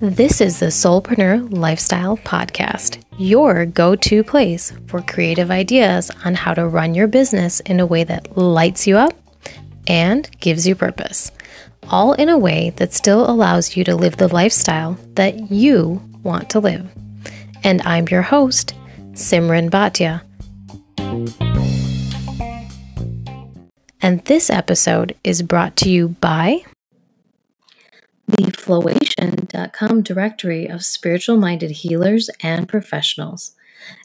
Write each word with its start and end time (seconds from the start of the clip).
This 0.00 0.40
is 0.40 0.60
the 0.60 0.66
Soulpreneur 0.66 1.50
Lifestyle 1.50 2.18
Podcast, 2.18 3.02
your 3.18 3.66
go 3.66 3.96
to 3.96 4.22
place 4.22 4.72
for 4.86 5.00
creative 5.00 5.50
ideas 5.50 6.10
on 6.24 6.34
how 6.34 6.54
to 6.54 6.68
run 6.68 6.94
your 6.94 7.08
business 7.08 7.60
in 7.60 7.80
a 7.80 7.86
way 7.86 8.04
that 8.04 8.36
lights 8.36 8.86
you 8.86 8.96
up 8.96 9.14
and 9.86 10.30
gives 10.40 10.66
you 10.66 10.74
purpose, 10.74 11.32
all 11.88 12.12
in 12.12 12.28
a 12.28 12.38
way 12.38 12.70
that 12.76 12.92
still 12.92 13.28
allows 13.28 13.76
you 13.76 13.82
to 13.84 13.96
live 13.96 14.18
the 14.18 14.28
lifestyle 14.28 14.98
that 15.14 15.50
you 15.50 16.02
want 16.22 16.50
to 16.50 16.60
live. 16.60 16.88
And 17.64 17.82
I'm 17.82 18.06
your 18.08 18.22
host, 18.22 18.74
Simran 19.12 19.70
Bhatia. 19.70 20.27
And 24.00 24.24
this 24.26 24.48
episode 24.48 25.16
is 25.24 25.42
brought 25.42 25.74
to 25.78 25.90
you 25.90 26.10
by 26.20 26.62
the 28.28 28.52
Flowation.com 28.52 30.02
directory 30.02 30.66
of 30.66 30.84
spiritual 30.84 31.36
minded 31.36 31.72
healers 31.72 32.30
and 32.40 32.68
professionals. 32.68 33.56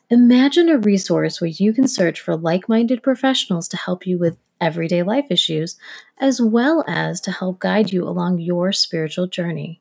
Imagine 0.10 0.70
a 0.70 0.80
resource 0.80 1.40
where 1.40 1.50
you 1.50 1.74
can 1.74 1.88
search 1.88 2.20
for 2.20 2.36
like 2.36 2.68
minded 2.68 3.04
professionals 3.04 3.68
to 3.68 3.78
help 3.78 4.08
you 4.08 4.18
with 4.18 4.38
everyday 4.60 5.04
life 5.04 5.26
issues, 5.30 5.78
as 6.18 6.42
well 6.42 6.84
as 6.88 7.22
to 7.22 7.32
help 7.32 7.60
guide 7.60 7.92
you 7.92 8.08
along 8.08 8.40
your 8.40 8.72
spiritual 8.72 9.28
journey. 9.28 9.80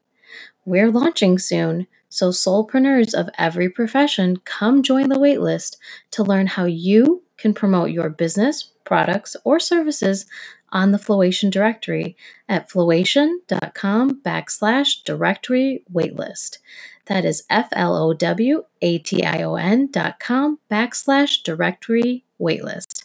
We're 0.67 0.91
launching 0.91 1.39
soon, 1.39 1.87
so 2.11 2.29
soulpreneurs 2.29 3.15
of 3.15 3.31
every 3.39 3.71
profession 3.71 4.37
come 4.45 4.83
join 4.83 5.09
the 5.09 5.17
waitlist 5.17 5.77
to 6.11 6.23
learn 6.23 6.49
how 6.49 6.67
you 6.67 7.23
can 7.43 7.53
promote 7.53 7.91
your 7.91 8.09
business, 8.09 8.71
products, 8.85 9.37
or 9.45 9.59
services 9.59 10.27
on 10.71 10.93
the 10.93 10.99
Flowation 10.99 11.51
directory 11.51 12.17
at 12.49 12.71
flowation.com 12.71 14.23
backslash 14.23 15.05
directory 15.05 15.85
waitlist. 15.93 16.59
That 17.07 17.25
is 17.25 17.43
F 17.51 17.69
L 17.73 17.97
O 17.97 18.15
W 18.15 18.63
A 18.81 18.99
T 18.99 19.25
I 19.25 19.43
O 19.43 19.57
N 19.57 19.91
dot 19.91 20.21
com 20.21 20.61
backslash 20.71 21.43
directory 21.43 22.25
waitlist. 22.41 23.05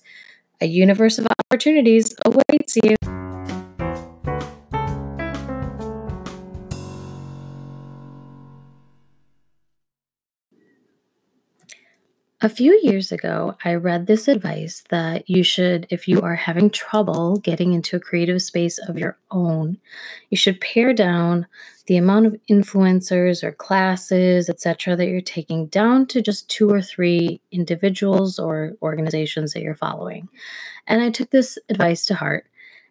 A 0.61 0.67
universe 0.67 1.17
of 1.17 1.27
opportunities 1.51 2.15
awaits 2.23 2.77
you. 2.83 3.16
A 12.39 12.49
few 12.49 12.79
years 12.83 13.11
ago, 13.11 13.57
I 13.65 13.73
read 13.73 14.05
this 14.05 14.27
advice 14.27 14.83
that 14.89 15.27
you 15.27 15.41
should, 15.41 15.87
if 15.89 16.07
you 16.07 16.21
are 16.21 16.35
having 16.35 16.69
trouble 16.69 17.37
getting 17.37 17.73
into 17.73 17.95
a 17.95 17.99
creative 17.99 18.43
space 18.43 18.77
of 18.77 18.99
your 18.99 19.17
own, 19.31 19.79
you 20.29 20.37
should 20.37 20.61
pare 20.61 20.93
down 20.93 21.47
the 21.87 21.97
amount 21.97 22.27
of 22.27 22.37
influencers 22.47 23.43
or 23.43 23.53
classes, 23.53 24.49
etc., 24.51 24.95
that 24.95 25.07
you're 25.07 25.19
taking 25.19 25.65
down 25.65 26.05
to 26.07 26.21
just 26.21 26.47
two 26.47 26.69
or 26.69 26.79
three 26.79 27.41
individuals 27.51 28.37
or 28.37 28.73
organizations 28.83 29.53
that 29.53 29.63
you're 29.63 29.73
following. 29.73 30.29
And 30.85 31.01
I 31.01 31.09
took 31.09 31.31
this 31.31 31.57
advice 31.69 32.05
to 32.05 32.13
heart. 32.13 32.45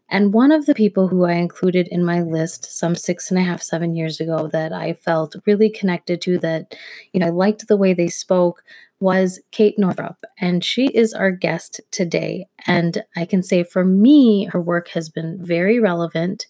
And 0.08 0.32
one 0.32 0.52
of 0.52 0.66
the 0.66 0.74
people 0.74 1.08
who 1.08 1.24
I 1.24 1.32
included 1.32 1.88
in 1.88 2.04
my 2.04 2.22
list 2.22 2.64
some 2.64 2.94
six 2.94 3.30
and 3.30 3.38
a 3.38 3.42
half, 3.42 3.60
seven 3.60 3.96
years 3.96 4.20
ago 4.20 4.48
that 4.52 4.72
I 4.72 4.92
felt 4.92 5.34
really 5.46 5.68
connected 5.68 6.20
to, 6.22 6.38
that, 6.38 6.76
you 7.12 7.20
know, 7.20 7.26
I 7.26 7.30
liked 7.30 7.66
the 7.66 7.76
way 7.76 7.92
they 7.92 8.08
spoke, 8.08 8.62
was 8.98 9.40
Kate 9.50 9.78
Northrup, 9.78 10.16
and 10.40 10.64
she 10.64 10.86
is 10.86 11.12
our 11.12 11.30
guest 11.30 11.80
today. 11.90 12.46
And 12.66 13.04
I 13.14 13.26
can 13.26 13.42
say 13.42 13.62
for 13.62 13.84
me, 13.84 14.44
her 14.46 14.60
work 14.60 14.88
has 14.88 15.08
been 15.08 15.38
very 15.40 15.78
relevant, 15.78 16.46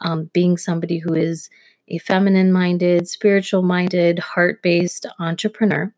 um, 0.00 0.30
being 0.32 0.56
somebody 0.56 0.98
who 0.98 1.14
is 1.14 1.48
a 1.88 1.98
feminine 1.98 2.52
minded, 2.52 3.08
spiritual 3.08 3.62
minded, 3.62 4.18
heart 4.18 4.62
based 4.62 5.06
entrepreneur. 5.18 5.92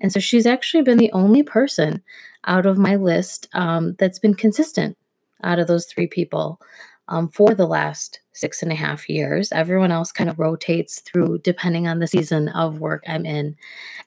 And 0.00 0.12
so 0.12 0.20
she's 0.20 0.46
actually 0.46 0.82
been 0.82 0.98
the 0.98 1.12
only 1.12 1.42
person 1.42 2.02
out 2.46 2.66
of 2.66 2.78
my 2.78 2.96
list 2.96 3.48
um, 3.52 3.94
that's 3.98 4.18
been 4.18 4.34
consistent 4.34 4.96
out 5.42 5.58
of 5.58 5.68
those 5.68 5.86
three 5.86 6.06
people 6.06 6.60
um, 7.08 7.28
for 7.28 7.54
the 7.54 7.66
last 7.66 8.20
six 8.32 8.62
and 8.62 8.70
a 8.70 8.76
half 8.76 9.08
years. 9.08 9.50
Everyone 9.52 9.90
else 9.90 10.12
kind 10.12 10.28
of 10.28 10.38
rotates 10.38 11.00
through 11.00 11.38
depending 11.38 11.88
on 11.88 11.98
the 11.98 12.06
season 12.06 12.48
of 12.50 12.80
work 12.80 13.02
I'm 13.06 13.24
in. 13.24 13.56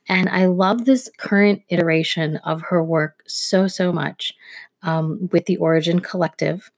And 0.08 0.30
I 0.30 0.46
love 0.46 0.86
this 0.86 1.10
current 1.18 1.64
iteration 1.70 2.38
of 2.38 2.62
her 2.64 2.84
work 2.84 3.24
so, 3.28 3.68
so 3.68 3.92
much 3.92 4.34
um, 4.84 5.30
with 5.32 5.46
the 5.46 5.58
Origin 5.58 6.00
Collective, 6.00 6.72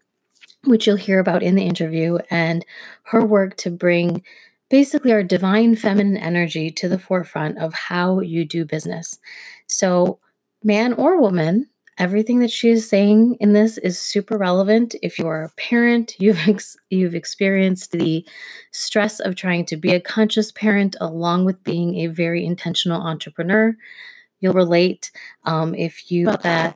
which 0.64 0.88
you'll 0.88 0.96
hear 0.96 1.20
about 1.20 1.44
in 1.44 1.56
the 1.56 1.66
interview, 1.66 2.18
and 2.30 2.66
her 3.04 3.26
work 3.26 3.58
to 3.58 3.70
bring 3.70 4.24
basically 4.70 5.12
our 5.12 5.24
divine 5.24 5.76
feminine 5.76 6.18
energy 6.18 6.72
to 6.72 6.88
the 6.88 7.00
forefront 7.00 7.58
of 7.58 7.74
how 7.74 8.22
you 8.22 8.46
do 8.46 8.64
business. 8.64 9.20
So, 9.68 10.20
man 10.64 10.94
or 10.94 11.20
woman, 11.20 11.68
everything 12.02 12.40
that 12.40 12.50
she 12.50 12.70
is 12.70 12.90
saying 12.90 13.38
in 13.40 13.54
this 13.54 13.78
is 13.78 14.00
super 14.00 14.36
relevant 14.36 14.96
if 15.04 15.20
you're 15.20 15.44
a 15.44 15.50
parent 15.50 16.16
you've 16.20 16.48
ex- 16.48 16.76
you've 16.90 17.14
experienced 17.14 17.92
the 17.92 18.28
stress 18.72 19.20
of 19.20 19.36
trying 19.36 19.64
to 19.64 19.78
be 19.78 19.92
a 19.94 20.02
conscious 20.02 20.52
parent 20.52 20.96
along 21.00 21.46
with 21.46 21.64
being 21.64 22.00
a 22.00 22.08
very 22.08 22.44
intentional 22.44 23.00
entrepreneur 23.00 23.78
you'll 24.40 24.54
relate 24.54 25.12
um, 25.44 25.76
if 25.76 26.10
you 26.10 26.26
that 26.26 26.76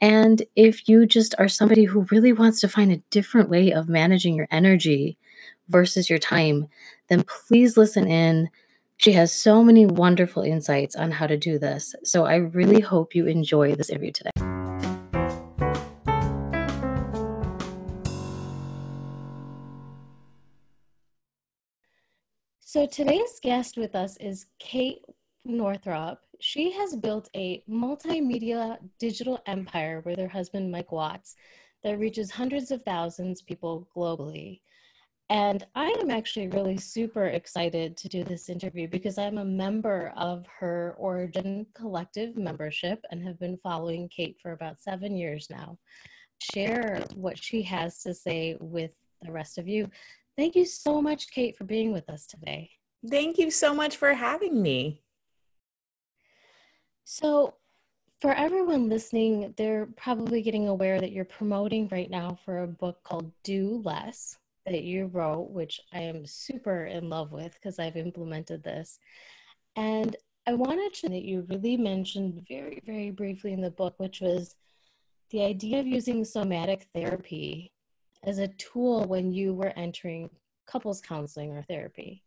and 0.00 0.42
if 0.56 0.88
you 0.88 1.04
just 1.04 1.34
are 1.38 1.48
somebody 1.48 1.84
who 1.84 2.06
really 2.10 2.32
wants 2.32 2.58
to 2.58 2.66
find 2.66 2.90
a 2.90 3.02
different 3.10 3.50
way 3.50 3.70
of 3.70 3.90
managing 3.90 4.34
your 4.34 4.48
energy 4.50 5.18
versus 5.68 6.08
your 6.08 6.18
time 6.18 6.66
then 7.08 7.22
please 7.24 7.76
listen 7.76 8.08
in 8.08 8.48
she 8.96 9.12
has 9.12 9.34
so 9.34 9.62
many 9.62 9.84
wonderful 9.84 10.44
insights 10.44 10.94
on 10.94 11.10
how 11.10 11.26
to 11.26 11.36
do 11.36 11.58
this. 11.58 11.92
So 12.04 12.24
I 12.24 12.36
really 12.36 12.80
hope 12.80 13.16
you 13.16 13.26
enjoy 13.26 13.74
this 13.74 13.90
interview 13.90 14.12
today. 14.12 14.61
So 22.72 22.86
today's 22.86 23.38
guest 23.42 23.76
with 23.76 23.94
us 23.94 24.16
is 24.16 24.46
Kate 24.58 25.04
Northrup. 25.44 26.20
She 26.40 26.72
has 26.72 26.96
built 26.96 27.28
a 27.36 27.62
multimedia 27.68 28.78
digital 28.98 29.42
empire 29.44 30.00
with 30.06 30.18
her 30.18 30.26
husband 30.26 30.72
Mike 30.72 30.90
Watts 30.90 31.36
that 31.84 31.98
reaches 31.98 32.30
hundreds 32.30 32.70
of 32.70 32.82
thousands 32.82 33.42
of 33.42 33.46
people 33.46 33.86
globally. 33.94 34.62
And 35.28 35.66
I 35.74 35.94
am 36.00 36.10
actually 36.10 36.48
really 36.48 36.78
super 36.78 37.26
excited 37.26 37.94
to 37.98 38.08
do 38.08 38.24
this 38.24 38.48
interview 38.48 38.88
because 38.88 39.18
I'm 39.18 39.36
a 39.36 39.44
member 39.44 40.10
of 40.16 40.46
her 40.58 40.94
Origin 40.96 41.66
Collective 41.74 42.38
membership 42.38 43.04
and 43.10 43.22
have 43.22 43.38
been 43.38 43.58
following 43.58 44.08
Kate 44.08 44.38
for 44.40 44.52
about 44.52 44.80
seven 44.80 45.14
years 45.14 45.48
now. 45.50 45.76
Share 46.40 47.04
what 47.16 47.36
she 47.36 47.60
has 47.64 47.98
to 47.98 48.14
say 48.14 48.56
with 48.60 48.94
the 49.20 49.30
rest 49.30 49.58
of 49.58 49.68
you. 49.68 49.90
Thank 50.36 50.54
you 50.54 50.64
so 50.64 51.02
much, 51.02 51.30
Kate, 51.30 51.56
for 51.56 51.64
being 51.64 51.92
with 51.92 52.08
us 52.08 52.26
today. 52.26 52.70
Thank 53.08 53.38
you 53.38 53.50
so 53.50 53.74
much 53.74 53.96
for 53.96 54.14
having 54.14 54.62
me. 54.62 55.02
So, 57.04 57.54
for 58.20 58.32
everyone 58.32 58.88
listening, 58.88 59.52
they're 59.56 59.88
probably 59.96 60.42
getting 60.42 60.68
aware 60.68 61.00
that 61.00 61.10
you're 61.10 61.24
promoting 61.24 61.88
right 61.90 62.08
now 62.08 62.38
for 62.44 62.62
a 62.62 62.68
book 62.68 63.02
called 63.02 63.32
Do 63.42 63.82
Less 63.84 64.38
that 64.64 64.84
you 64.84 65.06
wrote, 65.06 65.50
which 65.50 65.80
I 65.92 66.02
am 66.02 66.24
super 66.24 66.86
in 66.86 67.08
love 67.08 67.32
with 67.32 67.52
because 67.54 67.80
I've 67.80 67.96
implemented 67.96 68.62
this. 68.62 69.00
And 69.74 70.14
I 70.46 70.54
wanted 70.54 70.94
to 70.94 71.08
that 71.08 71.22
you 71.22 71.46
really 71.48 71.76
mentioned 71.76 72.44
very, 72.48 72.80
very 72.86 73.10
briefly 73.10 73.52
in 73.52 73.60
the 73.60 73.70
book, 73.70 73.94
which 73.98 74.20
was 74.20 74.54
the 75.30 75.42
idea 75.42 75.80
of 75.80 75.86
using 75.86 76.24
somatic 76.24 76.86
therapy 76.94 77.72
as 78.24 78.38
a 78.38 78.48
tool 78.48 79.04
when 79.04 79.32
you 79.32 79.54
were 79.54 79.72
entering 79.76 80.30
couples 80.66 81.00
counseling 81.00 81.52
or 81.52 81.62
therapy. 81.62 82.22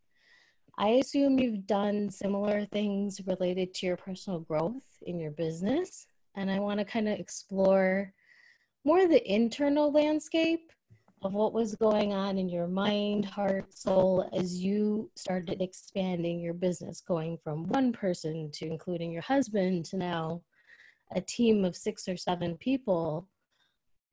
I 0.78 0.90
assume 0.90 1.40
you've 1.40 1.66
done 1.68 2.10
similar 2.10 2.66
things 2.66 3.22
related 3.26 3.74
to 3.76 3.86
your 3.86 3.98
personal 3.98 4.40
growth 4.40 4.84
in 5.04 5.20
your 5.20 5.32
business. 5.32 6.08
And 6.36 6.52
I 6.52 6.60
want 6.60 6.80
to 6.80 6.86
kind 6.86 7.08
of 7.08 7.18
explore 7.18 8.14
more 8.84 9.08
the 9.08 9.32
internal 9.32 9.92
landscape 9.92 10.72
of 11.24 11.34
what 11.34 11.54
was 11.54 11.76
going 11.76 12.14
on 12.14 12.38
in 12.38 12.50
your 12.50 12.68
mind, 12.68 13.26
heart, 13.26 13.74
soul 13.76 14.30
as 14.34 14.62
you 14.62 15.10
started 15.16 15.62
expanding 15.62 16.40
your 16.40 16.54
business, 16.54 17.02
going 17.02 17.38
from 17.44 17.64
one 17.70 17.94
person 17.94 18.52
to 18.52 18.68
including 18.68 19.12
your 19.12 19.22
husband 19.22 19.86
to 19.86 19.98
now 19.98 20.42
a 21.16 21.22
team 21.22 21.64
of 21.64 21.76
six 21.76 22.08
or 22.08 22.18
seven 22.18 22.58
people. 22.58 23.28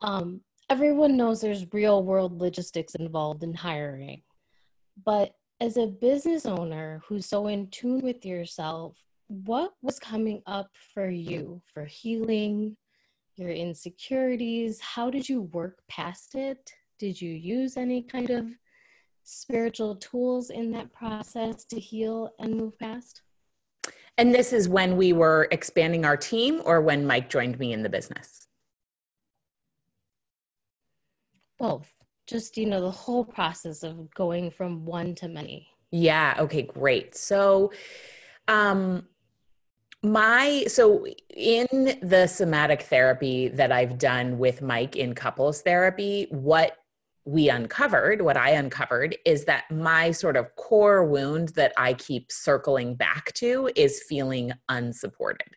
Um, 0.00 0.40
everyone 0.70 1.16
knows 1.16 1.40
there's 1.40 1.72
real 1.72 2.02
world 2.02 2.40
logistics 2.40 2.94
involved 2.94 3.42
in 3.42 3.54
hiring. 3.54 4.22
But 5.04 5.34
as 5.60 5.76
a 5.76 5.86
business 5.86 6.46
owner 6.46 7.02
who's 7.06 7.26
so 7.26 7.46
in 7.46 7.68
tune 7.68 8.00
with 8.00 8.24
yourself, 8.24 8.98
what 9.28 9.72
was 9.80 9.98
coming 9.98 10.42
up 10.46 10.70
for 10.92 11.08
you 11.08 11.62
for 11.72 11.84
healing, 11.84 12.76
your 13.36 13.50
insecurities? 13.50 14.80
How 14.80 15.10
did 15.10 15.28
you 15.28 15.42
work 15.42 15.78
past 15.88 16.34
it? 16.34 16.72
Did 16.98 17.20
you 17.20 17.30
use 17.30 17.76
any 17.76 18.02
kind 18.02 18.30
of 18.30 18.46
spiritual 19.24 19.96
tools 19.96 20.50
in 20.50 20.70
that 20.72 20.92
process 20.92 21.64
to 21.66 21.80
heal 21.80 22.30
and 22.38 22.56
move 22.56 22.78
past? 22.78 23.22
And 24.18 24.34
this 24.34 24.52
is 24.52 24.68
when 24.68 24.96
we 24.96 25.12
were 25.12 25.48
expanding 25.50 26.04
our 26.04 26.16
team 26.16 26.60
or 26.64 26.80
when 26.80 27.06
Mike 27.06 27.30
joined 27.30 27.58
me 27.58 27.72
in 27.72 27.82
the 27.82 27.88
business? 27.88 28.46
Both. 31.62 31.94
Just, 32.26 32.56
you 32.56 32.66
know, 32.66 32.80
the 32.80 32.90
whole 32.90 33.24
process 33.24 33.84
of 33.84 34.12
going 34.14 34.50
from 34.50 34.84
one 34.84 35.14
to 35.14 35.28
many. 35.28 35.68
Yeah, 35.92 36.34
okay, 36.40 36.62
great. 36.62 37.14
So 37.14 37.70
um 38.48 39.06
my 40.02 40.64
so 40.66 41.06
in 41.30 41.68
the 42.02 42.26
somatic 42.26 42.82
therapy 42.82 43.46
that 43.46 43.70
I've 43.70 43.96
done 43.96 44.38
with 44.38 44.60
Mike 44.60 44.96
in 44.96 45.14
couples 45.14 45.62
therapy, 45.62 46.26
what 46.30 46.78
we 47.24 47.48
uncovered, 47.48 48.22
what 48.22 48.36
I 48.36 48.50
uncovered, 48.50 49.16
is 49.24 49.44
that 49.44 49.70
my 49.70 50.10
sort 50.10 50.36
of 50.36 50.56
core 50.56 51.04
wound 51.04 51.50
that 51.50 51.72
I 51.76 51.94
keep 51.94 52.32
circling 52.32 52.96
back 52.96 53.32
to 53.34 53.70
is 53.76 54.02
feeling 54.08 54.50
unsupported. 54.68 55.54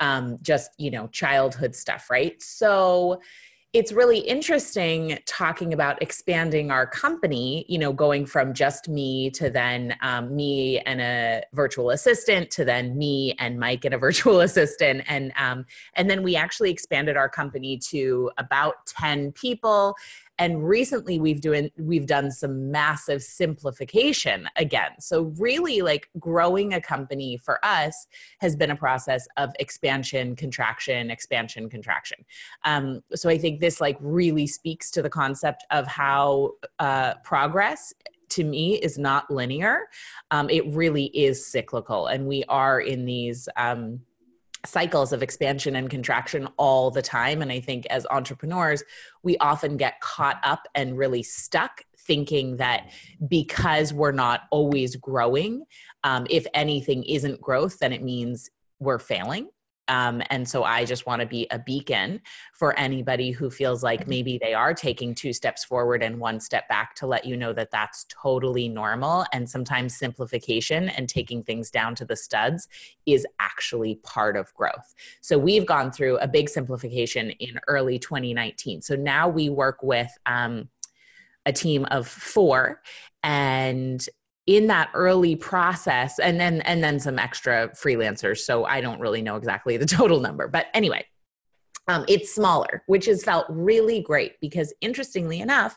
Um, 0.00 0.38
just, 0.42 0.72
you 0.78 0.90
know, 0.90 1.06
childhood 1.06 1.76
stuff, 1.76 2.10
right? 2.10 2.42
So, 2.42 3.20
it's 3.74 3.92
really 3.92 4.20
interesting 4.20 5.18
talking 5.26 5.74
about 5.74 6.00
expanding 6.00 6.70
our 6.70 6.86
company 6.86 7.66
you 7.68 7.78
know 7.78 7.92
going 7.92 8.24
from 8.24 8.54
just 8.54 8.88
me 8.88 9.28
to 9.30 9.50
then 9.50 9.94
um, 10.00 10.34
me 10.34 10.78
and 10.80 11.00
a 11.00 11.42
virtual 11.52 11.90
assistant 11.90 12.50
to 12.50 12.64
then 12.64 12.96
me 12.96 13.34
and 13.38 13.58
mike 13.58 13.84
and 13.84 13.94
a 13.94 13.98
virtual 14.04 14.40
assistant. 14.40 15.02
And 15.08 15.32
um, 15.36 15.66
and 15.94 16.08
then 16.08 16.22
we 16.22 16.36
actually 16.36 16.70
expanded 16.70 17.16
our 17.16 17.28
company 17.28 17.78
to 17.90 18.30
about 18.38 18.86
10 18.86 19.32
people 19.32 19.96
and 20.38 20.66
recently 20.66 21.20
we've 21.20 21.40
doing 21.40 21.70
we've 21.78 22.06
done 22.06 22.30
some 22.30 22.70
massive 22.70 23.22
simplification 23.22 24.48
again. 24.56 24.90
So 25.00 25.32
really 25.38 25.82
like 25.82 26.08
growing 26.18 26.74
a 26.74 26.80
company 26.80 27.36
for 27.36 27.64
us 27.64 28.06
has 28.40 28.56
been 28.56 28.70
a 28.70 28.76
process 28.76 29.26
of 29.36 29.50
expansion 29.58 30.34
contraction 30.36 31.10
expansion 31.10 31.68
contraction. 31.68 32.24
Um, 32.64 33.02
so 33.14 33.28
i 33.28 33.38
think 33.38 33.60
this 33.60 33.80
like 33.80 33.96
really 34.00 34.46
speaks 34.46 34.90
to 34.92 35.02
the 35.02 35.10
concept 35.10 35.64
of 35.70 35.86
how 35.86 36.52
uh, 36.78 37.14
progress 37.24 37.92
to 38.30 38.44
me 38.44 38.76
is 38.76 38.98
not 38.98 39.30
linear. 39.30 39.88
Um, 40.30 40.50
it 40.50 40.66
really 40.74 41.06
is 41.06 41.46
cyclical 41.46 42.08
and 42.08 42.26
we 42.26 42.44
are 42.48 42.80
in 42.80 43.04
these 43.04 43.48
um, 43.56 44.00
cycles 44.66 45.12
of 45.12 45.22
expansion 45.22 45.76
and 45.76 45.90
contraction 45.90 46.48
all 46.56 46.90
the 46.90 47.02
time. 47.02 47.42
And 47.42 47.52
I 47.52 47.60
think 47.60 47.86
as 47.86 48.06
entrepreneurs, 48.10 48.82
we 49.22 49.36
often 49.38 49.76
get 49.76 50.00
caught 50.00 50.40
up 50.42 50.66
and 50.74 50.96
really 50.96 51.22
stuck 51.22 51.82
thinking 51.98 52.56
that 52.56 52.90
because 53.28 53.92
we're 53.92 54.12
not 54.12 54.42
always 54.50 54.96
growing, 54.96 55.64
um, 56.02 56.26
if 56.30 56.46
anything 56.54 57.02
isn't 57.04 57.40
growth, 57.40 57.78
then 57.78 57.92
it 57.92 58.02
means 58.02 58.50
we're 58.78 58.98
failing. 58.98 59.48
Um, 59.88 60.22
and 60.30 60.48
so 60.48 60.64
I 60.64 60.84
just 60.84 61.06
want 61.06 61.20
to 61.20 61.26
be 61.26 61.46
a 61.50 61.58
beacon 61.58 62.20
for 62.54 62.78
anybody 62.78 63.30
who 63.30 63.50
feels 63.50 63.82
like 63.82 64.00
mm-hmm. 64.00 64.10
maybe 64.10 64.38
they 64.38 64.54
are 64.54 64.72
taking 64.74 65.14
two 65.14 65.32
steps 65.32 65.64
forward 65.64 66.02
and 66.02 66.18
one 66.18 66.40
step 66.40 66.68
back 66.68 66.94
to 66.96 67.06
let 67.06 67.24
you 67.24 67.36
know 67.36 67.52
that 67.52 67.70
that's 67.70 68.06
totally 68.08 68.68
normal. 68.68 69.26
And 69.32 69.48
sometimes 69.48 69.96
simplification 69.96 70.88
and 70.88 71.08
taking 71.08 71.42
things 71.42 71.70
down 71.70 71.94
to 71.96 72.04
the 72.04 72.16
studs 72.16 72.68
is 73.06 73.26
actually 73.40 73.96
part 73.96 74.36
of 74.36 74.52
growth. 74.54 74.94
So 75.20 75.38
we've 75.38 75.66
gone 75.66 75.92
through 75.92 76.18
a 76.18 76.28
big 76.28 76.48
simplification 76.48 77.30
in 77.30 77.60
early 77.68 77.98
2019. 77.98 78.82
So 78.82 78.96
now 78.96 79.28
we 79.28 79.50
work 79.50 79.82
with, 79.82 80.10
um, 80.26 80.68
a 81.46 81.52
team 81.52 81.84
of 81.90 82.08
four 82.08 82.80
and 83.22 84.06
in 84.46 84.66
that 84.66 84.90
early 84.94 85.36
process 85.36 86.18
and 86.18 86.38
then 86.38 86.60
and 86.62 86.84
then 86.84 87.00
some 87.00 87.18
extra 87.18 87.68
freelancers. 87.70 88.38
So 88.38 88.64
i 88.64 88.80
don't 88.80 89.00
really 89.00 89.22
know 89.22 89.36
exactly 89.36 89.76
the 89.76 89.86
total 89.98 90.20
number 90.20 90.48
but 90.48 90.66
anyway 90.74 91.04
um, 91.86 92.04
it's 92.08 92.34
smaller 92.34 92.82
which 92.86 93.06
has 93.06 93.22
felt 93.24 93.46
really 93.48 94.02
great 94.02 94.32
because 94.40 94.72
interestingly 94.80 95.40
enough 95.40 95.76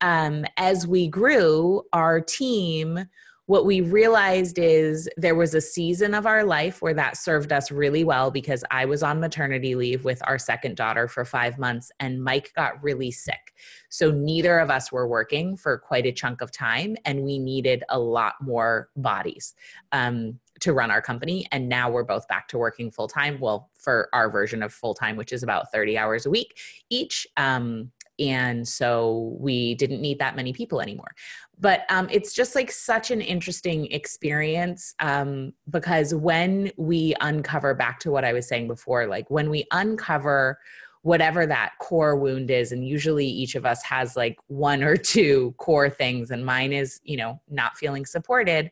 um, 0.00 0.44
as 0.56 0.86
we 0.86 1.08
grew 1.08 1.82
our 1.92 2.20
team 2.20 3.06
what 3.46 3.66
we 3.66 3.80
realized 3.82 4.58
is 4.58 5.08
there 5.16 5.34
was 5.34 5.54
a 5.54 5.60
season 5.60 6.14
of 6.14 6.24
our 6.24 6.44
life 6.44 6.80
where 6.80 6.94
that 6.94 7.16
served 7.16 7.52
us 7.52 7.70
really 7.70 8.02
well 8.02 8.30
because 8.30 8.64
I 8.70 8.86
was 8.86 9.02
on 9.02 9.20
maternity 9.20 9.74
leave 9.74 10.04
with 10.04 10.22
our 10.26 10.38
second 10.38 10.76
daughter 10.76 11.08
for 11.08 11.24
five 11.24 11.58
months 11.58 11.92
and 12.00 12.24
Mike 12.24 12.52
got 12.56 12.82
really 12.82 13.10
sick. 13.10 13.52
So 13.90 14.10
neither 14.10 14.58
of 14.58 14.70
us 14.70 14.90
were 14.90 15.06
working 15.06 15.56
for 15.58 15.76
quite 15.76 16.06
a 16.06 16.12
chunk 16.12 16.40
of 16.40 16.52
time 16.52 16.96
and 17.04 17.22
we 17.22 17.38
needed 17.38 17.84
a 17.90 17.98
lot 17.98 18.34
more 18.40 18.88
bodies. 18.96 19.54
Um, 19.92 20.38
to 20.60 20.72
run 20.72 20.90
our 20.90 21.02
company. 21.02 21.46
And 21.50 21.68
now 21.68 21.90
we're 21.90 22.04
both 22.04 22.28
back 22.28 22.46
to 22.48 22.58
working 22.58 22.90
full 22.90 23.08
time. 23.08 23.38
Well, 23.40 23.70
for 23.74 24.08
our 24.12 24.30
version 24.30 24.62
of 24.62 24.72
full 24.72 24.94
time, 24.94 25.16
which 25.16 25.32
is 25.32 25.42
about 25.42 25.72
30 25.72 25.98
hours 25.98 26.26
a 26.26 26.30
week 26.30 26.56
each. 26.90 27.26
Um, 27.36 27.90
and 28.18 28.66
so 28.66 29.36
we 29.38 29.74
didn't 29.74 30.00
need 30.00 30.18
that 30.18 30.36
many 30.36 30.52
people 30.52 30.80
anymore. 30.80 31.14
But 31.58 31.82
um, 31.88 32.08
it's 32.10 32.32
just 32.32 32.54
like 32.54 32.70
such 32.70 33.10
an 33.10 33.20
interesting 33.20 33.90
experience 33.92 34.94
um, 35.00 35.52
because 35.70 36.14
when 36.14 36.72
we 36.76 37.14
uncover 37.20 37.74
back 37.74 38.00
to 38.00 38.10
what 38.10 38.24
i 38.24 38.32
was 38.32 38.46
saying 38.46 38.66
before 38.66 39.06
like 39.06 39.30
when 39.30 39.50
we 39.50 39.64
uncover 39.70 40.58
whatever 41.02 41.44
that 41.44 41.72
core 41.80 42.16
wound 42.16 42.50
is 42.50 42.72
and 42.72 42.86
usually 42.86 43.26
each 43.26 43.54
of 43.54 43.66
us 43.66 43.82
has 43.82 44.16
like 44.16 44.38
one 44.46 44.82
or 44.82 44.96
two 44.96 45.54
core 45.58 45.90
things 45.90 46.30
and 46.30 46.44
mine 46.44 46.72
is 46.72 47.00
you 47.04 47.16
know 47.16 47.40
not 47.48 47.76
feeling 47.76 48.06
supported 48.06 48.70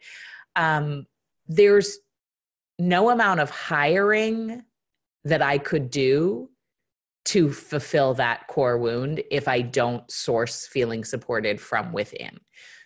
um, 0.56 1.06
there's 1.46 1.98
no 2.78 3.10
amount 3.10 3.38
of 3.38 3.50
hiring 3.50 4.62
that 5.24 5.42
i 5.42 5.58
could 5.58 5.90
do 5.90 6.48
to 7.24 7.52
fulfill 7.52 8.14
that 8.14 8.46
core 8.48 8.78
wound 8.78 9.22
if 9.30 9.48
I 9.48 9.60
don't 9.60 10.10
source 10.10 10.66
feeling 10.66 11.04
supported 11.04 11.60
from 11.60 11.92
within. 11.92 12.38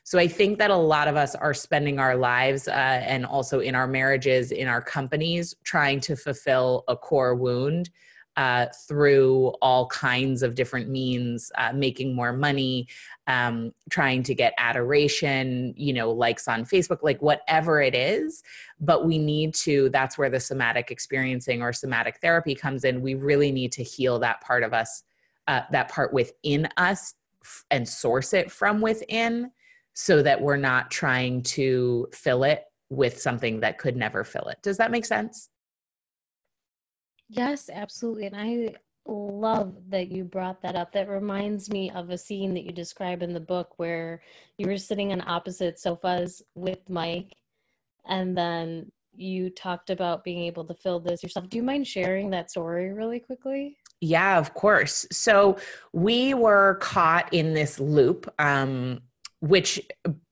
So 0.05 0.21
I 0.21 0.29
think 0.29 0.59
that 0.59 0.71
a 0.71 0.77
lot 0.77 1.09
of 1.09 1.17
us 1.17 1.35
are 1.35 1.53
spending 1.53 1.99
our 1.99 2.17
lives 2.17 2.69
uh, 2.69 2.71
and 2.71 3.27
also 3.27 3.59
in 3.59 3.75
our 3.75 3.89
marriages, 3.89 4.53
in 4.53 4.69
our 4.69 4.81
companies, 4.81 5.55
trying 5.65 6.01
to 6.03 6.15
fulfill 6.15 6.85
a 6.87 6.97
core 6.97 7.35
wound 7.35 7.91
uh, 8.37 8.67
through 8.87 9.49
all 9.63 9.87
kinds 9.87 10.43
of 10.43 10.55
different 10.55 10.91
means, 10.91 11.51
uh, 11.57 11.73
making 11.73 12.15
more 12.15 12.33
money, 12.33 12.87
um, 13.27 13.73
trying 13.89 14.23
to 14.23 14.35
get 14.35 14.53
adoration, 14.59 15.73
you 15.77 15.93
know, 15.93 16.11
likes 16.11 16.47
on 16.47 16.65
Facebook, 16.65 16.99
like 17.03 17.21
whatever 17.23 17.81
it 17.81 17.95
is. 17.95 18.43
But 18.79 19.07
we 19.07 19.17
need 19.19 19.55
to, 19.55 19.89
that's 19.89 20.19
where 20.19 20.29
the 20.29 20.41
somatic 20.41 20.91
experiencing 20.91 21.63
or 21.63 21.73
somatic 21.73 22.19
therapy 22.21 22.55
comes 22.55 22.85
in. 22.85 23.01
We 23.01 23.15
really 23.15 23.51
need 23.51 23.73
to 23.73 23.83
heal 23.83 24.19
that 24.19 24.43
part 24.43 24.63
of 24.63 24.75
us, 24.75 25.03
uh, 25.49 25.63
that 25.71 25.89
part 25.89 26.13
within 26.13 26.69
us 26.77 27.15
f- 27.43 27.65
and 27.71 27.89
source 27.89 28.35
it 28.35 28.51
from 28.51 28.83
within 28.83 29.51
so 29.95 30.23
that 30.23 30.43
we're 30.43 30.57
not 30.57 30.91
trying 30.91 31.43
to 31.43 32.07
fill 32.13 32.45
it 32.45 32.65
with 32.91 33.19
something 33.19 33.61
that 33.61 33.79
could 33.79 33.97
never 33.97 34.25
fill 34.25 34.49
it. 34.49 34.59
Does 34.63 34.77
that 34.77 34.91
make 34.91 35.07
sense? 35.07 35.49
Yes, 37.29 37.69
absolutely. 37.73 38.27
And 38.27 38.37
I 38.37 38.75
love 39.07 39.75
that 39.89 40.11
you 40.11 40.25
brought 40.25 40.63
that 40.63 40.77
up. 40.77 40.93
That 40.93 41.09
reminds 41.09 41.71
me 41.71 41.91
of 41.91 42.11
a 42.11 42.19
scene 42.19 42.55
that 42.55 42.65
you 42.65 42.73
describe 42.73 43.23
in 43.23 43.33
the 43.33 43.41
book 43.41 43.79
where 43.79 44.23
you 44.59 44.67
were 44.67 44.79
sitting 44.79 45.13
on 45.13 45.23
opposite 45.27 45.79
sofas 45.79 46.43
with 46.55 46.89
Mike, 46.89 47.37
and 48.09 48.37
then 48.37 48.91
you 49.15 49.51
talked 49.51 49.91
about 49.91 50.25
being 50.25 50.43
able 50.43 50.65
to 50.65 50.75
fill 50.75 51.01
this 51.01 51.23
yourself. 51.23 51.49
Do 51.49 51.57
you 51.57 51.63
mind 51.63 51.87
sharing 51.87 52.31
that 52.31 52.51
story 52.51 52.93
really 52.93 53.19
quickly? 53.19 53.77
Yeah, 54.01 54.39
of 54.39 54.53
course. 54.55 55.07
So 55.11 55.57
we 55.93 56.35
were 56.35 56.77
caught 56.83 57.33
in 57.33 57.55
this 57.55 57.81
loop. 57.81 58.33
Um, 58.39 59.01
which 59.47 59.81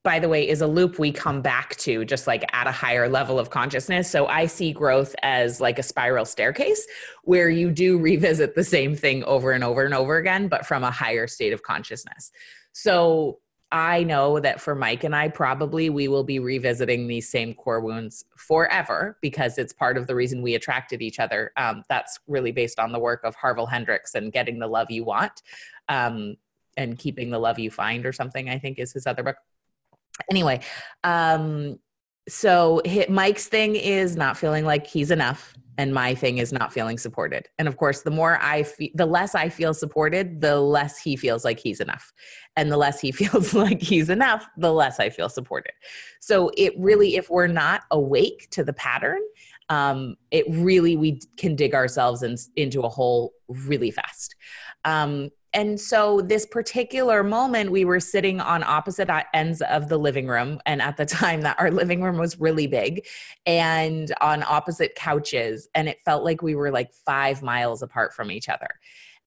by 0.02 0.18
the 0.18 0.28
way 0.28 0.46
is 0.46 0.60
a 0.60 0.66
loop 0.66 0.98
we 0.98 1.12
come 1.12 1.40
back 1.40 1.76
to 1.76 2.04
just 2.04 2.26
like 2.26 2.44
at 2.52 2.66
a 2.66 2.72
higher 2.72 3.08
level 3.08 3.38
of 3.38 3.50
consciousness. 3.50 4.10
So 4.10 4.26
i 4.26 4.46
see 4.46 4.72
growth 4.72 5.14
as 5.22 5.60
like 5.60 5.78
a 5.78 5.82
spiral 5.82 6.24
staircase 6.24 6.86
where 7.22 7.48
you 7.48 7.70
do 7.70 7.98
revisit 7.98 8.54
the 8.54 8.64
same 8.64 8.94
thing 8.94 9.24
over 9.24 9.52
and 9.52 9.64
over 9.64 9.84
and 9.84 9.94
over 9.94 10.16
again 10.16 10.48
but 10.48 10.66
from 10.66 10.84
a 10.84 10.90
higher 10.90 11.26
state 11.26 11.52
of 11.52 11.62
consciousness. 11.62 12.30
So 12.72 13.38
i 13.72 14.02
know 14.04 14.38
that 14.40 14.60
for 14.60 14.74
mike 14.74 15.04
and 15.04 15.16
i 15.16 15.26
probably 15.26 15.88
we 15.88 16.06
will 16.06 16.22
be 16.22 16.38
revisiting 16.38 17.06
these 17.06 17.28
same 17.28 17.54
core 17.54 17.80
wounds 17.80 18.24
forever 18.36 19.16
because 19.22 19.58
it's 19.58 19.72
part 19.72 19.96
of 19.96 20.06
the 20.06 20.14
reason 20.14 20.42
we 20.42 20.54
attracted 20.54 21.00
each 21.00 21.18
other. 21.18 21.50
Um, 21.56 21.82
that's 21.88 22.20
really 22.28 22.52
based 22.52 22.78
on 22.78 22.92
the 22.92 22.98
work 22.98 23.22
of 23.24 23.34
harville 23.34 23.66
hendrix 23.66 24.14
and 24.14 24.32
getting 24.32 24.58
the 24.58 24.66
love 24.66 24.90
you 24.90 25.04
want. 25.04 25.42
Um, 25.88 26.36
and 26.76 26.98
keeping 26.98 27.30
the 27.30 27.38
love 27.38 27.58
you 27.58 27.70
find 27.70 28.06
or 28.06 28.12
something 28.12 28.48
i 28.48 28.58
think 28.58 28.78
is 28.78 28.92
his 28.92 29.06
other 29.06 29.22
book. 29.22 29.36
Anyway 30.30 30.60
um 31.02 31.78
so 32.28 32.80
mike's 33.08 33.48
thing 33.48 33.76
is 33.76 34.16
not 34.16 34.36
feeling 34.36 34.64
like 34.64 34.86
he's 34.86 35.10
enough 35.10 35.54
and 35.76 35.92
my 35.92 36.14
thing 36.14 36.38
is 36.38 36.52
not 36.52 36.72
feeling 36.72 36.96
supported. 36.96 37.48
And 37.58 37.66
of 37.66 37.76
course 37.76 38.02
the 38.02 38.10
more 38.10 38.38
i 38.40 38.62
feel 38.62 38.90
the 38.94 39.06
less 39.06 39.34
i 39.34 39.48
feel 39.48 39.74
supported 39.74 40.40
the 40.40 40.58
less 40.60 40.98
he 40.98 41.16
feels 41.16 41.44
like 41.44 41.58
he's 41.58 41.80
enough. 41.80 42.12
And 42.56 42.70
the 42.70 42.76
less 42.76 43.00
he 43.00 43.12
feels 43.20 43.54
like 43.54 43.82
he's 43.82 44.08
enough 44.08 44.46
the 44.56 44.72
less 44.72 45.00
i 45.00 45.10
feel 45.10 45.28
supported. 45.28 45.72
So 46.20 46.50
it 46.56 46.72
really 46.78 47.16
if 47.16 47.28
we're 47.28 47.48
not 47.48 47.82
awake 47.90 48.48
to 48.52 48.64
the 48.64 48.72
pattern 48.72 49.20
um, 49.68 50.16
it 50.30 50.44
really 50.48 50.96
we 50.96 51.20
can 51.36 51.56
dig 51.56 51.74
ourselves 51.74 52.22
in, 52.22 52.36
into 52.56 52.82
a 52.82 52.88
hole 52.88 53.32
really 53.48 53.90
fast. 53.90 54.34
Um, 54.84 55.30
and 55.54 55.80
so 55.80 56.20
this 56.20 56.44
particular 56.44 57.22
moment 57.22 57.70
we 57.70 57.84
were 57.84 58.00
sitting 58.00 58.40
on 58.40 58.64
opposite 58.64 59.08
ends 59.32 59.62
of 59.62 59.88
the 59.88 59.98
living 59.98 60.26
room. 60.26 60.60
And 60.66 60.82
at 60.82 60.96
the 60.96 61.06
time 61.06 61.42
that 61.42 61.58
our 61.60 61.70
living 61.70 62.02
room 62.02 62.18
was 62.18 62.40
really 62.40 62.66
big 62.66 63.06
and 63.46 64.12
on 64.20 64.42
opposite 64.42 64.96
couches. 64.96 65.68
And 65.74 65.88
it 65.88 66.00
felt 66.04 66.24
like 66.24 66.42
we 66.42 66.56
were 66.56 66.72
like 66.72 66.92
5 66.92 67.42
miles 67.42 67.82
apart 67.82 68.12
from 68.12 68.32
each 68.32 68.48
other. 68.48 68.68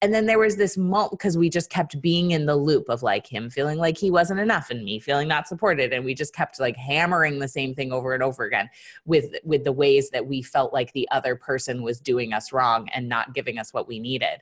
And 0.00 0.14
then 0.14 0.26
there 0.26 0.38
was 0.38 0.56
this 0.56 0.76
moment 0.76 1.10
because 1.10 1.36
we 1.36 1.50
just 1.50 1.70
kept 1.70 2.00
being 2.00 2.30
in 2.30 2.46
the 2.46 2.54
loop 2.54 2.88
of 2.88 3.02
like 3.02 3.26
him 3.26 3.50
feeling 3.50 3.78
like 3.78 3.98
he 3.98 4.12
wasn't 4.12 4.38
enough 4.38 4.70
and 4.70 4.84
me 4.84 5.00
feeling 5.00 5.26
not 5.26 5.48
supported. 5.48 5.92
And 5.92 6.04
we 6.04 6.14
just 6.14 6.32
kept 6.32 6.60
like 6.60 6.76
hammering 6.76 7.40
the 7.40 7.48
same 7.48 7.74
thing 7.74 7.90
over 7.90 8.14
and 8.14 8.22
over 8.22 8.44
again 8.44 8.70
with 9.06 9.34
with 9.42 9.64
the 9.64 9.72
ways 9.72 10.10
that 10.10 10.26
we 10.26 10.40
felt 10.40 10.72
like 10.72 10.92
the 10.92 11.08
other 11.10 11.34
person 11.34 11.82
was 11.82 11.98
doing 11.98 12.32
us 12.32 12.52
wrong 12.52 12.88
and 12.94 13.08
not 13.08 13.34
giving 13.34 13.58
us 13.58 13.72
what 13.72 13.88
we 13.88 13.98
needed 13.98 14.40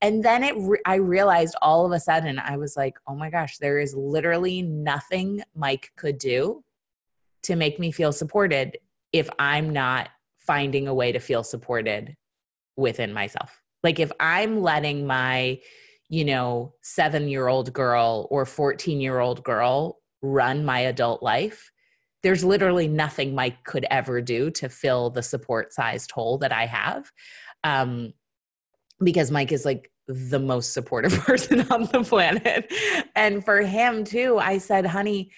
and 0.00 0.24
then 0.24 0.44
it 0.44 0.54
re- 0.58 0.80
i 0.86 0.94
realized 0.94 1.56
all 1.62 1.84
of 1.84 1.92
a 1.92 2.00
sudden 2.00 2.38
i 2.38 2.56
was 2.56 2.76
like 2.76 2.94
oh 3.06 3.14
my 3.14 3.30
gosh 3.30 3.58
there 3.58 3.78
is 3.78 3.94
literally 3.94 4.62
nothing 4.62 5.42
mike 5.54 5.90
could 5.96 6.18
do 6.18 6.62
to 7.42 7.56
make 7.56 7.78
me 7.78 7.90
feel 7.90 8.12
supported 8.12 8.78
if 9.12 9.28
i'm 9.38 9.70
not 9.70 10.08
finding 10.38 10.88
a 10.88 10.94
way 10.94 11.12
to 11.12 11.18
feel 11.18 11.44
supported 11.44 12.16
within 12.74 13.12
myself. 13.12 13.60
Like 13.84 14.00
if 14.00 14.10
i'm 14.18 14.62
letting 14.62 15.06
my 15.06 15.60
you 16.08 16.24
know 16.24 16.72
7 16.82 17.28
year 17.28 17.48
old 17.48 17.72
girl 17.74 18.26
or 18.30 18.46
14 18.46 19.00
year 19.00 19.20
old 19.20 19.44
girl 19.44 19.98
run 20.22 20.64
my 20.64 20.80
adult 20.80 21.22
life 21.22 21.70
there's 22.22 22.42
literally 22.42 22.88
nothing 22.88 23.34
mike 23.34 23.62
could 23.64 23.86
ever 23.90 24.20
do 24.20 24.50
to 24.50 24.68
fill 24.68 25.10
the 25.10 25.22
support 25.22 25.72
sized 25.72 26.10
hole 26.10 26.38
that 26.38 26.52
i 26.52 26.64
have. 26.66 27.12
Um, 27.62 28.14
because 29.02 29.30
Mike 29.30 29.52
is 29.52 29.64
like 29.64 29.90
the 30.06 30.38
most 30.38 30.72
supportive 30.72 31.12
person 31.24 31.60
on 31.70 31.82
the 31.92 32.02
planet. 32.02 32.72
And 33.14 33.44
for 33.44 33.60
him 33.60 34.04
too, 34.04 34.38
I 34.38 34.58
said, 34.58 34.86
honey, 34.86 35.30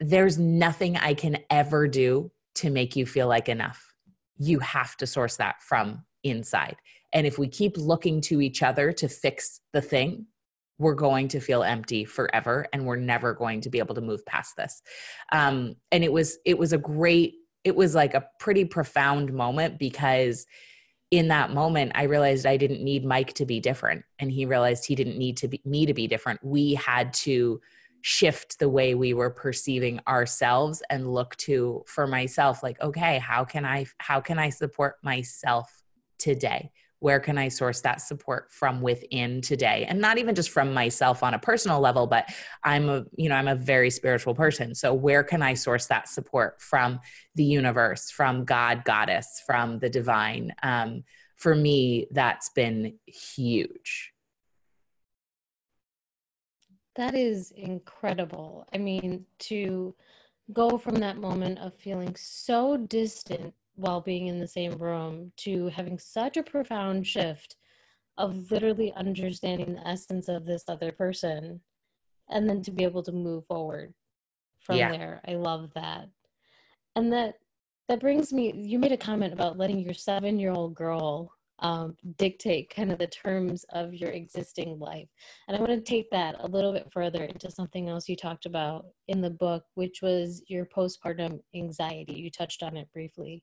there's 0.00 0.38
nothing 0.38 0.96
I 0.96 1.14
can 1.14 1.38
ever 1.50 1.88
do 1.88 2.30
to 2.56 2.70
make 2.70 2.94
you 2.94 3.06
feel 3.06 3.26
like 3.26 3.48
enough. 3.48 3.94
You 4.38 4.58
have 4.60 4.96
to 4.98 5.06
source 5.06 5.36
that 5.36 5.62
from 5.62 6.04
inside. 6.22 6.76
And 7.12 7.26
if 7.26 7.38
we 7.38 7.48
keep 7.48 7.76
looking 7.76 8.20
to 8.22 8.40
each 8.40 8.62
other 8.62 8.92
to 8.92 9.08
fix 9.08 9.60
the 9.72 9.80
thing, 9.80 10.26
we're 10.78 10.94
going 10.94 11.28
to 11.28 11.40
feel 11.40 11.62
empty 11.62 12.04
forever 12.04 12.66
and 12.72 12.84
we're 12.84 12.96
never 12.96 13.32
going 13.32 13.60
to 13.60 13.70
be 13.70 13.78
able 13.78 13.94
to 13.94 14.00
move 14.00 14.26
past 14.26 14.56
this. 14.56 14.82
Um, 15.30 15.76
and 15.92 16.02
it 16.02 16.12
was, 16.12 16.38
it 16.44 16.58
was 16.58 16.72
a 16.72 16.78
great, 16.78 17.34
it 17.62 17.76
was 17.76 17.94
like 17.94 18.14
a 18.14 18.26
pretty 18.40 18.64
profound 18.64 19.32
moment 19.32 19.78
because 19.78 20.46
in 21.10 21.28
that 21.28 21.52
moment 21.52 21.92
i 21.94 22.04
realized 22.04 22.46
i 22.46 22.56
didn't 22.56 22.82
need 22.82 23.04
mike 23.04 23.32
to 23.34 23.46
be 23.46 23.60
different. 23.60 24.04
And 24.18 24.30
he 24.30 24.46
realized 24.46 24.86
he 24.86 24.94
didn't 24.94 25.18
need 25.18 25.36
to 25.38 25.48
be 25.48 25.60
me 25.64 25.86
to 25.86 25.94
be 25.94 26.06
different. 26.06 26.40
We 26.42 26.74
had 26.74 27.12
to 27.14 27.60
shift 28.02 28.58
the 28.58 28.68
way 28.68 28.94
we 28.94 29.14
were 29.14 29.30
perceiving 29.30 29.98
ourselves 30.06 30.82
and 30.90 31.12
look 31.12 31.34
to 31.36 31.82
for 31.86 32.06
myself 32.06 32.62
like 32.62 32.78
okay 32.82 33.18
how 33.18 33.44
can 33.44 33.64
i 33.64 33.86
how 33.96 34.20
can 34.20 34.38
i 34.38 34.50
support 34.50 34.96
myself 35.02 35.82
today 36.18 36.70
where 37.00 37.20
can 37.20 37.36
I 37.36 37.48
source 37.48 37.80
that 37.82 38.00
support 38.00 38.50
from 38.50 38.80
within 38.80 39.40
today? 39.40 39.84
And 39.88 40.00
not 40.00 40.18
even 40.18 40.34
just 40.34 40.50
from 40.50 40.72
myself 40.72 41.22
on 41.22 41.34
a 41.34 41.38
personal 41.38 41.80
level, 41.80 42.06
but 42.06 42.28
I'm 42.62 42.88
a, 42.88 43.04
you 43.16 43.28
know, 43.28 43.34
I'm 43.34 43.48
a 43.48 43.54
very 43.54 43.90
spiritual 43.90 44.34
person. 44.34 44.74
So 44.74 44.94
where 44.94 45.22
can 45.22 45.42
I 45.42 45.54
source 45.54 45.86
that 45.86 46.08
support 46.08 46.60
from 46.60 47.00
the 47.34 47.44
universe, 47.44 48.10
from 48.10 48.44
God, 48.44 48.84
goddess, 48.84 49.42
from 49.46 49.78
the 49.78 49.90
divine? 49.90 50.54
Um, 50.62 51.04
for 51.36 51.54
me, 51.54 52.06
that's 52.10 52.48
been 52.50 52.98
huge. 53.06 54.12
That 56.96 57.14
is 57.14 57.50
incredible. 57.50 58.66
I 58.72 58.78
mean, 58.78 59.26
to 59.40 59.94
go 60.52 60.78
from 60.78 60.96
that 60.96 61.16
moment 61.16 61.58
of 61.58 61.74
feeling 61.74 62.14
so 62.16 62.76
distant 62.76 63.54
while 63.76 64.00
being 64.00 64.26
in 64.28 64.40
the 64.40 64.48
same 64.48 64.72
room 64.78 65.32
to 65.36 65.68
having 65.68 65.98
such 65.98 66.36
a 66.36 66.42
profound 66.42 67.06
shift 67.06 67.56
of 68.16 68.50
literally 68.50 68.92
understanding 68.94 69.74
the 69.74 69.88
essence 69.88 70.28
of 70.28 70.44
this 70.44 70.64
other 70.68 70.92
person 70.92 71.60
and 72.30 72.48
then 72.48 72.62
to 72.62 72.70
be 72.70 72.84
able 72.84 73.02
to 73.02 73.12
move 73.12 73.44
forward 73.46 73.92
from 74.60 74.76
yeah. 74.76 74.90
there. 74.90 75.20
I 75.26 75.34
love 75.34 75.72
that. 75.74 76.08
And 76.96 77.12
that 77.12 77.34
that 77.88 78.00
brings 78.00 78.32
me 78.32 78.52
you 78.54 78.78
made 78.78 78.92
a 78.92 78.96
comment 78.96 79.32
about 79.32 79.58
letting 79.58 79.80
your 79.80 79.94
seven 79.94 80.38
year 80.38 80.52
old 80.52 80.74
girl 80.74 81.32
um, 81.60 81.96
dictate 82.18 82.74
kind 82.74 82.90
of 82.90 82.98
the 82.98 83.06
terms 83.06 83.64
of 83.72 83.94
your 83.94 84.10
existing 84.10 84.78
life. 84.78 85.08
And 85.46 85.56
i 85.56 85.60
want 85.60 85.72
to 85.72 85.80
take 85.80 86.10
that 86.10 86.36
a 86.38 86.48
little 86.48 86.72
bit 86.72 86.90
further 86.92 87.24
into 87.24 87.50
something 87.50 87.88
else 87.88 88.08
you 88.08 88.16
talked 88.16 88.46
about 88.46 88.86
in 89.08 89.20
the 89.20 89.30
book 89.30 89.64
which 89.74 90.00
was 90.02 90.42
your 90.48 90.66
postpartum 90.66 91.40
anxiety. 91.54 92.14
You 92.14 92.30
touched 92.30 92.62
on 92.62 92.76
it 92.76 92.88
briefly 92.92 93.42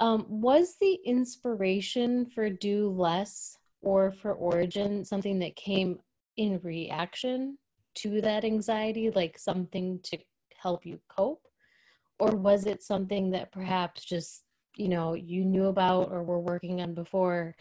um, 0.00 0.26
was 0.28 0.76
the 0.80 0.98
inspiration 1.04 2.26
for 2.26 2.50
Do 2.50 2.90
Less 2.90 3.56
or 3.82 4.10
for 4.10 4.32
Origin 4.32 5.04
something 5.04 5.38
that 5.38 5.56
came 5.56 5.98
in 6.36 6.60
reaction 6.62 7.58
to 7.96 8.20
that 8.20 8.44
anxiety, 8.44 9.10
like 9.10 9.38
something 9.38 10.00
to 10.04 10.18
help 10.56 10.84
you 10.84 11.00
cope? 11.08 11.42
Or 12.18 12.30
was 12.30 12.66
it 12.66 12.82
something 12.82 13.30
that 13.30 13.52
perhaps 13.52 14.04
just, 14.04 14.42
you 14.76 14.88
know, 14.88 15.14
you 15.14 15.44
knew 15.44 15.66
about 15.66 16.10
or 16.10 16.22
were 16.22 16.40
working 16.40 16.80
on 16.80 16.94
before? 16.94 17.54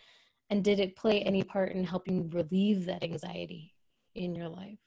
And 0.49 0.63
did 0.63 0.79
it 0.79 0.95
play 0.95 1.21
any 1.21 1.43
part 1.43 1.71
in 1.71 1.83
helping 1.83 2.29
relieve 2.29 2.85
that 2.85 3.03
anxiety 3.03 3.73
in 4.13 4.35
your 4.35 4.49
life? 4.49 4.77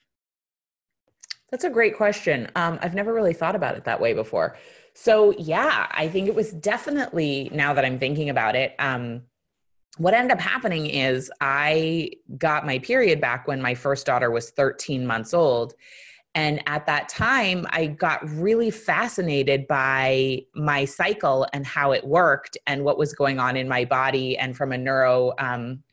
That's 1.51 1.65
a 1.65 1.71
great 1.71 1.97
question. 1.97 2.51
Um, 2.57 2.79
I've 2.83 2.95
never 2.95 3.13
really 3.15 3.33
thought 3.33 3.57
about 3.57 3.77
it 3.77 3.85
that 3.85 4.01
way 4.01 4.13
before. 4.13 4.57
So, 5.01 5.33
yeah, 5.39 5.87
I 5.93 6.09
think 6.09 6.27
it 6.27 6.35
was 6.35 6.51
definitely, 6.51 7.51
now 7.53 7.73
that 7.73 7.85
I'm 7.85 8.01
thinking 8.01 8.31
about 8.31 8.57
it, 8.57 8.75
um, 8.81 9.23
what 9.97 10.13
ended 10.13 10.33
up 10.33 10.41
happening 10.41 10.87
is 10.87 11.31
I 11.41 12.11
got 12.37 12.67
my 12.67 12.81
period 12.81 13.21
back 13.21 13.47
when 13.47 13.63
my 13.63 13.77
first 13.77 14.07
daughter 14.07 14.29
was 14.29 14.51
13 14.51 15.07
months 15.07 15.33
old. 15.33 15.75
And 16.35 16.61
at 16.67 16.87
that 16.87 17.09
time, 17.09 17.65
I 17.71 17.87
got 17.87 18.29
really 18.29 18.73
fascinated 18.73 19.69
by 19.69 20.41
my 20.57 20.85
cycle 20.85 21.47
and 21.53 21.65
how 21.65 21.93
it 21.93 22.05
worked 22.05 22.59
and 22.67 22.85
what 22.85 22.99
was 22.99 23.15
going 23.15 23.39
on 23.39 23.57
in 23.57 23.69
my 23.69 23.85
body. 23.85 24.37
And 24.37 24.57
from 24.57 24.73
a 24.73 24.79
neuro 24.79 25.33
um, 25.39 25.85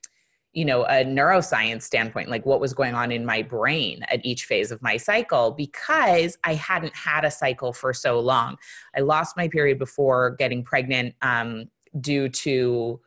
you 0.56 0.64
know 0.64 0.84
a 0.86 1.04
neuroscience 1.04 1.84
standpoint 1.84 2.30
like 2.30 2.46
what 2.46 2.62
was 2.62 2.74
going 2.74 2.96
on 2.96 3.12
in 3.12 3.26
my 3.26 3.42
brain 3.42 4.04
at 4.10 4.26
each 4.26 4.46
phase 4.46 4.72
of 4.72 4.82
my 4.82 4.96
cycle 4.96 5.52
because 5.52 6.38
i 6.46 6.54
hadn't 6.54 6.96
had 6.96 7.26
a 7.26 7.30
cycle 7.30 7.74
for 7.74 7.94
so 7.94 8.20
long. 8.20 8.58
I 8.96 9.02
lost 9.02 9.38
my 9.38 9.48
period 9.48 9.78
before 9.78 10.32
getting 10.32 10.64
pregnant 10.64 11.14
um, 11.22 11.66
due 12.00 12.30
to 12.30 13.00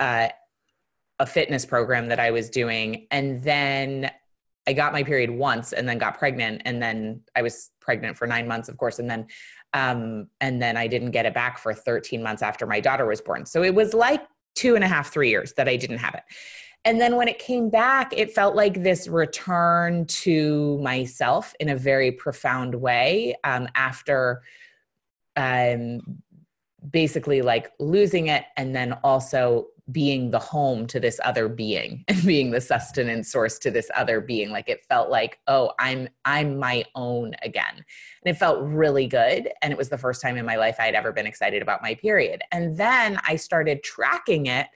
uh, 0.00 0.28
a 1.18 1.26
fitness 1.26 1.64
program 1.66 2.08
that 2.08 2.18
i 2.18 2.30
was 2.30 2.48
doing. 2.48 3.06
And 3.10 3.42
then 3.42 4.10
i 4.66 4.72
got 4.72 4.92
my 4.92 5.02
period 5.02 5.30
once 5.30 5.72
and 5.72 5.88
then 5.88 5.98
got 5.98 6.18
pregnant 6.18 6.62
and 6.64 6.82
then 6.82 7.20
i 7.36 7.42
was 7.42 7.70
pregnant 7.80 8.16
for 8.16 8.26
nine 8.26 8.46
months 8.46 8.68
of 8.68 8.76
course 8.76 8.98
and 8.98 9.08
then 9.10 9.26
um, 9.74 10.28
and 10.40 10.60
then 10.60 10.76
i 10.76 10.86
didn't 10.86 11.10
get 11.10 11.26
it 11.26 11.34
back 11.34 11.58
for 11.58 11.74
13 11.74 12.22
months 12.22 12.42
after 12.42 12.66
my 12.66 12.80
daughter 12.80 13.06
was 13.06 13.20
born. 13.20 13.44
So 13.44 13.62
it 13.62 13.74
was 13.74 13.92
like 13.92 14.22
two 14.54 14.74
and 14.74 14.82
a 14.82 14.88
half 14.88 15.12
three 15.12 15.28
years 15.28 15.52
that 15.54 15.68
i 15.68 15.76
didn't 15.76 15.98
have 15.98 16.14
it 16.14 16.22
and 16.84 17.00
then 17.00 17.16
when 17.16 17.28
it 17.28 17.38
came 17.38 17.70
back, 17.70 18.12
it 18.16 18.32
felt 18.32 18.54
like 18.54 18.82
this 18.82 19.08
return 19.08 20.06
to 20.06 20.78
myself 20.78 21.54
in 21.60 21.68
a 21.68 21.76
very 21.76 22.12
profound 22.12 22.74
way 22.74 23.36
um, 23.44 23.68
after 23.74 24.42
um, 25.36 26.00
basically 26.90 27.42
like 27.42 27.72
losing 27.78 28.28
it 28.28 28.44
and 28.56 28.74
then 28.74 28.92
also 29.04 29.66
being 29.90 30.30
the 30.30 30.38
home 30.38 30.86
to 30.86 31.00
this 31.00 31.18
other 31.24 31.48
being 31.48 32.04
and 32.08 32.22
being 32.24 32.50
the 32.50 32.60
sustenance 32.60 33.30
source 33.30 33.58
to 33.58 33.70
this 33.70 33.90
other 33.96 34.20
being. 34.20 34.50
Like 34.50 34.68
it 34.68 34.84
felt 34.86 35.10
like 35.10 35.38
oh 35.46 35.72
i'm 35.78 36.08
i'm 36.24 36.58
my 36.58 36.84
own 36.94 37.34
again. 37.42 37.74
And 37.74 38.34
it 38.34 38.38
felt 38.38 38.62
really 38.62 39.06
good. 39.06 39.50
And 39.62 39.72
it 39.72 39.78
was 39.78 39.88
the 39.88 39.98
first 39.98 40.20
time 40.20 40.36
in 40.36 40.44
my 40.44 40.56
life 40.56 40.76
i 40.78 40.84
had 40.84 40.94
ever 40.94 41.12
been 41.12 41.26
excited 41.26 41.62
about 41.62 41.82
my 41.82 41.94
period. 41.94 42.42
And 42.52 42.76
then 42.76 43.18
i 43.26 43.36
started 43.36 43.82
tracking 43.82 44.46
it 44.46 44.66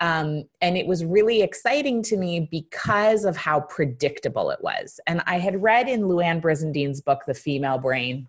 um, 0.00 0.44
and 0.60 0.76
it 0.76 0.86
was 0.86 1.04
really 1.04 1.42
exciting 1.42 2.02
to 2.04 2.16
me 2.16 2.48
because 2.50 3.24
of 3.24 3.36
how 3.36 3.60
predictable 3.60 4.50
it 4.50 4.60
was. 4.60 5.00
And 5.06 5.22
I 5.26 5.38
had 5.38 5.62
read 5.62 5.88
in 5.88 6.02
Louann 6.02 6.40
Brizendine's 6.40 7.00
book, 7.00 7.22
The 7.26 7.34
Female 7.34 7.78
Brain, 7.78 8.28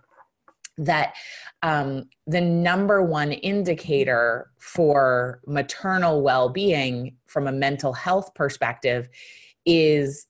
that 0.79 1.13
um, 1.61 2.09
the 2.25 2.41
number 2.41 3.03
one 3.03 3.33
indicator 3.33 4.49
for 4.57 5.41
maternal 5.45 6.21
well 6.21 6.49
being 6.49 7.17
from 7.27 7.47
a 7.47 7.51
mental 7.51 7.93
health 7.93 8.33
perspective 8.33 9.09
is 9.65 10.25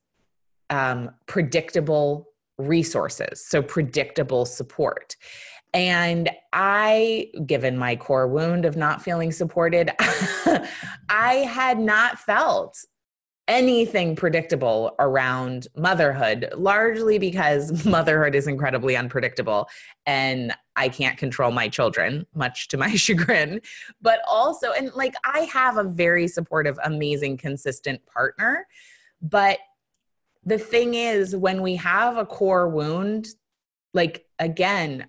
um, 0.69 1.11
predictable 1.27 2.27
resources, 2.57 3.45
so 3.47 3.61
predictable 3.61 4.45
support. 4.45 5.15
And 5.73 6.29
I, 6.51 7.29
given 7.45 7.77
my 7.77 7.95
core 7.95 8.27
wound 8.27 8.65
of 8.65 8.75
not 8.75 9.01
feeling 9.01 9.31
supported, 9.31 9.91
I 11.09 11.45
had 11.47 11.79
not 11.79 12.17
felt 12.17 12.85
anything 13.49 14.15
predictable 14.15 14.95
around 14.99 15.67
motherhood, 15.75 16.49
largely 16.55 17.17
because 17.17 17.83
motherhood 17.85 18.35
is 18.35 18.47
incredibly 18.47 18.95
unpredictable 18.95 19.67
and 20.05 20.53
I 20.75 20.87
can't 20.87 21.17
control 21.17 21.51
my 21.51 21.67
children, 21.67 22.25
much 22.35 22.67
to 22.69 22.77
my 22.77 22.95
chagrin. 22.95 23.59
But 24.01 24.19
also, 24.29 24.71
and 24.71 24.93
like 24.93 25.15
I 25.25 25.41
have 25.41 25.77
a 25.77 25.83
very 25.83 26.27
supportive, 26.27 26.79
amazing, 26.83 27.37
consistent 27.37 28.05
partner. 28.05 28.67
But 29.21 29.57
the 30.45 30.59
thing 30.59 30.93
is, 30.93 31.35
when 31.35 31.61
we 31.61 31.75
have 31.75 32.17
a 32.17 32.25
core 32.25 32.69
wound, 32.69 33.27
like 33.93 34.25
again, 34.37 35.07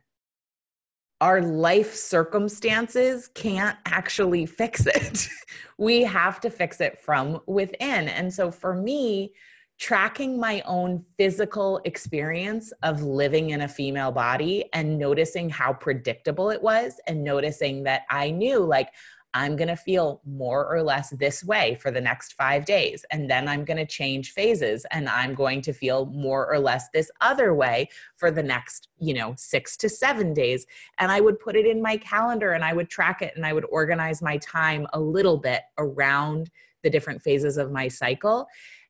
our 1.20 1.42
life 1.42 1.94
circumstances 1.94 3.28
can't 3.28 3.76
actually 3.86 4.46
fix 4.46 4.86
it. 4.86 5.28
we 5.78 6.02
have 6.02 6.40
to 6.40 6.50
fix 6.50 6.80
it 6.80 6.98
from 6.98 7.40
within. 7.46 8.08
And 8.08 8.32
so 8.32 8.50
for 8.50 8.74
me, 8.74 9.32
tracking 9.78 10.38
my 10.38 10.62
own 10.66 11.02
physical 11.16 11.80
experience 11.84 12.70
of 12.82 13.02
living 13.02 13.50
in 13.50 13.62
a 13.62 13.68
female 13.68 14.12
body 14.12 14.66
and 14.74 14.98
noticing 14.98 15.48
how 15.48 15.72
predictable 15.72 16.50
it 16.50 16.62
was, 16.62 17.00
and 17.06 17.24
noticing 17.24 17.82
that 17.84 18.02
I 18.10 18.30
knew, 18.30 18.58
like, 18.58 18.90
I'm 19.32 19.54
going 19.56 19.68
to 19.68 19.76
feel 19.76 20.20
more 20.26 20.66
or 20.66 20.82
less 20.82 21.10
this 21.10 21.44
way 21.44 21.78
for 21.80 21.90
the 21.90 22.00
next 22.00 22.34
five 22.34 22.64
days. 22.64 23.04
And 23.10 23.30
then 23.30 23.46
I'm 23.46 23.64
going 23.64 23.76
to 23.76 23.86
change 23.86 24.32
phases 24.32 24.84
and 24.90 25.08
I'm 25.08 25.34
going 25.34 25.62
to 25.62 25.72
feel 25.72 26.06
more 26.06 26.52
or 26.52 26.58
less 26.58 26.88
this 26.90 27.10
other 27.20 27.54
way 27.54 27.88
for 28.16 28.30
the 28.30 28.42
next, 28.42 28.88
you 28.98 29.14
know, 29.14 29.34
six 29.36 29.76
to 29.78 29.88
seven 29.88 30.34
days. 30.34 30.66
And 30.98 31.12
I 31.12 31.20
would 31.20 31.38
put 31.38 31.54
it 31.54 31.66
in 31.66 31.80
my 31.80 31.96
calendar 31.96 32.52
and 32.52 32.64
I 32.64 32.72
would 32.72 32.90
track 32.90 33.22
it 33.22 33.34
and 33.36 33.46
I 33.46 33.52
would 33.52 33.66
organize 33.70 34.20
my 34.20 34.38
time 34.38 34.86
a 34.92 35.00
little 35.00 35.38
bit 35.38 35.62
around 35.78 36.50
the 36.82 36.90
different 36.90 37.22
phases 37.22 37.56
of 37.56 37.70
my 37.70 37.86
cycle. 37.86 38.48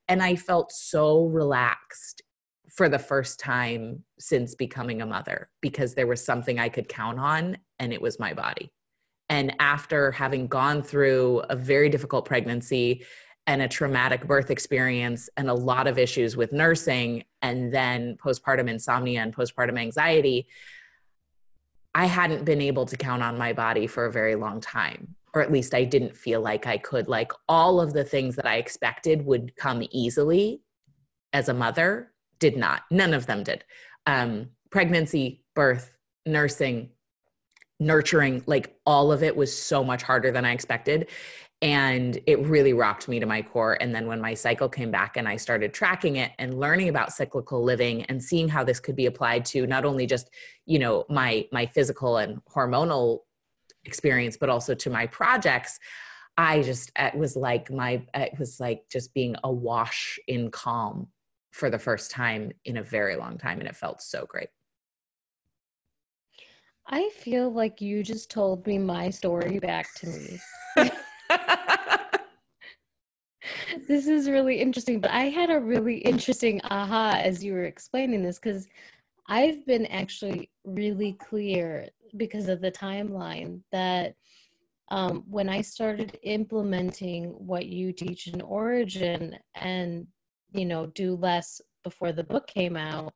And 0.09 0.23
I 0.23 0.37
felt 0.37 0.73
so 0.73 1.27
relaxed 1.27 2.23
for 2.69 2.89
the 2.89 2.99
first 2.99 3.39
time 3.41 4.05
since 4.19 4.55
becoming 4.55 5.03
a 5.03 5.07
mother 5.07 5.51
because 5.61 5.95
there 5.95 6.07
was 6.07 6.25
something 6.25 6.59
I 6.59 6.69
could 6.69 6.89
count 6.89 7.19
on 7.19 7.59
and 7.79 7.93
it 7.93 8.01
was 8.01 8.19
my 8.19 8.33
body. 8.33 8.73
And 9.31 9.55
after 9.61 10.11
having 10.11 10.49
gone 10.49 10.83
through 10.83 11.45
a 11.49 11.55
very 11.55 11.89
difficult 11.89 12.25
pregnancy 12.25 13.07
and 13.47 13.63
a 13.63 13.69
traumatic 13.69 14.27
birth 14.27 14.51
experience 14.51 15.31
and 15.37 15.49
a 15.49 15.55
lot 15.55 15.87
of 15.87 15.99
issues 15.99 16.37
with 16.37 16.53
nursing 16.53 17.25
and 17.41 17.73
then 17.73 18.19
postpartum 18.23 18.69
insomnia 18.69 19.23
and 19.23 19.35
postpartum 19.35 19.79
anxiety, 19.79 20.49
I 21.95 22.07
hadn't 22.07 22.45
been 22.45 22.61
able 22.61 22.87
to 22.87 22.97
count 22.97 23.23
on 23.23 23.39
my 23.39 23.53
body 23.53 23.87
for 23.87 24.05
a 24.05 24.13
very 24.13 24.35
long 24.35 24.61
time. 24.61 25.15
Or 25.33 25.41
at 25.41 25.53
least 25.53 25.75
I 25.75 25.85
didn't 25.85 26.17
feel 26.17 26.41
like 26.41 26.67
I 26.67 26.77
could. 26.77 27.07
Like 27.07 27.31
all 27.49 27.81
of 27.81 27.93
the 27.93 28.03
things 28.03 28.35
that 28.35 28.47
I 28.47 28.57
expected 28.57 29.25
would 29.25 29.55
come 29.55 29.87
easily 29.93 30.61
as 31.33 31.49
a 31.49 31.55
mother 31.55 32.11
did 32.41 32.57
not. 32.57 32.83
None 32.91 33.15
of 33.15 33.27
them 33.27 33.45
did. 33.45 33.63
Um, 34.07 34.51
pregnancy, 34.71 35.45
birth, 35.55 35.97
nursing, 36.27 36.91
nurturing, 37.81 38.43
like 38.47 38.77
all 38.87 39.11
of 39.11 39.23
it 39.23 39.35
was 39.35 39.57
so 39.57 39.83
much 39.83 40.03
harder 40.03 40.31
than 40.31 40.45
I 40.45 40.53
expected. 40.53 41.09
And 41.63 42.19
it 42.27 42.39
really 42.41 42.73
rocked 42.73 43.09
me 43.09 43.21
to 43.21 43.27
my 43.27 43.43
core. 43.43 43.77
And 43.81 43.95
then 43.95 44.07
when 44.07 44.21
my 44.21 44.33
cycle 44.33 44.69
came 44.69 44.91
back 44.91 45.17
and 45.17 45.29
I 45.29 45.37
started 45.37 45.75
tracking 45.75 46.17
it 46.17 46.33
and 46.39 46.59
learning 46.59 46.89
about 46.89 47.13
cyclical 47.13 47.63
living 47.63 48.05
and 48.05 48.23
seeing 48.23 48.49
how 48.49 48.65
this 48.65 48.81
could 48.81 48.97
be 48.97 49.07
applied 49.07 49.45
to 49.47 49.67
not 49.67 49.85
only 49.85 50.07
just, 50.07 50.31
you 50.65 50.79
know, 50.79 51.05
my 51.11 51.47
my 51.53 51.67
physical 51.67 52.17
and 52.17 52.41
hormonal 52.47 53.21
experience, 53.85 54.37
but 54.39 54.49
also 54.49 54.75
to 54.75 54.91
my 54.91 55.07
projects, 55.07 55.79
I 56.39 56.63
just 56.63 56.93
it 56.97 57.15
was 57.15 57.37
like 57.37 57.71
my 57.71 58.07
it 58.15 58.39
was 58.39 58.59
like 58.61 58.85
just 58.91 59.13
being 59.13 59.37
awash 59.45 60.19
in 60.27 60.51
calm 60.51 61.09
for 61.51 61.69
the 61.69 61.79
first 61.79 62.11
time 62.11 62.53
in 62.65 62.79
a 62.79 62.83
very 62.83 63.17
long 63.17 63.37
time. 63.37 63.59
And 63.59 63.69
it 63.69 63.77
felt 63.77 64.01
so 64.01 64.25
great. 64.27 64.49
I 66.93 67.09
feel 67.11 67.53
like 67.53 67.81
you 67.81 68.03
just 68.03 68.33
told 68.33 68.67
me 68.67 68.77
my 68.77 69.11
story 69.11 69.61
back 69.61 69.95
to 69.95 70.09
me. 70.09 70.41
this 73.87 74.09
is 74.09 74.29
really 74.29 74.61
interesting, 74.61 74.99
but 74.99 75.13
I 75.13 75.27
had 75.27 75.51
a 75.51 75.61
really 75.61 75.99
interesting 75.99 76.61
aha 76.65 77.21
as 77.23 77.45
you 77.45 77.53
were 77.53 77.63
explaining 77.63 78.25
this 78.25 78.41
because 78.41 78.67
I've 79.29 79.65
been 79.67 79.87
actually 79.87 80.51
really 80.65 81.13
clear 81.13 81.89
because 82.17 82.49
of 82.49 82.61
the 82.61 82.73
timeline 82.73 83.61
that 83.71 84.17
um, 84.91 85.23
when 85.31 85.49
I 85.49 85.61
started 85.61 86.19
implementing 86.25 87.27
what 87.27 87.67
you 87.67 87.93
teach 87.93 88.27
in 88.27 88.41
Origin 88.41 89.39
and, 89.55 90.09
you 90.53 90.65
know, 90.65 90.87
do 90.87 91.15
less 91.15 91.61
before 91.85 92.11
the 92.11 92.25
book 92.25 92.49
came 92.49 92.77
out, 92.77 93.15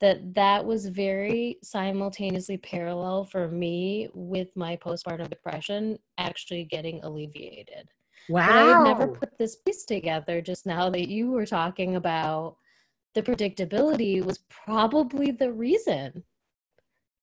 that 0.00 0.34
that 0.34 0.64
was 0.64 0.86
very 0.86 1.58
simultaneously 1.62 2.58
parallel 2.58 3.24
for 3.24 3.48
me 3.48 4.08
with 4.14 4.54
my 4.54 4.76
postpartum 4.76 5.30
depression 5.30 5.98
actually 6.18 6.64
getting 6.64 7.02
alleviated. 7.02 7.88
Wow. 8.28 8.46
But 8.46 8.56
I 8.56 8.62
had 8.62 8.84
never 8.84 9.08
put 9.08 9.38
this 9.38 9.56
piece 9.56 9.84
together 9.84 10.42
just 10.42 10.66
now 10.66 10.90
that 10.90 11.08
you 11.08 11.30
were 11.30 11.46
talking 11.46 11.96
about 11.96 12.56
the 13.14 13.22
predictability 13.22 14.22
was 14.22 14.38
probably 14.50 15.30
the 15.30 15.50
reason 15.50 16.22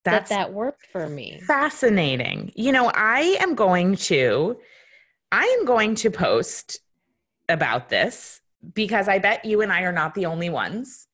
That's 0.04 0.30
that 0.30 0.46
that 0.46 0.52
worked 0.52 0.86
for 0.86 1.08
me. 1.08 1.40
Fascinating. 1.46 2.50
You 2.56 2.72
know, 2.72 2.90
I 2.92 3.36
am 3.40 3.54
going 3.54 3.96
to 3.96 4.58
I 5.30 5.44
am 5.58 5.64
going 5.64 5.94
to 5.96 6.10
post 6.10 6.80
about 7.48 7.88
this 7.88 8.40
because 8.72 9.08
I 9.08 9.18
bet 9.18 9.44
you 9.44 9.60
and 9.60 9.72
I 9.72 9.82
are 9.82 9.92
not 9.92 10.14
the 10.14 10.26
only 10.26 10.50
ones 10.50 11.06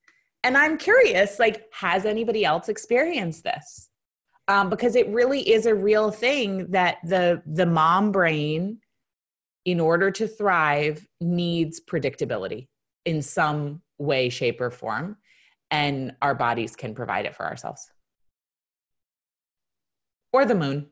and 0.44 0.56
i'm 0.56 0.76
curious 0.76 1.38
like 1.38 1.64
has 1.72 2.04
anybody 2.04 2.44
else 2.44 2.68
experienced 2.68 3.44
this 3.44 3.88
um, 4.48 4.68
because 4.68 4.96
it 4.96 5.08
really 5.08 5.48
is 5.48 5.66
a 5.66 5.74
real 5.74 6.10
thing 6.10 6.70
that 6.70 6.98
the 7.04 7.42
the 7.46 7.66
mom 7.66 8.12
brain 8.12 8.78
in 9.64 9.78
order 9.78 10.10
to 10.10 10.26
thrive 10.26 11.06
needs 11.20 11.80
predictability 11.80 12.68
in 13.04 13.22
some 13.22 13.82
way 13.98 14.28
shape 14.28 14.60
or 14.60 14.70
form 14.70 15.16
and 15.70 16.12
our 16.22 16.34
bodies 16.34 16.74
can 16.74 16.94
provide 16.94 17.26
it 17.26 17.34
for 17.36 17.44
ourselves 17.44 17.90
or 20.32 20.44
the 20.44 20.54
moon 20.54 20.86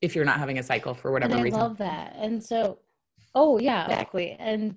if 0.00 0.14
you're 0.14 0.24
not 0.24 0.38
having 0.38 0.58
a 0.58 0.62
cycle 0.62 0.94
for 0.94 1.10
whatever 1.10 1.32
and 1.32 1.40
I 1.40 1.44
reason. 1.44 1.60
I 1.60 1.62
love 1.62 1.78
that. 1.78 2.14
And 2.18 2.42
so, 2.42 2.78
oh 3.34 3.58
yeah, 3.58 3.84
exactly. 3.84 4.36
And 4.38 4.76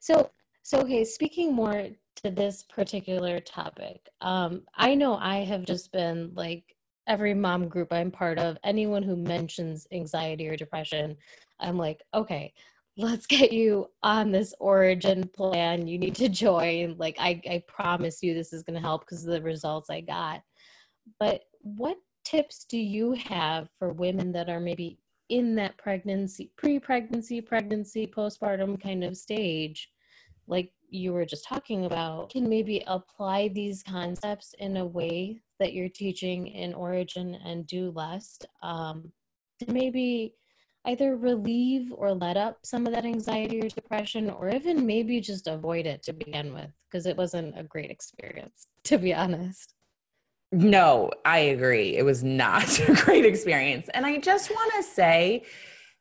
so, 0.00 0.30
so 0.62 0.80
okay. 0.80 1.04
Speaking 1.04 1.52
more 1.52 1.88
to 2.16 2.30
this 2.30 2.62
particular 2.62 3.40
topic. 3.40 4.08
Um, 4.20 4.62
I 4.74 4.94
know 4.94 5.16
I 5.16 5.44
have 5.44 5.64
just 5.64 5.92
been 5.92 6.32
like 6.34 6.74
every 7.06 7.34
mom 7.34 7.68
group 7.68 7.92
I'm 7.92 8.10
part 8.10 8.38
of, 8.38 8.56
anyone 8.64 9.02
who 9.02 9.16
mentions 9.16 9.86
anxiety 9.92 10.48
or 10.48 10.56
depression, 10.56 11.16
I'm 11.60 11.76
like, 11.76 12.02
okay, 12.14 12.52
let's 12.96 13.26
get 13.28 13.52
you 13.52 13.90
on 14.02 14.32
this 14.32 14.54
origin 14.60 15.28
plan. 15.28 15.86
You 15.86 15.98
need 15.98 16.14
to 16.16 16.28
join. 16.28 16.96
Like, 16.98 17.16
I, 17.18 17.40
I 17.48 17.62
promise 17.66 18.22
you 18.22 18.34
this 18.34 18.52
is 18.52 18.62
going 18.62 18.74
to 18.74 18.86
help 18.86 19.02
because 19.02 19.24
of 19.24 19.32
the 19.32 19.42
results 19.42 19.90
I 19.90 20.00
got. 20.00 20.42
But 21.18 21.42
what 21.60 21.98
tips 22.24 22.64
do 22.64 22.78
you 22.78 23.12
have 23.12 23.68
for 23.78 23.92
women 23.92 24.32
that 24.32 24.48
are 24.48 24.60
maybe 24.60 24.98
in 25.28 25.54
that 25.56 25.76
pregnancy, 25.78 26.50
pre 26.56 26.78
pregnancy, 26.78 27.40
pregnancy, 27.40 28.06
postpartum 28.06 28.80
kind 28.82 29.04
of 29.04 29.16
stage? 29.16 29.90
Like, 30.46 30.72
you 30.94 31.12
were 31.12 31.24
just 31.24 31.44
talking 31.44 31.84
about 31.84 32.30
can 32.30 32.48
maybe 32.48 32.82
apply 32.86 33.48
these 33.48 33.82
concepts 33.82 34.54
in 34.58 34.76
a 34.76 34.86
way 34.86 35.40
that 35.58 35.72
you're 35.72 35.88
teaching 35.88 36.46
in 36.46 36.72
origin 36.72 37.36
and 37.44 37.66
do 37.66 37.90
less 37.90 38.38
um, 38.62 39.12
to 39.58 39.70
maybe 39.72 40.34
either 40.86 41.16
relieve 41.16 41.92
or 41.96 42.12
let 42.12 42.36
up 42.36 42.58
some 42.62 42.86
of 42.86 42.92
that 42.92 43.04
anxiety 43.04 43.60
or 43.60 43.68
depression 43.68 44.30
or 44.30 44.50
even 44.50 44.86
maybe 44.86 45.20
just 45.20 45.46
avoid 45.46 45.86
it 45.86 46.02
to 46.02 46.12
begin 46.12 46.52
with 46.52 46.70
because 46.90 47.06
it 47.06 47.16
wasn't 47.16 47.58
a 47.58 47.64
great 47.64 47.90
experience 47.90 48.68
to 48.84 48.98
be 48.98 49.12
honest. 49.12 49.74
No 50.52 51.10
i 51.24 51.38
agree. 51.38 51.96
It 51.96 52.04
was 52.04 52.22
not 52.22 52.78
a 52.88 52.94
great 52.94 53.24
experience. 53.24 53.88
And 53.94 54.06
i 54.06 54.18
just 54.18 54.50
want 54.50 54.72
to 54.76 54.82
say 54.82 55.44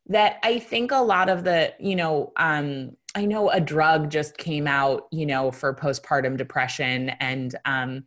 that 0.07 0.37
i 0.43 0.59
think 0.59 0.91
a 0.91 0.97
lot 0.97 1.29
of 1.29 1.45
the 1.45 1.73
you 1.79 1.95
know 1.95 2.33
um 2.35 2.91
I 3.15 3.25
know 3.25 3.49
a 3.49 3.59
drug 3.59 4.09
just 4.09 4.37
came 4.37 4.67
out, 4.67 5.07
you 5.11 5.25
know, 5.25 5.51
for 5.51 5.73
postpartum 5.73 6.37
depression 6.37 7.09
and 7.19 7.55
um 7.65 8.05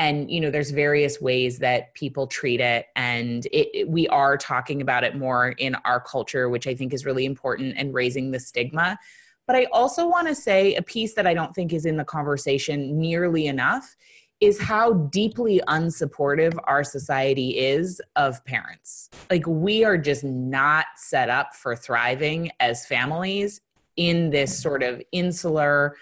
and 0.00 0.30
you 0.30 0.40
know 0.40 0.50
there's 0.50 0.70
various 0.70 1.20
ways 1.20 1.58
that 1.58 1.92
people 1.92 2.26
treat 2.26 2.60
it 2.60 2.86
and 2.96 3.44
it, 3.46 3.68
it, 3.74 3.88
we 3.88 4.08
are 4.08 4.38
talking 4.38 4.80
about 4.80 5.04
it 5.04 5.14
more 5.14 5.48
in 5.58 5.74
our 5.84 6.00
culture 6.00 6.48
which 6.48 6.66
i 6.66 6.74
think 6.74 6.94
is 6.94 7.04
really 7.04 7.26
important 7.26 7.74
and 7.76 7.92
raising 7.92 8.30
the 8.30 8.40
stigma 8.40 8.98
but 9.46 9.54
i 9.54 9.66
also 9.72 10.08
want 10.08 10.26
to 10.26 10.34
say 10.34 10.74
a 10.76 10.82
piece 10.82 11.12
that 11.14 11.26
i 11.26 11.34
don't 11.34 11.54
think 11.54 11.72
is 11.72 11.84
in 11.84 11.98
the 11.98 12.04
conversation 12.04 12.98
nearly 12.98 13.46
enough 13.46 13.94
is 14.40 14.58
how 14.58 14.94
deeply 14.94 15.60
unsupportive 15.68 16.58
our 16.64 16.82
society 16.82 17.58
is 17.58 18.00
of 18.16 18.42
parents. 18.46 19.10
Like, 19.30 19.46
we 19.46 19.84
are 19.84 19.98
just 19.98 20.24
not 20.24 20.86
set 20.96 21.28
up 21.28 21.54
for 21.54 21.76
thriving 21.76 22.50
as 22.58 22.86
families 22.86 23.60
in 24.00 24.30
this 24.30 24.58
sort 24.58 24.82
of 24.82 25.02
insular 25.12 25.94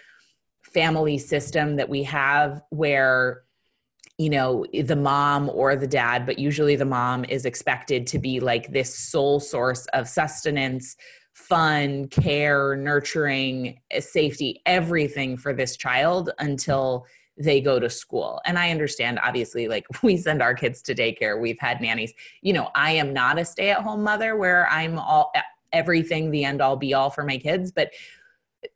family 0.62 1.18
system 1.18 1.74
that 1.74 1.88
we 1.88 2.04
have 2.04 2.62
where 2.70 3.42
you 4.18 4.30
know 4.30 4.64
the 4.84 4.94
mom 4.94 5.50
or 5.50 5.74
the 5.74 5.86
dad 5.86 6.24
but 6.24 6.38
usually 6.38 6.76
the 6.76 6.84
mom 6.84 7.24
is 7.24 7.44
expected 7.44 8.06
to 8.06 8.20
be 8.20 8.38
like 8.38 8.70
this 8.70 8.96
sole 8.96 9.40
source 9.40 9.86
of 9.94 10.06
sustenance 10.06 10.94
fun 11.34 12.06
care 12.06 12.76
nurturing 12.76 13.80
eh, 13.90 13.98
safety 13.98 14.62
everything 14.64 15.36
for 15.36 15.52
this 15.52 15.76
child 15.76 16.30
until 16.38 17.04
they 17.40 17.60
go 17.60 17.78
to 17.78 17.88
school. 17.88 18.40
And 18.44 18.58
I 18.58 18.72
understand, 18.72 19.20
obviously, 19.22 19.68
like 19.68 19.86
we 20.02 20.16
send 20.16 20.42
our 20.42 20.54
kids 20.54 20.82
to 20.82 20.94
daycare, 20.94 21.40
we've 21.40 21.60
had 21.60 21.80
nannies. 21.80 22.12
You 22.42 22.52
know, 22.52 22.70
I 22.74 22.90
am 22.92 23.12
not 23.12 23.38
a 23.38 23.44
stay 23.44 23.70
at 23.70 23.82
home 23.82 24.02
mother 24.02 24.34
where 24.34 24.68
I'm 24.68 24.98
all 24.98 25.30
eh, 25.36 25.42
everything, 25.72 26.30
the 26.30 26.44
end 26.44 26.60
all 26.60 26.76
be 26.76 26.94
all 26.94 27.10
for 27.10 27.24
my 27.24 27.38
kids, 27.38 27.72
but 27.72 27.90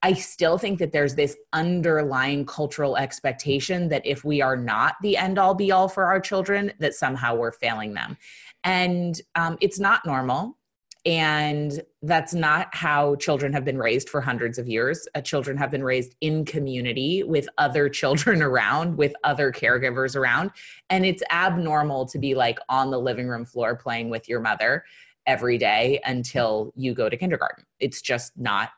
I 0.02 0.12
still 0.14 0.58
think 0.58 0.78
that 0.78 0.92
there's 0.92 1.14
this 1.14 1.36
underlying 1.52 2.46
cultural 2.46 2.96
expectation 2.96 3.88
that 3.88 4.06
if 4.06 4.24
we 4.24 4.40
are 4.40 4.56
not 4.56 4.94
the 5.02 5.16
end 5.16 5.38
all 5.38 5.54
be 5.54 5.72
all 5.72 5.88
for 5.88 6.04
our 6.04 6.20
children, 6.20 6.72
that 6.78 6.94
somehow 6.94 7.34
we're 7.34 7.52
failing 7.52 7.94
them. 7.94 8.16
And 8.64 9.20
um, 9.34 9.58
it's 9.60 9.80
not 9.80 10.06
normal. 10.06 10.56
And 11.04 11.82
that's 12.02 12.32
not 12.32 12.68
how 12.72 13.16
children 13.16 13.52
have 13.54 13.64
been 13.64 13.76
raised 13.76 14.08
for 14.08 14.20
hundreds 14.20 14.56
of 14.56 14.68
years. 14.68 15.08
Uh, 15.16 15.20
children 15.20 15.56
have 15.56 15.72
been 15.72 15.82
raised 15.82 16.14
in 16.20 16.44
community 16.44 17.24
with 17.24 17.48
other 17.58 17.88
children 17.88 18.40
around, 18.42 18.96
with 18.96 19.12
other 19.24 19.50
caregivers 19.50 20.14
around. 20.14 20.52
And 20.90 21.04
it's 21.04 21.24
abnormal 21.32 22.06
to 22.06 22.18
be 22.20 22.36
like 22.36 22.60
on 22.68 22.92
the 22.92 23.00
living 23.00 23.26
room 23.26 23.44
floor 23.44 23.74
playing 23.74 24.10
with 24.10 24.28
your 24.28 24.38
mother 24.38 24.84
every 25.26 25.58
day 25.58 26.00
until 26.04 26.72
you 26.76 26.94
go 26.94 27.08
to 27.08 27.16
kindergarten. 27.16 27.64
It's 27.80 28.02
just 28.02 28.32
not. 28.36 28.70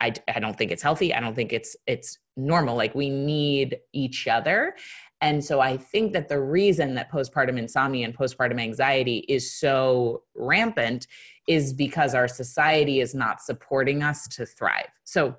I, 0.00 0.14
I 0.34 0.40
don't 0.40 0.56
think 0.56 0.70
it's 0.70 0.82
healthy. 0.82 1.14
I 1.14 1.20
don't 1.20 1.34
think 1.34 1.52
it's 1.52 1.76
it's 1.86 2.18
normal. 2.36 2.76
Like 2.76 2.94
we 2.94 3.10
need 3.10 3.78
each 3.92 4.26
other. 4.28 4.74
And 5.20 5.44
so 5.44 5.60
I 5.60 5.76
think 5.76 6.14
that 6.14 6.28
the 6.28 6.40
reason 6.40 6.94
that 6.94 7.12
postpartum 7.12 7.58
insomnia 7.58 8.06
and 8.06 8.16
postpartum 8.16 8.58
anxiety 8.58 9.18
is 9.28 9.54
so 9.54 10.22
rampant 10.34 11.06
is 11.46 11.74
because 11.74 12.14
our 12.14 12.28
society 12.28 13.00
is 13.00 13.14
not 13.14 13.42
supporting 13.42 14.02
us 14.02 14.26
to 14.28 14.46
thrive. 14.46 14.88
So 15.04 15.36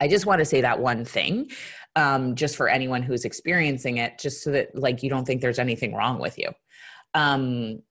I 0.00 0.08
just 0.08 0.26
want 0.26 0.40
to 0.40 0.44
say 0.44 0.62
that 0.62 0.80
one 0.80 1.04
thing, 1.04 1.50
um, 1.94 2.34
just 2.34 2.56
for 2.56 2.68
anyone 2.68 3.02
who's 3.02 3.24
experiencing 3.24 3.98
it, 3.98 4.18
just 4.18 4.42
so 4.42 4.50
that 4.50 4.74
like 4.74 5.02
you 5.02 5.10
don't 5.10 5.24
think 5.24 5.40
there's 5.40 5.58
anything 5.58 5.94
wrong 5.94 6.18
with 6.18 6.38
you. 6.38 6.50
Um, 7.14 7.82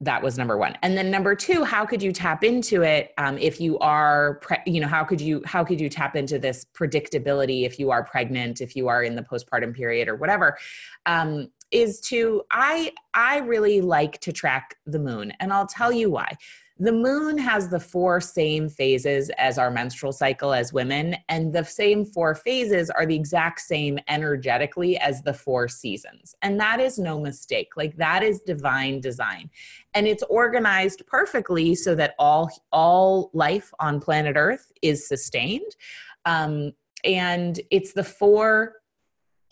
that 0.00 0.22
was 0.22 0.36
number 0.36 0.58
one. 0.58 0.76
And 0.82 0.96
then 0.96 1.10
number 1.10 1.34
two 1.34 1.64
how 1.64 1.86
could 1.86 2.02
you 2.02 2.12
tap 2.12 2.44
into 2.44 2.82
it 2.82 3.12
um, 3.18 3.38
if 3.38 3.60
you 3.60 3.78
are 3.78 4.34
pre- 4.42 4.58
you 4.66 4.80
know 4.80 4.88
how 4.88 5.04
could 5.04 5.20
you 5.20 5.42
how 5.46 5.64
could 5.64 5.80
you 5.80 5.88
tap 5.88 6.16
into 6.16 6.38
this 6.38 6.66
predictability 6.74 7.64
if 7.64 7.78
you 7.78 7.90
are 7.90 8.04
pregnant 8.04 8.60
if 8.60 8.76
you 8.76 8.88
are 8.88 9.02
in 9.02 9.14
the 9.14 9.22
postpartum 9.22 9.74
period 9.74 10.08
or 10.08 10.16
whatever? 10.16 10.58
Um, 11.06 11.48
is 11.70 12.00
to 12.00 12.42
i 12.50 12.92
i 13.14 13.38
really 13.38 13.80
like 13.80 14.20
to 14.20 14.32
track 14.32 14.76
the 14.86 14.98
moon 14.98 15.32
and 15.40 15.52
i'll 15.52 15.66
tell 15.66 15.90
you 15.90 16.10
why 16.10 16.36
the 16.78 16.92
moon 16.92 17.38
has 17.38 17.68
the 17.68 17.78
four 17.78 18.20
same 18.20 18.68
phases 18.68 19.30
as 19.38 19.58
our 19.58 19.70
menstrual 19.70 20.12
cycle 20.12 20.52
as 20.52 20.72
women, 20.72 21.16
and 21.28 21.52
the 21.52 21.64
same 21.64 22.04
four 22.04 22.34
phases 22.34 22.90
are 22.90 23.06
the 23.06 23.14
exact 23.14 23.60
same 23.60 23.98
energetically 24.08 24.98
as 24.98 25.22
the 25.22 25.32
four 25.32 25.68
seasons. 25.68 26.34
And 26.42 26.58
that 26.58 26.80
is 26.80 26.98
no 26.98 27.20
mistake. 27.20 27.76
Like 27.76 27.96
that 27.98 28.24
is 28.24 28.40
divine 28.40 29.00
design. 29.00 29.50
And 29.94 30.08
it's 30.08 30.24
organized 30.24 31.06
perfectly 31.06 31.76
so 31.76 31.94
that 31.94 32.14
all 32.18 32.50
all 32.72 33.30
life 33.34 33.72
on 33.78 34.00
planet 34.00 34.34
Earth 34.36 34.72
is 34.82 35.06
sustained. 35.06 35.76
Um, 36.24 36.72
and 37.04 37.60
it's 37.70 37.92
the 37.92 38.04
four 38.04 38.76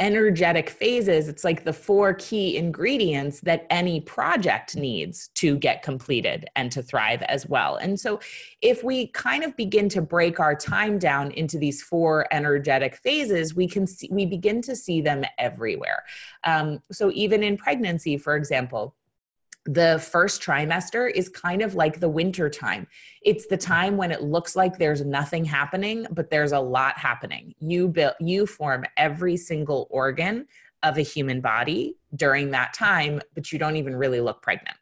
energetic 0.03 0.69
phases, 0.69 1.29
it's 1.29 1.45
like 1.45 1.63
the 1.63 1.73
four 1.73 2.13
key 2.15 2.57
ingredients 2.57 3.39
that 3.43 3.69
any 3.71 4.01
project 4.01 4.75
needs 4.75 5.29
to 5.35 5.57
get 5.57 5.85
completed 5.85 6.45
and 6.57 6.73
to 6.73 6.83
thrive 6.83 7.23
as 7.23 7.47
well. 7.47 7.77
And 7.77 7.99
so, 7.99 8.19
if 8.61 8.83
we 8.83 9.07
kind 9.07 9.45
of 9.45 9.57
begin 9.57 9.89
to 9.91 10.03
break 10.03 10.41
our 10.41 10.57
time 10.57 10.99
down 10.99 11.31
into 11.31 11.57
these 11.57 11.83
four 11.83 12.27
energetic 12.33 12.97
phases, 12.97 13.55
we 13.55 13.69
can 13.69 13.87
see, 13.87 14.09
we 14.11 14.27
begin 14.27 14.61
to 14.63 14.75
see 14.75 15.01
them 15.01 15.25
everywhere. 15.39 16.03
Um, 16.43 16.81
so, 16.91 17.13
even 17.15 17.45
in 17.45 17.57
pregnancy, 17.57 18.19
for 18.19 18.35
example, 18.35 18.97
the 19.65 20.05
first 20.11 20.43
trimester 20.43 21.11
is 21.11 21.29
kind 21.29 21.63
of 21.63 21.75
like 21.75 22.01
the 22.01 22.09
winter 22.09 22.51
time. 22.51 22.87
It's 23.23 23.47
the 23.47 23.57
time 23.57 23.97
when 23.97 24.11
it 24.11 24.23
looks 24.23 24.57
like 24.57 24.79
there's 24.79 25.05
nothing 25.05 25.45
happening, 25.45 26.07
but 26.11 26.31
there's 26.31 26.53
a 26.53 26.61
lot 26.61 26.99
happening. 26.99 27.55
You 27.61 27.89
build 27.89 28.15
you 28.19 28.47
form 28.47 28.85
every 28.97 29.37
single 29.37 29.87
organ 29.91 30.47
of 30.83 30.99
a 30.99 31.03
human 31.03 31.41
body 31.41 31.97
during 32.17 32.51
that 32.51 32.75
time, 32.75 33.21
but 33.35 33.53
you 33.53 33.59
don't 33.59 33.77
even 33.77 33.95
really 33.95 34.21
look 34.21 34.43
pregnant. 34.43 34.77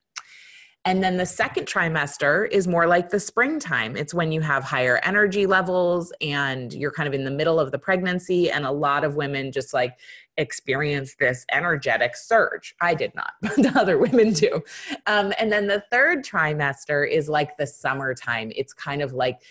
And 0.87 1.05
then 1.05 1.19
the 1.19 1.27
second 1.27 1.67
trimester 1.67 2.51
is 2.51 2.67
more 2.67 2.87
like 2.87 3.11
the 3.11 3.21
springtime. 3.21 3.99
It's 3.99 4.15
when 4.15 4.33
you 4.33 4.41
have 4.41 4.65
higher 4.65 4.99
energy 5.05 5.45
levels 5.45 6.11
and 6.23 6.73
you're 6.73 6.91
kind 6.91 7.07
of 7.07 7.13
in 7.13 7.25
the 7.25 7.31
middle 7.31 7.61
of 7.61 7.71
the 7.71 7.79
pregnancy. 7.79 8.51
And 8.51 8.65
a 8.65 8.71
lot 8.71 9.05
of 9.05 9.15
women 9.15 9.53
just 9.53 9.75
like 9.75 9.99
experience 10.37 11.17
this 11.19 11.45
energetic 11.53 12.17
surge. 12.17 12.75
I 12.81 12.95
did 12.95 13.15
not, 13.15 13.33
but 13.43 13.77
other 13.77 13.99
women 13.99 14.33
do. 14.33 14.63
Um, 15.07 15.33
and 15.39 15.51
then 15.51 15.67
the 15.67 15.83
third 15.91 16.25
trimester 16.25 17.09
is 17.09 17.29
like 17.29 17.57
the 17.57 17.67
summertime. 17.67 18.53
It's 18.55 18.73
kind 18.73 19.03
of 19.03 19.13
like 19.13 19.43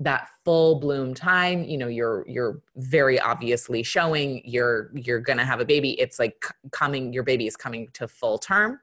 that 0.00 0.28
full 0.44 0.80
bloom 0.80 1.14
time 1.14 1.62
you 1.62 1.78
know 1.78 1.86
you're 1.86 2.24
you're 2.26 2.60
very 2.74 3.20
obviously 3.20 3.84
showing 3.84 4.42
you're 4.44 4.90
you're 4.94 5.20
gonna 5.20 5.44
have 5.44 5.60
a 5.60 5.64
baby 5.64 5.92
it's 6.00 6.18
like 6.18 6.44
coming 6.72 7.12
your 7.12 7.22
baby 7.22 7.46
is 7.46 7.56
coming 7.56 7.86
to 7.92 8.08
full 8.08 8.36
term 8.36 8.80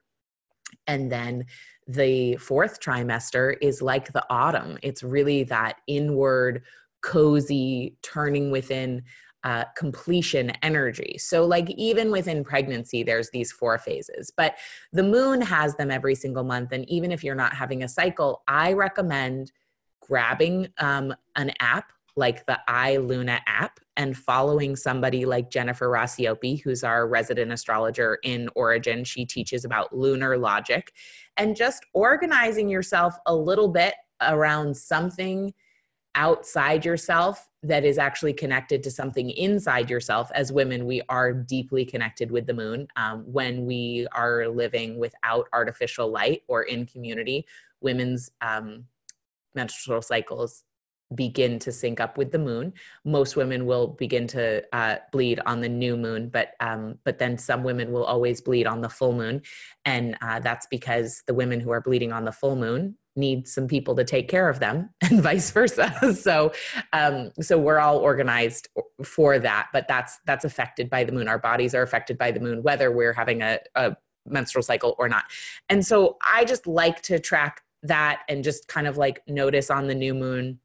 and 0.87 1.11
then 1.11 1.45
the 1.89 2.35
fourth 2.37 2.79
trimester 2.79 3.55
is 3.61 3.81
like 3.81 4.13
the 4.13 4.23
autumn. 4.29 4.77
It's 4.83 5.01
really 5.01 5.43
that 5.45 5.77
inward, 5.87 6.61
cozy, 7.01 7.95
turning 8.03 8.51
within 8.51 9.03
uh, 9.43 9.65
completion 9.77 10.51
energy. 10.63 11.17
So, 11.17 11.45
like, 11.45 11.69
even 11.71 12.11
within 12.11 12.43
pregnancy, 12.43 13.03
there's 13.03 13.29
these 13.29 13.51
four 13.51 13.77
phases, 13.77 14.31
but 14.35 14.55
the 14.91 15.03
moon 15.03 15.41
has 15.41 15.75
them 15.75 15.91
every 15.91 16.15
single 16.15 16.43
month. 16.43 16.71
And 16.71 16.87
even 16.89 17.11
if 17.11 17.23
you're 17.23 17.35
not 17.35 17.53
having 17.53 17.83
a 17.83 17.87
cycle, 17.87 18.43
I 18.47 18.73
recommend 18.73 19.51
grabbing 20.01 20.67
um, 20.79 21.13
an 21.35 21.51
app 21.59 21.91
like 22.15 22.45
the 22.45 22.59
iLuna 22.67 23.39
app 23.47 23.79
and 23.95 24.17
following 24.17 24.75
somebody 24.75 25.25
like 25.25 25.49
Jennifer 25.49 25.87
Racioppi, 25.87 26.61
who's 26.61 26.83
our 26.83 27.07
resident 27.07 27.51
astrologer 27.51 28.19
in 28.23 28.49
Origin. 28.55 29.03
She 29.03 29.25
teaches 29.25 29.63
about 29.63 29.95
lunar 29.95 30.37
logic 30.37 30.91
and 31.37 31.55
just 31.55 31.85
organizing 31.93 32.69
yourself 32.69 33.15
a 33.25 33.33
little 33.33 33.69
bit 33.69 33.93
around 34.21 34.75
something 34.75 35.53
outside 36.15 36.85
yourself 36.85 37.47
that 37.61 37.83
is 37.83 37.97
actually 37.97 38.33
connected 38.33 38.81
to 38.83 38.91
something 38.91 39.29
inside 39.31 39.89
yourself. 39.89 40.31
As 40.33 40.51
women, 40.51 40.85
we 40.85 41.01
are 41.09 41.33
deeply 41.33 41.85
connected 41.85 42.31
with 42.31 42.47
the 42.47 42.53
moon. 42.53 42.87
Um, 42.95 43.23
when 43.25 43.65
we 43.65 44.07
are 44.13 44.47
living 44.47 44.97
without 44.97 45.47
artificial 45.51 46.09
light 46.09 46.43
or 46.47 46.63
in 46.63 46.85
community, 46.85 47.45
women's 47.81 48.31
um, 48.41 48.85
menstrual 49.55 50.01
cycles 50.01 50.63
begin 51.15 51.57
to 51.57 51.71
sync 51.71 51.99
up 51.99 52.17
with 52.17 52.31
the 52.31 52.39
moon. 52.39 52.71
Most 53.03 53.35
women 53.35 53.65
will 53.65 53.87
begin 53.87 54.27
to 54.27 54.63
uh, 54.75 54.97
bleed 55.11 55.39
on 55.45 55.59
the 55.59 55.69
new 55.69 55.97
moon, 55.97 56.29
but 56.29 56.51
um, 56.59 56.99
but 57.03 57.17
then 57.17 57.37
some 57.37 57.63
women 57.63 57.91
will 57.91 58.03
always 58.03 58.41
bleed 58.41 58.67
on 58.67 58.81
the 58.81 58.89
full 58.89 59.13
moon, 59.13 59.41
and 59.85 60.15
uh, 60.21 60.39
that's 60.39 60.67
because 60.67 61.23
the 61.25 61.33
women 61.33 61.59
who 61.59 61.71
are 61.71 61.81
bleeding 61.81 62.13
on 62.13 62.25
the 62.25 62.31
full 62.31 62.55
moon 62.55 62.95
need 63.15 63.47
some 63.47 63.67
people 63.67 63.95
to 63.95 64.03
take 64.03 64.27
care 64.27 64.49
of 64.49 64.59
them, 64.59 64.89
and 65.01 65.21
vice 65.21 65.51
versa. 65.51 65.93
so 66.19 66.51
um, 66.93 67.31
so 67.41 67.57
we're 67.57 67.79
all 67.79 67.97
organized 67.97 68.69
for 69.03 69.39
that, 69.39 69.67
but 69.73 69.87
that's 69.87 70.19
that's 70.25 70.45
affected 70.45 70.89
by 70.89 71.03
the 71.03 71.11
moon. 71.11 71.27
Our 71.27 71.39
bodies 71.39 71.73
are 71.75 71.81
affected 71.81 72.17
by 72.17 72.31
the 72.31 72.39
moon, 72.39 72.63
whether 72.63 72.91
we're 72.91 73.13
having 73.13 73.41
a, 73.41 73.59
a 73.75 73.95
menstrual 74.25 74.63
cycle 74.63 74.95
or 74.99 75.09
not. 75.09 75.25
And 75.69 75.85
so 75.85 76.17
I 76.21 76.45
just 76.45 76.67
like 76.67 77.01
to 77.03 77.19
track 77.19 77.61
that 77.83 78.23
and 78.27 78.43
just 78.43 78.67
kind 78.67 78.87
of 78.87 78.97
like 78.97 79.21
notice 79.27 79.69
on 79.69 79.87
the 79.87 79.95
new 79.95 80.13
moon 80.13 80.59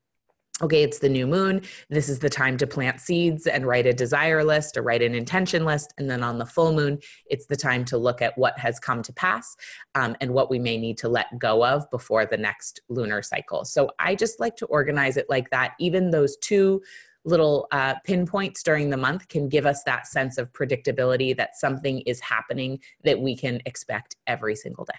okay, 0.63 0.85
it's 0.85 1.01
the 1.01 1.09
new 1.09 1.27
moon. 1.27 1.61
This 1.91 2.09
is 2.09 2.21
the 2.21 2.31
time 2.31 2.57
to 2.59 2.67
plant 2.67 3.01
seeds 3.01 3.49
and 3.49 3.67
write 3.67 3.87
a 3.87 3.93
desire 3.93 4.45
list 4.45 4.77
or 4.77 4.83
write 4.83 5.03
an 5.03 5.15
intention 5.15 5.65
list. 5.65 5.93
And 5.99 6.09
then 6.09 6.23
on 6.23 6.39
the 6.39 6.47
full 6.47 6.73
moon, 6.73 7.01
it's 7.27 7.47
the 7.47 7.57
time 7.57 7.85
to 7.87 7.99
look 7.99 8.23
at 8.23 8.39
what 8.39 8.57
has 8.59 8.79
come 8.79 9.03
to 9.03 9.13
pass 9.13 9.57
um, 9.97 10.17
and 10.21 10.33
what 10.33 10.51
we 10.51 10.61
may 10.61 10.79
need 10.79 10.97
to 10.99 11.09
let 11.09 11.39
go 11.39 11.67
of 11.67 11.91
before 11.91 12.25
the 12.25 12.37
next 12.37 12.81
lunar 12.89 13.21
cycle. 13.21 13.65
So 13.65 13.91
I 13.99 14.15
just 14.15 14.39
like 14.39 14.55
to 14.57 14.67
organize 14.67 15.17
it 15.17 15.27
like 15.29 15.51
that. 15.51 15.73
Even 15.81 16.11
those 16.11 16.37
two 16.37 16.83
little 17.25 17.67
uh, 17.73 17.95
pinpoints 18.05 18.63
during 18.63 18.91
the 18.91 18.97
month 18.97 19.27
can 19.29 19.49
give 19.49 19.67
us 19.67 19.83
that 19.85 20.07
sense 20.07 20.39
of 20.39 20.53
predictability 20.53 21.37
that 21.37 21.57
something 21.57 22.01
is 22.03 22.21
happening 22.21 22.79
that 23.03 23.19
we 23.19 23.35
can 23.35 23.61
expect 23.67 24.15
every 24.27 24.55
single 24.55 24.85
day. 24.85 24.93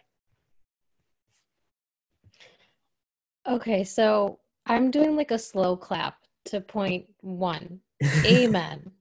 Okay, 3.47 3.83
so 3.83 4.39
I'm 4.65 4.91
doing 4.91 5.15
like 5.15 5.31
a 5.31 5.39
slow 5.39 5.75
clap 5.75 6.17
to 6.45 6.61
point 6.61 7.05
one. 7.21 7.79
Amen 8.25 8.91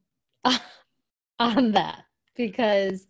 on 1.38 1.72
that 1.72 2.04
because 2.36 3.06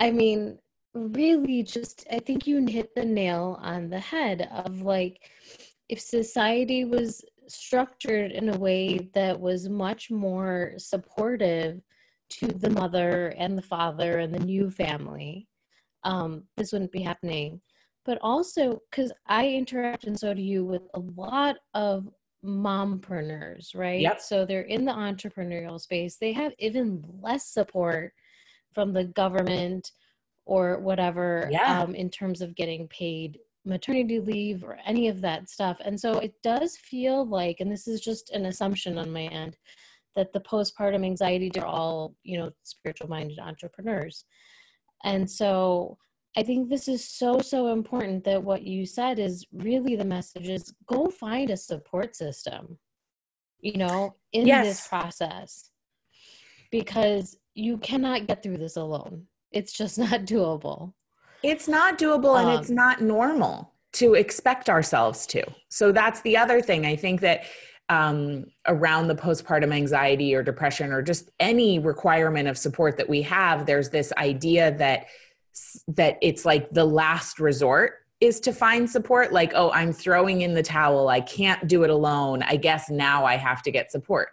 I 0.00 0.10
mean, 0.10 0.58
really 0.94 1.62
just 1.62 2.06
I 2.10 2.18
think 2.18 2.46
you 2.46 2.64
hit 2.66 2.94
the 2.94 3.04
nail 3.04 3.58
on 3.62 3.90
the 3.90 4.00
head 4.00 4.48
of 4.52 4.82
like 4.82 5.30
if 5.88 6.00
society 6.00 6.84
was 6.84 7.24
structured 7.46 8.32
in 8.32 8.50
a 8.50 8.58
way 8.58 9.08
that 9.14 9.38
was 9.38 9.68
much 9.68 10.10
more 10.10 10.74
supportive 10.76 11.80
to 12.30 12.46
the 12.46 12.70
mother 12.70 13.28
and 13.38 13.56
the 13.56 13.62
father 13.62 14.18
and 14.18 14.34
the 14.34 14.40
new 14.40 14.70
family, 14.70 15.48
um, 16.04 16.44
this 16.56 16.72
wouldn't 16.72 16.92
be 16.92 17.02
happening 17.02 17.60
but 18.08 18.18
also 18.22 18.80
because 18.90 19.12
I 19.26 19.48
interact 19.48 20.04
and 20.04 20.18
so 20.18 20.32
do 20.32 20.40
you 20.40 20.64
with 20.64 20.80
a 20.94 21.00
lot 21.14 21.56
of 21.74 22.08
mompreneurs, 22.42 23.76
right? 23.76 24.00
Yep. 24.00 24.22
So 24.22 24.46
they're 24.46 24.62
in 24.62 24.86
the 24.86 24.92
entrepreneurial 24.92 25.78
space. 25.78 26.16
They 26.16 26.32
have 26.32 26.54
even 26.58 27.04
less 27.20 27.50
support 27.52 28.14
from 28.72 28.94
the 28.94 29.04
government 29.04 29.92
or 30.46 30.78
whatever 30.78 31.50
yeah. 31.52 31.82
um, 31.82 31.94
in 31.94 32.08
terms 32.08 32.40
of 32.40 32.56
getting 32.56 32.88
paid 32.88 33.40
maternity 33.66 34.20
leave 34.20 34.64
or 34.64 34.78
any 34.86 35.08
of 35.08 35.20
that 35.20 35.50
stuff. 35.50 35.78
And 35.84 36.00
so 36.00 36.12
it 36.12 36.32
does 36.42 36.78
feel 36.78 37.26
like, 37.26 37.60
and 37.60 37.70
this 37.70 37.86
is 37.86 38.00
just 38.00 38.30
an 38.30 38.46
assumption 38.46 38.96
on 38.96 39.12
my 39.12 39.24
end, 39.24 39.58
that 40.16 40.32
the 40.32 40.40
postpartum 40.40 41.04
anxiety 41.04 41.52
are 41.60 41.66
all, 41.66 42.14
you 42.22 42.38
know, 42.38 42.52
spiritual 42.62 43.10
minded 43.10 43.38
entrepreneurs. 43.38 44.24
And 45.04 45.30
so 45.30 45.98
I 46.36 46.42
think 46.42 46.68
this 46.68 46.88
is 46.88 47.04
so, 47.04 47.40
so 47.40 47.72
important 47.72 48.24
that 48.24 48.42
what 48.42 48.62
you 48.62 48.86
said 48.86 49.18
is 49.18 49.46
really 49.52 49.96
the 49.96 50.04
message 50.04 50.48
is 50.48 50.72
go 50.86 51.06
find 51.06 51.50
a 51.50 51.56
support 51.56 52.14
system, 52.14 52.78
you 53.60 53.76
know, 53.76 54.14
in 54.32 54.46
yes. 54.46 54.66
this 54.66 54.88
process 54.88 55.70
because 56.70 57.36
you 57.54 57.78
cannot 57.78 58.26
get 58.26 58.42
through 58.42 58.58
this 58.58 58.76
alone. 58.76 59.26
It's 59.52 59.72
just 59.72 59.98
not 59.98 60.20
doable. 60.26 60.92
It's 61.42 61.68
not 61.68 61.98
doable 61.98 62.38
um, 62.38 62.48
and 62.48 62.60
it's 62.60 62.70
um, 62.70 62.76
not 62.76 63.00
normal 63.00 63.72
to 63.92 64.14
expect 64.14 64.68
ourselves 64.68 65.26
to. 65.26 65.42
So 65.68 65.92
that's 65.92 66.20
the 66.20 66.36
other 66.36 66.60
thing. 66.60 66.84
I 66.84 66.96
think 66.96 67.20
that 67.22 67.44
um, 67.88 68.44
around 68.66 69.08
the 69.08 69.14
postpartum 69.14 69.72
anxiety 69.72 70.34
or 70.34 70.42
depression 70.42 70.92
or 70.92 71.00
just 71.00 71.30
any 71.40 71.78
requirement 71.78 72.48
of 72.48 72.58
support 72.58 72.96
that 72.98 73.08
we 73.08 73.22
have, 73.22 73.64
there's 73.64 73.88
this 73.88 74.12
idea 74.18 74.76
that 74.76 75.06
that 75.88 76.18
it's 76.22 76.44
like 76.44 76.70
the 76.70 76.84
last 76.84 77.38
resort 77.40 77.94
is 78.20 78.40
to 78.40 78.52
find 78.52 78.88
support 78.88 79.32
like 79.32 79.52
oh 79.54 79.70
i'm 79.72 79.92
throwing 79.92 80.42
in 80.42 80.54
the 80.54 80.62
towel 80.62 81.08
i 81.08 81.20
can't 81.20 81.68
do 81.68 81.84
it 81.84 81.90
alone 81.90 82.42
i 82.42 82.56
guess 82.56 82.90
now 82.90 83.24
i 83.24 83.36
have 83.36 83.62
to 83.62 83.70
get 83.70 83.90
support. 83.90 84.30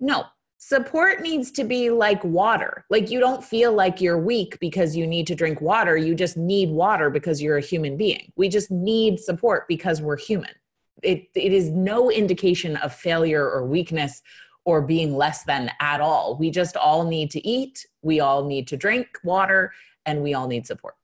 No 0.00 0.24
support 0.58 1.20
needs 1.20 1.50
to 1.50 1.62
be 1.62 1.90
like 1.90 2.24
water 2.24 2.84
like 2.88 3.10
you 3.10 3.20
don't 3.20 3.44
feel 3.44 3.72
like 3.72 4.00
you're 4.00 4.18
weak 4.18 4.58
because 4.60 4.96
you 4.96 5.06
need 5.06 5.26
to 5.26 5.34
drink 5.34 5.60
water 5.60 5.94
you 5.96 6.14
just 6.14 6.38
need 6.38 6.70
water 6.70 7.10
because 7.10 7.42
you're 7.42 7.58
a 7.58 7.62
human 7.62 7.96
being. 7.96 8.32
We 8.36 8.48
just 8.48 8.70
need 8.70 9.20
support 9.20 9.68
because 9.68 10.00
we're 10.00 10.16
human. 10.16 10.50
It, 11.02 11.28
it 11.34 11.52
is 11.52 11.68
no 11.68 12.10
indication 12.10 12.76
of 12.78 12.94
failure 12.94 13.48
or 13.48 13.66
weakness 13.66 14.22
or 14.64 14.80
being 14.80 15.14
less 15.14 15.44
than 15.44 15.70
at 15.80 16.00
all. 16.00 16.38
We 16.38 16.50
just 16.50 16.76
all 16.76 17.04
need 17.04 17.30
to 17.32 17.46
eat 17.46 17.86
we 18.04 18.20
all 18.20 18.44
need 18.44 18.68
to 18.68 18.76
drink 18.76 19.06
water 19.24 19.72
and 20.06 20.22
we 20.22 20.34
all 20.34 20.46
need 20.46 20.66
support. 20.66 20.94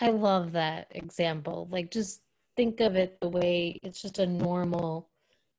I 0.00 0.10
love 0.10 0.52
that 0.52 0.88
example. 0.90 1.68
Like, 1.70 1.90
just 1.90 2.20
think 2.56 2.80
of 2.80 2.96
it 2.96 3.18
the 3.20 3.28
way 3.28 3.80
it's 3.82 4.00
just 4.00 4.18
a 4.18 4.26
normal 4.26 5.08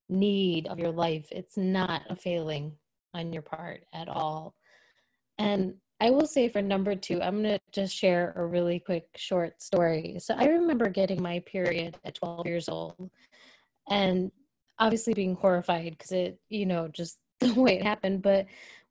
need 0.09 0.67
of 0.67 0.79
your 0.79 0.91
life. 0.91 1.27
It's 1.31 1.57
not 1.57 2.03
a 2.09 2.15
failing 2.15 2.73
on 3.13 3.33
your 3.33 3.41
part 3.41 3.83
at 3.93 4.07
all. 4.07 4.55
And 5.37 5.75
I 5.99 6.11
will 6.11 6.27
say 6.27 6.49
for 6.49 6.61
number 6.61 6.95
two, 6.95 7.21
I'm 7.21 7.41
going 7.41 7.57
to 7.57 7.61
just 7.71 7.95
share 7.95 8.33
a 8.35 8.45
really 8.45 8.79
quick 8.79 9.07
short 9.15 9.61
story. 9.61 10.17
So 10.19 10.35
I 10.37 10.45
remember 10.45 10.89
getting 10.89 11.21
my 11.21 11.39
period 11.39 11.97
at 12.05 12.15
12 12.15 12.45
years 12.45 12.69
old 12.69 13.09
and 13.89 14.31
obviously 14.77 15.13
being 15.13 15.35
horrified 15.35 15.91
because 15.97 16.11
it, 16.11 16.39
you 16.49 16.67
know, 16.67 16.87
just 16.87 17.17
the 17.39 17.53
way 17.53 17.77
it 17.79 17.83
happened. 17.83 18.21
But 18.21 18.45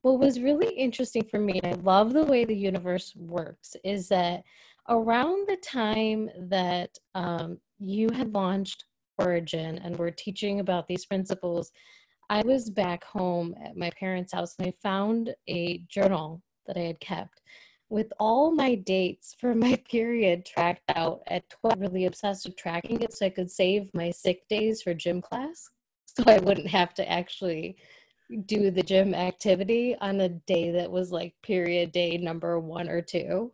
what 0.07 0.21
was 0.21 0.39
really 0.39 0.73
interesting 0.73 1.25
for 1.25 1.41
me, 1.41 1.61
I 1.65 1.73
love 1.73 2.13
the 2.13 2.23
way 2.23 2.45
the 2.45 2.55
universe 2.55 3.13
works, 3.17 3.75
is 3.83 4.07
that 4.11 4.45
around 4.89 5.49
the 5.49 5.57
time 5.57 6.31
that 6.49 6.97
um, 7.17 7.59
you 7.81 8.11
had 8.11 8.33
launched 8.33 8.85
Origin 9.19 9.79
and 9.79 9.99
were 9.99 10.13
teaching 10.13 10.61
about 10.61 10.87
these 10.87 11.05
principles, 11.05 11.73
I 12.31 12.43
was 12.43 12.71
back 12.71 13.03
home 13.03 13.57
at 13.61 13.77
my 13.77 13.91
parents' 13.99 14.33
house 14.33 14.55
and 14.61 14.69
I 14.69 14.75
found 14.81 15.35
a 15.49 15.79
journal 15.89 16.41
that 16.69 16.77
I 16.77 16.83
had 16.83 17.01
kept 17.01 17.43
with 17.89 18.13
all 18.21 18.53
my 18.53 18.77
dates 18.77 19.35
for 19.41 19.57
my 19.57 19.75
period 19.91 20.47
tracked 20.47 20.89
out 20.95 21.23
at 21.27 21.51
12, 21.51 21.81
really 21.81 22.05
obsessed 22.05 22.47
with 22.47 22.55
tracking 22.55 23.01
it 23.01 23.13
so 23.13 23.27
I 23.27 23.31
could 23.31 23.51
save 23.51 23.93
my 23.93 24.13
sick 24.13 24.47
days 24.47 24.83
for 24.83 24.95
gym 24.95 25.21
class 25.21 25.69
so 26.07 26.23
I 26.29 26.39
wouldn't 26.39 26.69
have 26.69 26.95
to 26.95 27.11
actually 27.11 27.77
do 28.47 28.71
the 28.71 28.83
gym 28.83 29.15
activity 29.15 29.97
on 30.01 30.21
a 30.21 30.29
day 30.29 30.71
that 30.73 30.91
was 30.91 31.13
like 31.13 31.35
period 31.43 31.93
day 31.93 32.17
number 32.17 32.59
one 32.59 32.89
or 32.89 33.01
two. 33.01 33.53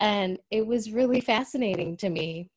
And 0.00 0.38
it 0.50 0.66
was 0.66 0.92
really 0.92 1.20
fascinating 1.20 1.96
to 1.98 2.08
me. 2.08 2.50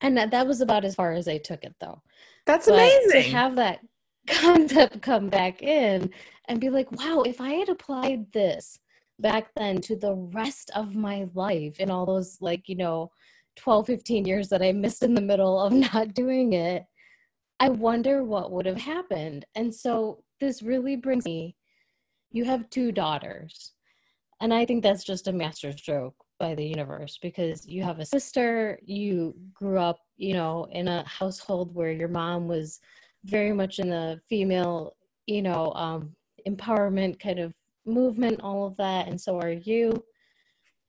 And 0.00 0.16
that, 0.16 0.30
that 0.32 0.46
was 0.46 0.60
about 0.60 0.84
as 0.84 0.94
far 0.94 1.12
as 1.12 1.28
I 1.28 1.38
took 1.38 1.64
it 1.64 1.74
though. 1.80 2.02
That's 2.46 2.66
but 2.66 2.74
amazing. 2.74 3.22
To 3.22 3.36
have 3.36 3.56
that 3.56 3.80
concept 4.26 5.02
come 5.02 5.28
back 5.28 5.62
in 5.62 6.10
and 6.48 6.60
be 6.60 6.70
like, 6.70 6.90
wow, 6.92 7.22
if 7.22 7.40
I 7.40 7.54
had 7.54 7.68
applied 7.68 8.32
this 8.32 8.78
back 9.18 9.50
then 9.56 9.80
to 9.82 9.96
the 9.96 10.14
rest 10.14 10.70
of 10.74 10.96
my 10.96 11.28
life 11.34 11.78
in 11.78 11.90
all 11.90 12.06
those 12.06 12.38
like, 12.40 12.68
you 12.68 12.76
know, 12.76 13.10
12, 13.56 13.86
15 13.86 14.24
years 14.24 14.48
that 14.48 14.62
I 14.62 14.72
missed 14.72 15.02
in 15.02 15.14
the 15.14 15.20
middle 15.20 15.60
of 15.60 15.72
not 15.92 16.14
doing 16.14 16.54
it, 16.54 16.84
I 17.58 17.68
wonder 17.68 18.24
what 18.24 18.50
would 18.52 18.66
have 18.66 18.80
happened. 18.80 19.44
And 19.54 19.74
so 19.74 20.22
this 20.40 20.62
really 20.62 20.96
brings 20.96 21.24
me 21.24 21.54
you 22.32 22.44
have 22.44 22.70
two 22.70 22.92
daughters. 22.92 23.72
And 24.40 24.54
I 24.54 24.64
think 24.64 24.82
that's 24.82 25.04
just 25.04 25.28
a 25.28 25.32
masterstroke 25.32 26.14
by 26.38 26.54
the 26.54 26.64
universe 26.64 27.18
because 27.20 27.66
you 27.66 27.82
have 27.82 27.98
a 27.98 28.06
sister, 28.06 28.78
you 28.82 29.34
grew 29.52 29.78
up, 29.78 29.98
you 30.16 30.32
know, 30.32 30.66
in 30.70 30.88
a 30.88 31.04
household 31.06 31.74
where 31.74 31.92
your 31.92 32.08
mom 32.08 32.48
was 32.48 32.80
very 33.24 33.52
much 33.52 33.78
in 33.78 33.90
the 33.90 34.20
female, 34.28 34.96
you 35.26 35.42
know, 35.42 35.72
um, 35.74 36.14
empowerment 36.48 37.20
kind 37.20 37.38
of 37.38 37.54
movement, 37.84 38.40
all 38.40 38.66
of 38.66 38.76
that, 38.78 39.08
and 39.08 39.20
so 39.20 39.38
are 39.38 39.52
you. 39.52 40.02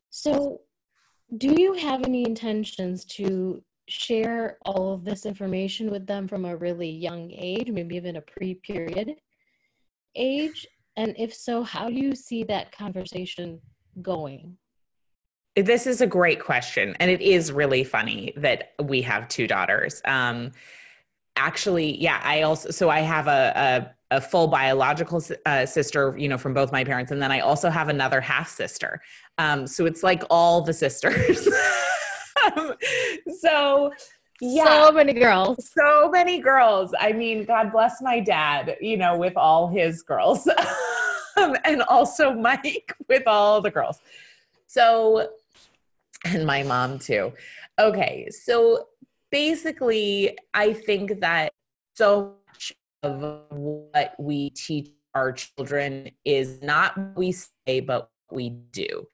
So, 0.10 0.62
do 1.38 1.54
you 1.60 1.74
have 1.74 2.04
any 2.04 2.24
intentions 2.24 3.06
to 3.06 3.64
share 3.88 4.58
all 4.66 4.94
of 4.94 5.04
this 5.04 5.26
information 5.26 5.90
with 5.90 6.06
them 6.06 6.28
from 6.28 6.46
a 6.46 6.56
really 6.56 6.90
young 6.90 7.32
age, 7.32 7.70
maybe 7.70 7.96
even 7.96 8.18
a 8.18 8.22
pre 8.22 8.56
period? 8.56 9.16
Age? 10.16 10.68
And 10.98 11.16
if 11.18 11.34
so, 11.34 11.64
how 11.64 11.88
do 11.88 11.96
you 11.96 12.16
see 12.16 12.44
that 12.46 12.72
conversation 12.72 13.60
going? 14.02 14.58
This 15.56 15.86
is 15.88 16.02
a 16.02 16.08
great 16.08 16.40
question. 16.40 16.96
And 17.00 17.12
it 17.12 17.22
is 17.22 17.52
really 17.52 17.84
funny 17.84 18.34
that 18.38 18.74
we 18.82 19.02
have 19.02 19.28
two 19.28 19.48
daughters. 19.48 20.02
Um, 20.06 20.52
actually, 21.36 22.02
yeah, 22.02 22.22
I 22.24 22.44
also, 22.44 22.72
so 22.72 22.90
I 22.90 23.02
have 23.02 23.28
a, 23.28 23.92
a, 24.12 24.18
a 24.18 24.22
full 24.22 24.48
biological 24.48 25.22
uh, 25.46 25.66
sister, 25.66 26.16
you 26.18 26.30
know, 26.30 26.38
from 26.38 26.54
both 26.54 26.72
my 26.72 26.84
parents. 26.84 27.12
And 27.12 27.22
then 27.22 27.32
I 27.32 27.40
also 27.40 27.70
have 27.70 27.90
another 27.90 28.22
half 28.22 28.50
sister. 28.50 29.02
Um, 29.38 29.68
so 29.68 29.86
it's 29.86 30.04
like 30.04 30.24
all 30.30 30.62
the 30.62 30.74
sisters. 30.74 31.48
um, 32.56 32.74
so 33.40 33.92
yeah. 34.42 34.88
So 34.88 34.92
many 34.92 35.14
girls. 35.14 35.72
So 35.72 36.10
many 36.10 36.42
girls. 36.42 36.94
I 37.00 37.14
mean, 37.14 37.46
God 37.46 37.72
bless 37.72 38.02
my 38.02 38.20
dad, 38.20 38.76
you 38.82 38.98
know, 38.98 39.16
with 39.16 39.38
all 39.38 39.70
his 39.70 40.02
girls. 40.02 40.50
Um, 41.38 41.56
and 41.64 41.82
also 41.84 42.34
Mike 42.34 42.94
with 43.08 43.24
all 43.26 43.62
the 43.62 43.72
girls. 43.72 44.00
So, 44.68 45.30
and 46.26 46.46
my 46.46 46.62
mom 46.64 47.00
too. 47.00 47.32
Okay. 47.80 48.28
So, 48.30 48.88
basically, 49.32 50.38
I 50.54 50.74
think 50.74 51.22
that 51.22 51.54
so 51.96 52.36
much 52.48 52.74
of 53.04 53.46
what 53.50 54.14
we 54.20 54.50
teach 54.50 54.92
our 55.16 55.32
children 55.32 56.12
is 56.26 56.62
not 56.62 56.98
what 56.98 57.18
we 57.18 57.32
say, 57.32 57.80
but 57.80 58.10
what 58.28 58.36
we 58.36 58.50
do. 58.50 59.08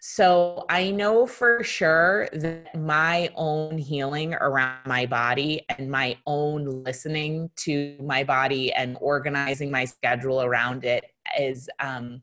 So 0.00 0.64
I 0.68 0.90
know 0.90 1.26
for 1.26 1.64
sure 1.64 2.28
that 2.32 2.74
my 2.74 3.30
own 3.34 3.78
healing 3.78 4.32
around 4.34 4.86
my 4.86 5.06
body 5.06 5.62
and 5.68 5.90
my 5.90 6.16
own 6.24 6.84
listening 6.84 7.50
to 7.56 7.96
my 8.00 8.22
body 8.22 8.72
and 8.72 8.96
organizing 9.00 9.72
my 9.72 9.84
schedule 9.84 10.42
around 10.42 10.84
it 10.84 11.04
is 11.36 11.68
um, 11.80 12.22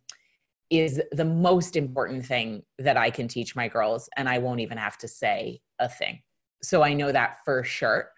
is 0.70 1.02
the 1.12 1.26
most 1.26 1.76
important 1.76 2.26
thing 2.26 2.64
that 2.80 2.98
I 2.98 3.10
can 3.10 3.28
teach 3.28 3.56
my 3.56 3.68
girls, 3.68 4.10
and 4.18 4.28
I 4.28 4.40
won't 4.40 4.62
even 4.62 4.78
have 4.78 4.98
to 5.00 5.08
say 5.08 5.62
a 5.80 5.88
thing. 5.88 6.22
So 6.64 6.82
I 6.82 6.94
know 6.94 7.12
that 7.12 7.44
for 7.46 7.64
sure. 7.64 8.12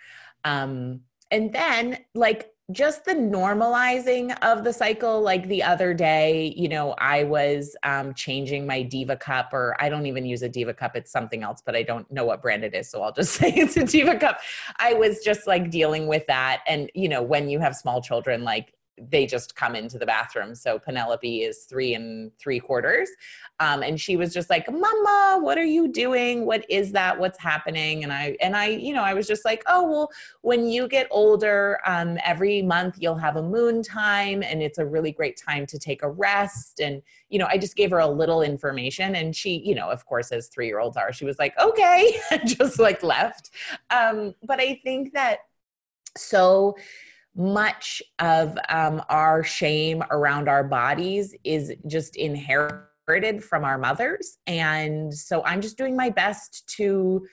Um, 0.46 1.02
and 1.30 1.52
then, 1.52 1.98
like, 2.16 2.52
just 2.74 3.06
the 3.06 3.14
normalizing 3.14 4.38
of 4.42 4.66
the 4.66 4.74
cycle 4.74 5.22
like 5.22 5.48
the 5.48 5.64
other 5.64 5.94
day 5.94 6.54
you 6.58 6.68
know 6.68 6.94
i 6.98 7.24
was 7.24 7.78
um, 7.84 8.14
changing 8.14 8.68
my 8.68 8.82
diva 8.82 9.16
cup 9.16 9.54
or 9.54 9.74
i 9.80 9.88
don't 9.88 10.06
even 10.06 10.26
use 10.26 10.42
a 10.42 10.50
diva 10.50 10.74
cup 10.74 10.94
it's 10.94 11.10
something 11.10 11.44
else 11.44 11.62
but 11.66 11.78
i 11.78 11.84
don't 11.84 12.12
know 12.12 12.26
what 12.26 12.42
brand 12.42 12.66
it 12.66 12.76
is 12.76 12.90
so 12.90 13.02
i'll 13.02 13.14
just 13.14 13.34
say 13.38 13.54
it's 13.56 13.78
a 13.78 13.86
diva 13.86 14.18
cup. 14.18 14.40
I 14.80 14.94
was 14.94 15.20
just 15.24 15.48
like 15.48 15.70
dealing 15.70 16.08
with 16.08 16.28
that 16.28 16.62
and 16.68 16.92
you 16.94 17.08
know 17.08 17.22
when 17.22 17.50
you 17.50 17.60
have 17.60 17.74
small 17.74 18.02
children 18.02 18.44
like 18.44 18.74
they 19.00 19.26
just 19.26 19.56
come 19.56 19.76
into 19.76 19.98
the 19.98 20.06
bathroom. 20.06 20.56
So 20.56 20.80
Penelope 20.80 21.42
is 21.44 21.64
three 21.64 21.94
and 21.94 22.32
three 22.38 22.60
quarters. 22.60 23.10
Um, 23.60 23.84
and 23.84 24.00
she 24.00 24.18
was 24.18 24.34
just 24.34 24.50
like, 24.50 24.72
Mama, 24.72 25.40
what 25.42 25.58
are 25.58 25.66
you 25.66 25.88
doing? 25.88 26.46
What 26.46 26.66
is 26.70 26.92
that? 26.94 27.20
What's 27.20 27.40
happening? 27.40 28.04
And 28.04 28.14
I, 28.14 28.36
and 28.42 28.56
I, 28.56 28.68
you 28.68 28.94
know, 28.94 29.04
I 29.04 29.14
was 29.14 29.28
just 29.28 29.46
like, 29.46 29.64
oh, 29.68 29.90
well, 29.90 30.10
when 30.42 30.68
you 30.68 30.88
get 30.88 31.08
older, 31.12 31.80
um, 31.86 32.18
every 32.24 32.62
month 32.62 32.98
you'll 33.00 33.16
have 33.16 33.36
a 33.36 33.44
moon 33.44 33.84
time 33.84 34.44
and 34.44 34.62
it's 34.62 34.78
a 34.78 34.86
really 34.86 35.12
great 35.12 35.38
time 35.38 35.66
to 35.68 35.80
take 35.80 36.04
a 36.04 36.10
rest. 36.10 36.80
And, 36.80 37.02
you 37.30 37.40
know, 37.40 37.48
I 37.50 37.58
just 37.58 37.76
gave 37.76 37.92
her 37.92 38.00
a 38.00 38.08
little 38.08 38.42
information 38.42 39.16
and 39.16 39.36
she, 39.36 39.62
you 39.66 39.76
know, 39.76 39.90
of 39.90 40.06
course, 40.06 40.32
as 40.32 40.48
three 40.48 40.68
year 40.68 40.80
olds 40.80 40.98
are, 40.98 41.12
she 41.12 41.26
was 41.26 41.40
like, 41.40 41.58
okay, 41.60 42.16
just 42.46 42.80
like 42.80 43.04
left. 43.04 43.52
Um, 43.90 44.36
but 44.44 44.60
I 44.60 44.80
think 44.84 45.14
that 45.14 45.40
so, 46.16 46.76
much 47.38 48.02
of 48.18 48.58
um, 48.70 49.02
our 49.10 49.44
shame 49.44 50.04
around 50.10 50.50
our 50.50 50.64
bodies 50.64 51.36
is 51.44 51.72
just 51.86 52.16
inherited 52.16 53.44
from 53.44 53.64
our 53.64 53.78
mothers. 53.78 54.40
And 54.48 55.14
so 55.14 55.44
I'm 55.46 55.62
just 55.62 55.78
doing 55.78 55.96
my 55.96 56.10
best 56.10 56.68
to 56.78 57.26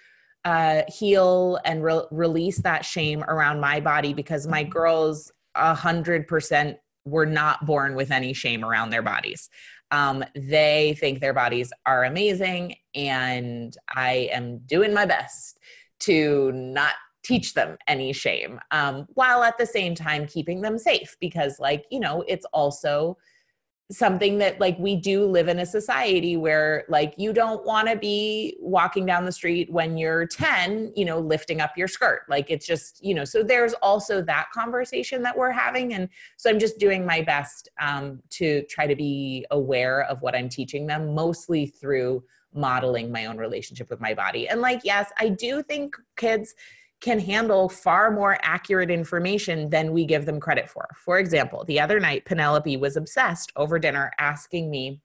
uh, 0.45 0.83
heal 0.89 1.59
and 1.65 1.83
re- 1.83 2.05
release 2.11 2.59
that 2.59 2.85
shame 2.85 3.25
around 3.25 3.61
my 3.61 3.81
body 3.81 4.13
because 4.13 4.47
my 4.47 4.63
girls, 4.63 5.33
a 5.55 5.75
hundred 5.75 6.29
percent, 6.29 6.77
were 7.07 7.27
not 7.27 7.65
born 7.65 7.95
with 7.95 8.11
any 8.11 8.35
shame 8.35 8.63
around 8.63 8.91
their 8.91 9.03
bodies. 9.03 9.49
Um, 9.91 10.23
they 10.35 10.97
think 11.01 11.21
their 11.21 11.33
bodies 11.33 11.73
are 11.87 12.05
amazing, 12.05 12.77
and 12.95 13.75
I 13.89 14.29
am 14.33 14.59
doing 14.67 14.93
my 14.93 15.07
best 15.07 15.59
to 16.01 16.53
not 16.53 16.93
teach 17.25 17.55
them 17.55 17.77
any 17.89 18.13
shame 18.13 18.61
um, 18.71 19.07
while 19.15 19.43
at 19.43 19.59
the 19.59 19.67
same 19.67 19.95
time 19.95 20.27
keeping 20.27 20.61
them 20.61 20.79
safe 20.79 21.17
because 21.21 21.59
like 21.59 21.85
you 21.91 21.99
know 21.99 22.23
it's 22.29 22.47
also 22.53 23.17
something 23.93 24.39
that 24.39 24.59
like 24.61 24.79
we 24.79 24.97
do 24.97 25.27
live 25.27 25.47
in 25.47 25.59
a 25.59 25.67
society 25.67 26.39
where 26.39 26.85
like 26.89 27.13
you 27.19 27.35
don't 27.35 27.67
want 27.67 27.87
to 27.87 27.95
be 27.97 28.57
walking 28.59 29.05
down 29.05 29.27
the 29.27 29.33
street 29.33 29.71
when 29.71 29.99
you're 29.99 30.27
10 30.27 30.93
you 30.97 31.05
know 31.05 31.19
lifting 31.19 31.61
up 31.61 31.77
your 31.77 31.87
skirt. 31.87 32.23
Like 32.29 32.51
it's 32.51 32.67
just 32.67 33.05
you 33.05 33.15
know 33.15 33.25
so 33.25 33.43
there's 33.43 33.75
also 33.75 34.23
that 34.23 34.47
conversation 34.55 35.23
that 35.23 35.37
we're 35.37 35.51
having 35.51 35.95
and 35.95 36.09
so 36.37 36.49
i'm 36.49 36.59
just 36.59 36.79
doing 36.79 37.05
my 37.05 37.21
best 37.21 37.69
um, 37.81 38.21
to 38.31 38.63
try 38.71 38.87
to 38.87 38.97
be 38.97 39.45
aware 39.51 40.03
of 40.05 40.23
what 40.23 40.35
i'm 40.35 40.49
teaching 40.49 40.87
them 40.87 41.15
mostly 41.15 41.67
through 41.67 42.25
modeling 42.55 43.13
my 43.13 43.27
own 43.27 43.37
relationship 43.37 43.91
with 43.91 44.01
my 44.01 44.15
body. 44.15 44.49
And 44.49 44.61
like 44.61 44.81
yes 44.83 45.13
i 45.19 45.29
do 45.29 45.63
think 45.63 45.95
kids 46.17 46.55
can 47.01 47.19
handle 47.19 47.69
far 47.69 48.11
more 48.11 48.39
accurate 48.43 48.91
information 48.91 49.69
than 49.69 49.93
we 49.93 50.05
give 50.05 50.27
them 50.27 50.41
credit 50.41 50.71
for. 50.71 50.89
For 50.97 51.19
example, 51.19 51.65
the 51.65 51.81
other 51.81 52.01
night, 52.01 52.25
Penelope 52.25 52.77
was 52.77 52.97
obsessed 52.97 53.53
over 53.57 53.79
dinner 53.79 54.11
asking 54.19 54.71
me, 54.71 55.01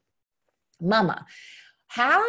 Mama, 0.81 1.25
how 1.87 2.23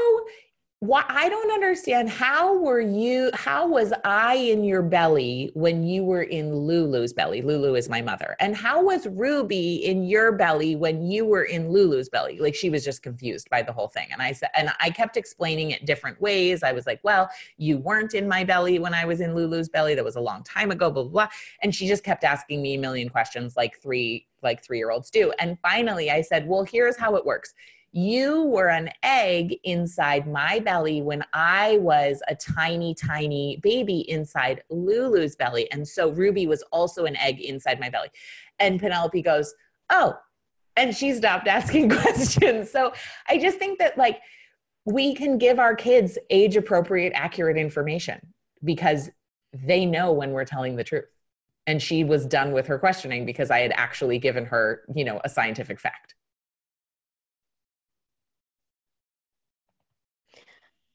I 0.82 1.28
don't 1.28 1.52
understand 1.52 2.08
how 2.08 2.56
were 2.56 2.80
you 2.80 3.30
how 3.34 3.68
was 3.68 3.92
I 4.02 4.36
in 4.36 4.64
your 4.64 4.80
belly 4.80 5.50
when 5.52 5.82
you 5.82 6.02
were 6.04 6.22
in 6.22 6.54
Lulu's 6.54 7.12
belly? 7.12 7.42
Lulu 7.42 7.74
is 7.74 7.90
my 7.90 8.00
mother. 8.00 8.34
And 8.40 8.56
how 8.56 8.82
was 8.82 9.06
Ruby 9.06 9.84
in 9.84 10.04
your 10.04 10.32
belly 10.32 10.76
when 10.76 11.02
you 11.02 11.26
were 11.26 11.44
in 11.44 11.70
Lulu's 11.70 12.08
belly? 12.08 12.38
Like 12.38 12.54
she 12.54 12.70
was 12.70 12.82
just 12.82 13.02
confused 13.02 13.50
by 13.50 13.60
the 13.60 13.74
whole 13.74 13.88
thing. 13.88 14.08
And 14.10 14.22
I 14.22 14.32
said 14.32 14.48
and 14.56 14.70
I 14.80 14.88
kept 14.88 15.18
explaining 15.18 15.70
it 15.72 15.84
different 15.84 16.18
ways. 16.18 16.62
I 16.62 16.72
was 16.72 16.86
like, 16.86 17.00
"Well, 17.02 17.28
you 17.58 17.76
weren't 17.76 18.14
in 18.14 18.26
my 18.26 18.42
belly 18.42 18.78
when 18.78 18.94
I 18.94 19.04
was 19.04 19.20
in 19.20 19.34
Lulu's 19.34 19.68
belly. 19.68 19.94
That 19.94 20.04
was 20.04 20.16
a 20.16 20.20
long 20.20 20.42
time 20.44 20.70
ago, 20.70 20.90
blah 20.90 21.02
blah." 21.02 21.12
blah. 21.12 21.28
And 21.62 21.74
she 21.74 21.88
just 21.88 22.04
kept 22.04 22.24
asking 22.24 22.62
me 22.62 22.74
a 22.74 22.78
million 22.78 23.10
questions 23.10 23.54
like 23.54 23.78
3 23.82 24.26
like 24.42 24.64
3-year-olds 24.66 25.10
do. 25.10 25.30
And 25.38 25.58
finally 25.60 26.10
I 26.10 26.22
said, 26.22 26.48
"Well, 26.48 26.64
here's 26.64 26.96
how 26.96 27.16
it 27.16 27.26
works." 27.26 27.52
You 27.92 28.44
were 28.44 28.68
an 28.68 28.90
egg 29.02 29.56
inside 29.64 30.28
my 30.28 30.60
belly 30.60 31.02
when 31.02 31.24
I 31.32 31.78
was 31.78 32.22
a 32.28 32.36
tiny, 32.36 32.94
tiny 32.94 33.58
baby 33.62 34.08
inside 34.08 34.62
Lulu's 34.70 35.34
belly. 35.34 35.70
And 35.72 35.86
so 35.86 36.10
Ruby 36.10 36.46
was 36.46 36.62
also 36.70 37.04
an 37.04 37.16
egg 37.16 37.40
inside 37.40 37.80
my 37.80 37.90
belly. 37.90 38.10
And 38.60 38.78
Penelope 38.78 39.22
goes, 39.22 39.52
Oh, 39.90 40.16
and 40.76 40.94
she 40.94 41.12
stopped 41.14 41.48
asking 41.48 41.90
questions. 42.00 42.70
So 42.70 42.92
I 43.28 43.38
just 43.38 43.58
think 43.58 43.80
that, 43.80 43.98
like, 43.98 44.20
we 44.84 45.14
can 45.14 45.36
give 45.36 45.58
our 45.58 45.74
kids 45.74 46.16
age 46.30 46.56
appropriate, 46.56 47.12
accurate 47.14 47.56
information 47.56 48.20
because 48.62 49.10
they 49.52 49.84
know 49.84 50.12
when 50.12 50.30
we're 50.30 50.44
telling 50.44 50.76
the 50.76 50.84
truth. 50.84 51.06
And 51.66 51.82
she 51.82 52.04
was 52.04 52.24
done 52.24 52.52
with 52.52 52.66
her 52.68 52.78
questioning 52.78 53.26
because 53.26 53.50
I 53.50 53.60
had 53.60 53.72
actually 53.74 54.18
given 54.18 54.46
her, 54.46 54.82
you 54.94 55.04
know, 55.04 55.20
a 55.24 55.28
scientific 55.28 55.80
fact. 55.80 56.14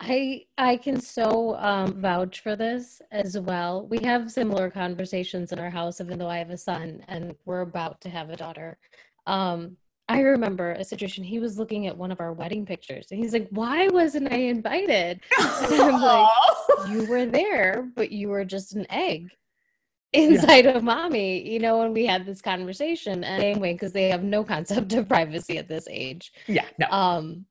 I 0.08 0.46
I 0.58 0.78
can 0.78 1.02
so 1.02 1.56
um, 1.58 2.00
vouch 2.00 2.40
for 2.42 2.56
this 2.56 3.02
as 3.12 3.40
well. 3.40 3.88
We 3.88 4.00
have 4.04 4.32
similar 4.32 4.70
conversations 4.70 5.52
in 5.52 5.58
our 5.58 5.72
house, 5.72 6.00
even 6.00 6.20
though 6.20 6.30
I 6.30 6.38
have 6.38 6.52
a 6.52 6.58
son 6.58 7.04
and 7.08 7.36
we're 7.46 7.62
about 7.62 8.02
to 8.02 8.10
have 8.10 8.30
a 8.30 8.36
daughter. 8.36 8.78
Um, 9.26 9.78
I 10.08 10.20
remember 10.20 10.74
a 10.74 10.84
situation. 10.84 11.24
He 11.24 11.40
was 11.40 11.58
looking 11.58 11.88
at 11.88 11.98
one 11.98 12.12
of 12.12 12.20
our 12.20 12.34
wedding 12.34 12.68
pictures, 12.68 13.08
and 13.10 13.20
he's 13.20 13.34
like, 13.34 13.48
"Why 13.50 13.88
wasn't 13.88 14.32
I 14.32 14.38
invited?" 14.38 15.22
And 15.40 15.82
I'm 15.82 16.02
like, 16.02 16.30
"You 16.90 17.06
were 17.06 17.26
there, 17.26 17.90
but 17.96 18.12
you 18.12 18.30
were 18.30 18.46
just 18.46 18.76
an 18.76 18.86
egg." 18.92 19.32
inside 20.16 20.64
yeah. 20.64 20.72
of 20.72 20.84
mommy, 20.84 21.46
you 21.46 21.60
know, 21.60 21.80
when 21.80 21.92
we 21.92 22.06
had 22.06 22.26
this 22.26 22.42
conversation. 22.42 23.26
And 23.26 23.44
anyway, 23.44 23.74
because 23.74 23.92
they 23.92 24.08
have 24.10 24.24
no 24.24 24.46
concept 24.46 24.94
of 24.94 25.10
privacy 25.10 25.58
at 25.58 25.68
this 25.68 25.88
age. 25.90 26.32
Yeah. 26.48 26.68
No. 26.80 26.88
Um, 26.90 27.46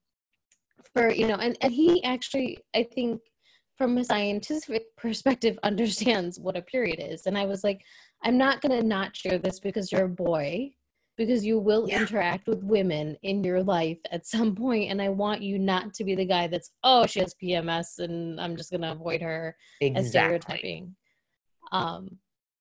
for 0.94 1.10
you 1.10 1.26
know 1.26 1.36
and, 1.36 1.58
and 1.60 1.72
he 1.72 2.02
actually 2.04 2.58
i 2.74 2.82
think 2.82 3.20
from 3.76 3.98
a 3.98 4.04
scientific 4.04 4.84
perspective 4.96 5.58
understands 5.62 6.38
what 6.38 6.56
a 6.56 6.62
period 6.62 7.00
is 7.00 7.26
and 7.26 7.36
i 7.36 7.44
was 7.44 7.64
like 7.64 7.82
i'm 8.22 8.38
not 8.38 8.60
going 8.62 8.80
to 8.80 8.86
not 8.86 9.14
share 9.14 9.38
this 9.38 9.60
because 9.60 9.92
you're 9.92 10.04
a 10.04 10.08
boy 10.08 10.70
because 11.16 11.44
you 11.44 11.58
will 11.58 11.88
yeah. 11.88 12.00
interact 12.00 12.48
with 12.48 12.62
women 12.64 13.16
in 13.22 13.44
your 13.44 13.62
life 13.62 13.98
at 14.10 14.26
some 14.26 14.54
point 14.54 14.90
and 14.90 15.02
i 15.02 15.08
want 15.08 15.42
you 15.42 15.58
not 15.58 15.92
to 15.92 16.04
be 16.04 16.14
the 16.14 16.24
guy 16.24 16.46
that's 16.46 16.70
oh 16.84 17.04
she 17.06 17.20
has 17.20 17.34
pms 17.42 17.98
and 17.98 18.40
i'm 18.40 18.56
just 18.56 18.70
going 18.70 18.80
to 18.80 18.92
avoid 18.92 19.20
her 19.20 19.56
exactly. 19.80 20.00
as 20.00 20.10
stereotyping 20.10 20.94
um 21.72 22.08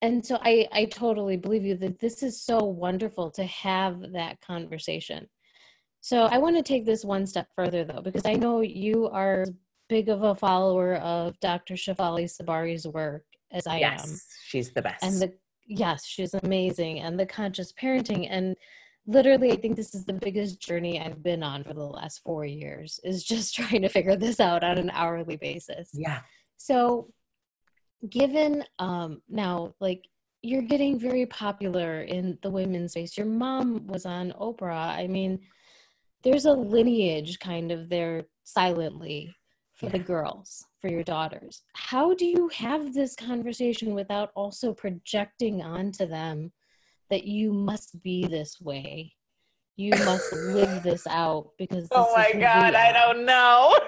and 0.01 0.25
so 0.25 0.37
i 0.41 0.67
i 0.71 0.85
totally 0.85 1.37
believe 1.37 1.63
you 1.63 1.75
that 1.75 1.99
this 1.99 2.23
is 2.23 2.41
so 2.41 2.63
wonderful 2.63 3.29
to 3.29 3.43
have 3.45 4.11
that 4.11 4.39
conversation 4.41 5.27
so 6.03 6.23
I 6.23 6.37
want 6.37 6.57
to 6.57 6.61
take 6.61 6.85
this 6.85 7.05
one 7.05 7.25
step 7.25 7.47
further 7.55 7.85
though, 7.85 8.01
because 8.01 8.25
I 8.25 8.33
know 8.33 8.59
you 8.59 9.07
are 9.07 9.45
big 9.87 10.09
of 10.09 10.21
a 10.21 10.35
follower 10.35 10.95
of 10.95 11.39
Dr. 11.39 11.75
Shefali 11.75 12.25
Tsabary's 12.25 12.85
work 12.85 13.23
as 13.53 13.65
I 13.65 13.79
yes, 13.79 14.11
am. 14.11 14.19
She's 14.45 14.71
the 14.73 14.81
best. 14.81 15.01
And 15.01 15.21
the 15.21 15.33
yes, 15.65 16.05
she's 16.05 16.33
amazing. 16.33 16.99
And 16.99 17.17
the 17.17 17.25
conscious 17.25 17.71
parenting. 17.71 18.27
And 18.29 18.57
literally 19.07 19.53
I 19.53 19.55
think 19.55 19.77
this 19.77 19.95
is 19.95 20.03
the 20.03 20.11
biggest 20.11 20.59
journey 20.59 20.99
I've 20.99 21.23
been 21.23 21.41
on 21.41 21.63
for 21.63 21.73
the 21.73 21.79
last 21.79 22.21
four 22.21 22.45
years, 22.45 22.99
is 23.05 23.23
just 23.23 23.55
trying 23.55 23.81
to 23.83 23.89
figure 23.89 24.17
this 24.17 24.41
out 24.41 24.61
on 24.61 24.77
an 24.77 24.89
hourly 24.89 25.37
basis. 25.37 25.89
Yeah. 25.93 26.19
So 26.57 27.13
given 28.09 28.65
um 28.79 29.21
now 29.29 29.73
like 29.79 30.03
you're 30.41 30.63
getting 30.63 30.99
very 30.99 31.25
popular 31.27 32.01
in 32.01 32.37
the 32.41 32.49
women's 32.49 32.91
space. 32.91 33.17
Your 33.17 33.25
mom 33.25 33.87
was 33.87 34.05
on 34.05 34.33
Oprah. 34.33 34.89
I 34.89 35.07
mean, 35.07 35.39
there's 36.23 36.45
a 36.45 36.53
lineage 36.53 37.39
kind 37.39 37.71
of 37.71 37.89
there 37.89 38.23
silently 38.43 39.35
for 39.75 39.89
the 39.89 39.99
girls, 39.99 40.65
for 40.79 40.87
your 40.87 41.03
daughters. 41.03 41.63
How 41.73 42.13
do 42.13 42.25
you 42.25 42.49
have 42.49 42.93
this 42.93 43.15
conversation 43.15 43.93
without 43.93 44.31
also 44.35 44.73
projecting 44.73 45.61
onto 45.61 46.05
them 46.05 46.51
that 47.09 47.25
you 47.25 47.51
must 47.51 48.01
be 48.01 48.25
this 48.25 48.61
way? 48.61 49.13
You 49.75 49.91
must 50.05 50.31
live 50.31 50.83
this 50.83 51.05
out 51.07 51.49
because 51.57 51.87
Oh 51.91 52.13
my 52.15 52.31
god, 52.31 52.75
I 52.75 52.91
don't 52.91 53.25
know. 53.25 53.77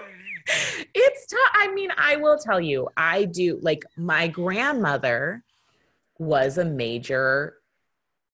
It's 0.93 1.25
tough. 1.25 1.39
I 1.55 1.73
mean, 1.73 1.89
I 1.97 2.17
will 2.17 2.37
tell 2.37 2.61
you, 2.61 2.87
I 2.95 3.25
do 3.25 3.57
like 3.63 3.83
my 3.97 4.27
grandmother 4.27 5.43
was 6.19 6.59
a 6.59 6.65
major 6.65 7.55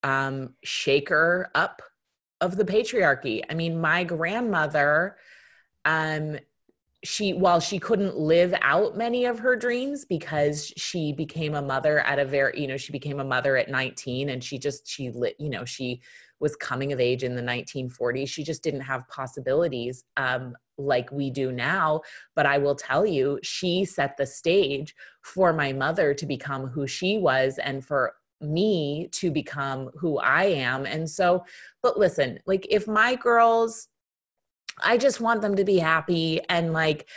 um 0.03 0.55
shaker 0.61 1.49
up 1.55 1.81
of 2.41 2.57
the 2.57 2.65
patriarchy. 2.65 3.41
I 3.49 3.53
mean, 3.53 3.79
my 3.79 4.03
grandmother 4.03 5.15
um 5.85 6.37
she 7.03 7.33
while 7.33 7.59
she 7.59 7.79
couldn't 7.79 8.15
live 8.15 8.53
out 8.61 8.95
many 8.95 9.25
of 9.25 9.39
her 9.39 9.55
dreams 9.55 10.05
because 10.05 10.71
she 10.77 11.13
became 11.13 11.55
a 11.55 11.61
mother 11.61 11.99
at 11.99 12.19
a 12.19 12.25
very 12.25 12.61
you 12.61 12.67
know 12.67 12.77
she 12.77 12.91
became 12.91 13.19
a 13.19 13.23
mother 13.23 13.57
at 13.57 13.69
19 13.69 14.29
and 14.29 14.43
she 14.43 14.59
just 14.59 14.87
she 14.87 15.09
lit 15.09 15.35
you 15.39 15.49
know 15.49 15.65
she 15.65 16.01
was 16.39 16.55
coming 16.55 16.93
of 16.93 16.99
age 16.99 17.23
in 17.23 17.35
the 17.35 17.41
1940s 17.41 18.27
she 18.27 18.43
just 18.43 18.61
didn't 18.61 18.81
have 18.81 19.07
possibilities 19.07 20.03
um, 20.17 20.55
like 20.77 21.11
we 21.11 21.31
do 21.31 21.51
now 21.51 22.01
but 22.35 22.45
i 22.45 22.57
will 22.57 22.75
tell 22.75 23.05
you 23.05 23.39
she 23.41 23.83
set 23.83 24.15
the 24.17 24.25
stage 24.25 24.95
for 25.21 25.53
my 25.53 25.73
mother 25.73 26.13
to 26.13 26.25
become 26.27 26.67
who 26.67 26.85
she 26.85 27.17
was 27.17 27.57
and 27.57 27.83
for 27.83 28.13
me 28.41 29.07
to 29.11 29.31
become 29.31 29.89
who 29.95 30.17
i 30.19 30.43
am. 30.45 30.85
And 30.85 31.09
so 31.09 31.45
but 31.81 31.97
listen 31.97 32.39
like 32.45 32.67
if 32.69 32.87
my 32.87 33.15
girls 33.15 33.87
I 34.83 34.97
just 34.97 35.21
want 35.21 35.41
them 35.41 35.55
to 35.55 35.63
be 35.63 35.77
happy. 35.77 36.41
And 36.49 36.73
like 36.73 37.07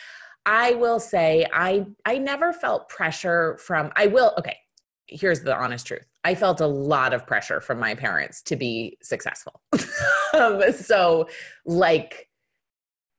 I 0.46 0.74
will 0.74 1.00
say 1.00 1.46
I 1.52 1.86
I 2.04 2.18
never 2.18 2.52
felt 2.52 2.88
pressure 2.88 3.56
from 3.58 3.92
I 3.96 4.06
will 4.06 4.32
okay 4.38 4.56
here's 5.06 5.40
the 5.40 5.54
honest 5.54 5.86
truth. 5.86 6.06
I 6.24 6.34
felt 6.34 6.60
a 6.60 6.66
lot 6.66 7.12
of 7.12 7.26
pressure 7.26 7.60
from 7.60 7.78
my 7.78 7.94
parents 7.94 8.42
to 8.42 8.56
be 8.56 8.96
successful. 9.02 9.60
Um, 10.32 10.72
so 10.72 11.28
like 11.66 12.28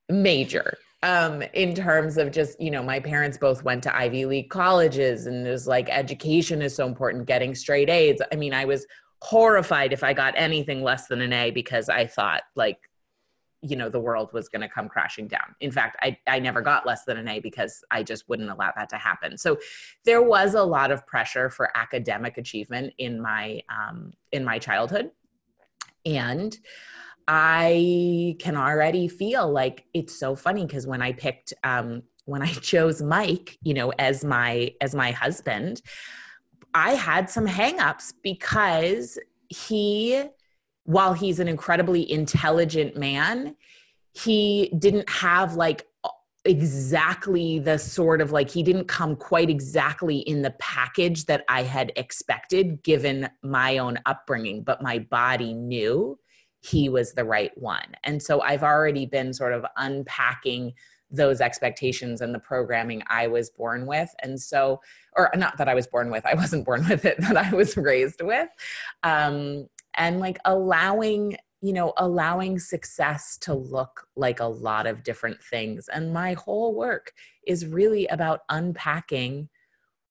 major 0.10 0.78
um 1.06 1.43
in 1.53 1.76
terms 1.76 2.18
of 2.18 2.32
just 2.32 2.60
you 2.60 2.72
know 2.72 2.82
my 2.82 2.99
parents 2.99 3.38
both 3.38 3.64
went 3.64 3.84
to 3.84 3.95
Ivy 3.95 4.26
League 4.26 4.49
colleges 4.49 5.28
and 5.28 5.45
it 5.45 5.51
was 5.51 5.68
like 5.68 5.88
education 5.89 6.62
is 6.62 6.76
so 6.76 6.88
important 6.88 7.28
getting 7.28 7.53
straight 7.53 7.89
A's. 7.89 8.20
I 8.32 8.36
mean 8.36 8.53
I 8.53 8.66
was 8.66 8.86
horrified 9.22 9.93
if 9.93 10.03
I 10.03 10.14
got 10.14 10.34
anything 10.36 10.84
less 10.84 11.08
than 11.08 11.22
an 11.22 11.32
A 11.32 11.51
because 11.51 11.89
I 11.89 12.08
thought 12.08 12.41
like 12.56 12.80
you 13.62 13.76
know 13.76 13.88
the 13.88 13.99
world 13.99 14.34
was 14.34 14.49
going 14.49 14.62
to 14.62 14.70
come 14.70 14.89
crashing 14.89 15.28
down. 15.28 15.56
In 15.60 15.72
fact 15.72 15.95
I, 16.01 16.18
I 16.28 16.39
never 16.39 16.62
got 16.62 16.88
less 16.88 17.06
than 17.06 17.18
an 17.18 17.28
a 17.28 17.39
because 17.39 17.84
i 17.91 18.01
just 18.03 18.28
wouldn't 18.28 18.49
allow 18.49 18.72
that 18.76 18.89
to 18.89 18.97
happen. 18.97 19.38
So 19.38 19.60
there 20.06 20.24
was 20.24 20.56
a 20.56 20.64
lot 20.64 20.89
of 20.89 21.06
pressure 21.06 21.51
for 21.51 21.76
academic 21.78 22.39
achievement 22.39 22.93
in 22.97 23.22
my 23.22 23.62
um, 23.70 24.14
in 24.32 24.43
my 24.43 24.58
childhood. 24.58 25.12
And 26.06 26.58
i 27.28 28.36
can 28.39 28.55
already 28.55 29.07
feel 29.07 29.51
like 29.51 29.86
it's 29.93 30.17
so 30.17 30.36
funny 30.36 30.65
because 30.65 30.86
when 30.86 31.01
i 31.01 31.11
picked 31.11 31.53
um, 31.63 32.03
when 32.26 32.41
i 32.41 32.47
chose 32.61 33.01
mike 33.01 33.57
you 33.61 33.73
know 33.73 33.91
as 33.99 34.23
my 34.23 34.73
as 34.82 34.93
my 34.95 35.11
husband 35.11 35.82
i 36.73 36.91
had 36.91 37.30
some 37.30 37.47
hangups 37.47 38.13
because 38.21 39.17
he 39.49 40.26
while 40.86 41.13
he's 41.13 41.39
an 41.39 41.47
incredibly 41.47 42.09
intelligent 42.09 42.95
man, 42.95 43.55
he 44.13 44.71
didn't 44.78 45.09
have 45.09 45.55
like 45.55 45.86
exactly 46.45 47.57
the 47.57 47.78
sort 47.78 48.21
of 48.21 48.32
like 48.32 48.49
he 48.51 48.61
didn't 48.61 48.88
come 48.88 49.15
quite 49.15 49.49
exactly 49.49 50.19
in 50.19 50.43
the 50.43 50.51
package 50.59 51.26
that 51.26 51.43
I 51.49 51.63
had 51.63 51.91
expected 51.95 52.84
given 52.84 53.28
my 53.41 53.80
own 53.80 53.97
upbringing, 54.05 54.61
but 54.63 54.82
my 54.82 54.99
body 54.99 55.53
knew 55.53 56.19
he 56.66 56.89
was 56.89 57.13
the 57.13 57.24
right 57.24 57.55
one. 57.57 57.95
And 58.03 58.22
so 58.22 58.41
I've 58.41 58.63
already 58.63 59.05
been 59.05 59.34
sort 59.34 59.53
of 59.53 59.66
unpacking 59.78 60.74
those 61.11 61.39
expectations 61.39 62.22
and 62.22 62.34
the 62.34 62.39
programming 62.39 63.03
I 63.07 63.28
was 63.28 63.49
born 63.49 63.86
with. 63.86 64.13
And 64.24 64.41
so, 64.41 64.82
or 65.16 65.32
not 65.36 65.57
that 65.57 65.70
I 65.70 65.76
was 65.76 65.88
born 65.88 66.09
with, 66.09 66.26
I 66.26 66.34
wasn't 66.34 66.66
born 66.66 66.86
with 66.89 67.05
it, 67.05 67.20
that 67.22 67.38
I 67.38 67.51
was 67.51 67.78
raised 67.78 68.22
with. 68.22 68.49
Um, 69.03 69.68
and 69.95 70.20
like 70.20 70.38
allowing 70.45 71.38
you 71.61 71.72
know 71.72 71.93
allowing 71.97 72.59
success 72.59 73.38
to 73.38 73.53
look 73.53 74.07
like 74.16 74.41
a 74.41 74.45
lot 74.45 74.86
of 74.86 75.03
different 75.03 75.41
things 75.41 75.88
and 75.88 76.13
my 76.13 76.34
whole 76.34 76.76
work 76.76 77.13
is 77.47 77.66
really 77.66 78.05
about 78.07 78.41
unpacking 78.49 79.47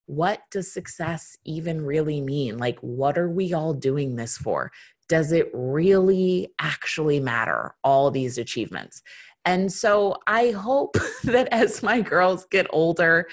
what 0.06 0.40
does 0.50 0.72
success 0.72 1.36
even 1.44 1.84
really 1.84 2.20
mean 2.20 2.58
like 2.58 2.78
what 2.80 3.16
are 3.16 3.28
we 3.28 3.52
all 3.52 3.72
doing 3.72 4.16
this 4.16 4.36
for 4.36 4.72
does 5.08 5.32
it 5.32 5.50
really 5.52 6.48
actually 6.60 7.20
matter 7.20 7.74
all 7.84 8.10
these 8.10 8.38
achievements? 8.38 9.02
And 9.46 9.70
so 9.70 10.16
i 10.26 10.52
hope 10.52 10.96
that 11.24 11.48
as 11.52 11.82
my 11.82 12.00
girls 12.00 12.46
get 12.46 12.66
older 12.70 13.26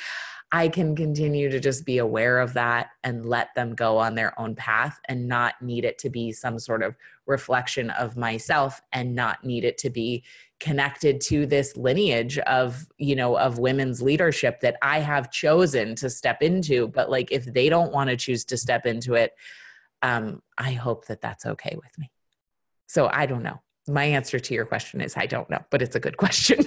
I 0.53 0.67
can 0.67 0.95
continue 0.97 1.49
to 1.49 1.61
just 1.61 1.85
be 1.85 1.97
aware 1.99 2.39
of 2.39 2.53
that 2.53 2.89
and 3.05 3.25
let 3.25 3.55
them 3.55 3.73
go 3.73 3.97
on 3.97 4.15
their 4.15 4.37
own 4.39 4.53
path 4.53 4.99
and 5.07 5.27
not 5.27 5.53
need 5.61 5.85
it 5.85 5.97
to 5.99 6.09
be 6.09 6.33
some 6.33 6.59
sort 6.59 6.83
of 6.83 6.97
reflection 7.25 7.89
of 7.91 8.17
myself 8.17 8.81
and 8.91 9.15
not 9.15 9.45
need 9.45 9.63
it 9.63 9.77
to 9.79 9.89
be 9.89 10.25
connected 10.59 11.21
to 11.21 11.45
this 11.45 11.75
lineage 11.77 12.37
of 12.39 12.85
you 12.97 13.15
know 13.15 13.37
of 13.37 13.59
women's 13.59 14.01
leadership 14.01 14.59
that 14.59 14.75
I 14.81 14.99
have 14.99 15.31
chosen 15.31 15.95
to 15.95 16.09
step 16.09 16.41
into. 16.41 16.89
But 16.89 17.09
like 17.09 17.31
if 17.31 17.45
they 17.45 17.69
don't 17.69 17.93
want 17.93 18.09
to 18.09 18.17
choose 18.17 18.43
to 18.45 18.57
step 18.57 18.85
into 18.85 19.13
it 19.13 19.33
um 20.01 20.41
I 20.57 20.71
hope 20.71 21.05
that 21.07 21.21
that's 21.21 21.45
okay 21.45 21.75
with 21.75 21.97
me 21.97 22.11
so 22.87 23.09
I 23.11 23.25
don't 23.25 23.43
know 23.43 23.61
my 23.87 24.05
answer 24.05 24.39
to 24.39 24.53
your 24.53 24.65
question 24.65 25.01
is 25.01 25.17
I 25.17 25.25
don't 25.25 25.49
know 25.49 25.59
but 25.69 25.81
it's 25.81 25.95
a 25.95 25.99
good 25.99 26.17
question 26.23 26.59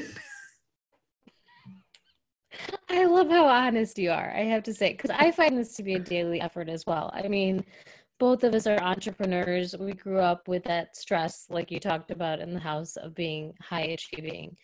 I 2.88 3.06
love 3.06 3.28
how 3.28 3.46
honest 3.46 3.98
you 3.98 4.10
are. 4.10 4.32
I 4.34 4.44
have 4.44 4.62
to 4.64 4.74
say, 4.74 4.92
because 4.92 5.10
I 5.10 5.30
find 5.30 5.58
this 5.58 5.74
to 5.76 5.82
be 5.82 5.94
a 5.94 5.98
daily 5.98 6.40
effort 6.40 6.68
as 6.68 6.86
well. 6.86 7.10
I 7.12 7.28
mean, 7.28 7.64
both 8.18 8.44
of 8.44 8.54
us 8.54 8.66
are 8.66 8.80
entrepreneurs. 8.80 9.76
We 9.78 9.92
grew 9.92 10.20
up 10.20 10.48
with 10.48 10.64
that 10.64 10.96
stress, 10.96 11.46
like 11.50 11.70
you 11.70 11.80
talked 11.80 12.10
about 12.10 12.40
in 12.40 12.54
the 12.54 12.60
house, 12.60 12.96
of 12.96 13.14
being 13.14 13.54
high 13.60 13.96
achieving. 13.98 14.56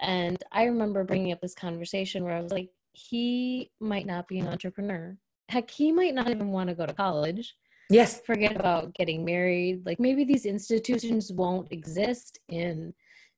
And 0.00 0.42
I 0.52 0.64
remember 0.64 1.04
bringing 1.04 1.32
up 1.32 1.40
this 1.40 1.54
conversation 1.54 2.24
where 2.24 2.36
I 2.36 2.40
was 2.40 2.52
like, 2.52 2.70
he 2.92 3.70
might 3.80 4.06
not 4.06 4.28
be 4.28 4.38
an 4.38 4.48
entrepreneur. 4.48 5.16
Heck, 5.48 5.70
he 5.70 5.92
might 5.92 6.14
not 6.14 6.30
even 6.30 6.48
want 6.48 6.68
to 6.68 6.74
go 6.74 6.86
to 6.86 6.94
college. 6.94 7.56
Yes. 7.90 8.20
Forget 8.24 8.56
about 8.56 8.94
getting 8.94 9.24
married. 9.24 9.84
Like 9.84 10.00
maybe 10.00 10.24
these 10.24 10.46
institutions 10.46 11.32
won't 11.32 11.70
exist 11.72 12.38
in 12.48 12.94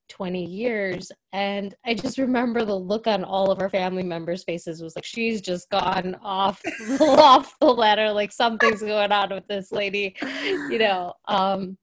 20 0.09 0.45
years 0.45 1.11
and 1.33 1.75
i 1.85 1.93
just 1.93 2.19
remember 2.19 2.65
the 2.65 2.75
look 2.75 3.07
on 3.07 3.25
all 3.25 3.51
of 3.51 3.61
our 3.61 3.69
family 3.69 4.03
members 4.03 4.45
faces 4.45 4.81
was 4.81 4.95
like 4.95 5.05
she's 5.05 5.41
just 5.41 5.69
gone 5.71 6.17
off 6.23 6.61
off 7.01 7.57
the 7.61 7.67
ladder 7.67 8.13
like 8.13 8.33
something's 8.33 8.83
going 8.83 9.11
on 9.11 9.31
with 9.31 9.47
this 9.49 9.73
lady 9.73 10.15
you 10.71 10.79
know 10.79 11.13
um 11.27 11.77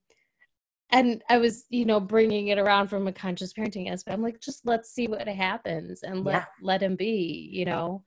and 0.91 1.21
i 1.29 1.37
was 1.37 1.65
you 1.69 1.85
know 1.85 1.99
bringing 1.99 2.47
it 2.47 2.57
around 2.57 2.87
from 2.87 3.07
a 3.07 3.11
conscious 3.11 3.51
parenting 3.51 3.91
aspect 3.91 4.13
i'm 4.13 4.23
like 4.23 4.39
just 4.39 4.65
let's 4.65 4.91
see 4.91 5.07
what 5.07 5.27
happens 5.27 6.03
and 6.03 6.23
let 6.23 6.33
yeah. 6.33 6.45
let 6.61 6.81
him 6.81 6.95
be 6.95 7.49
you 7.51 7.65
know 7.65 8.01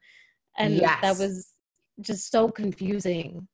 and 0.57 0.77
yes. 0.77 0.99
that 1.03 1.19
was 1.19 1.53
just 2.01 2.31
so 2.31 2.49
confusing 2.49 3.47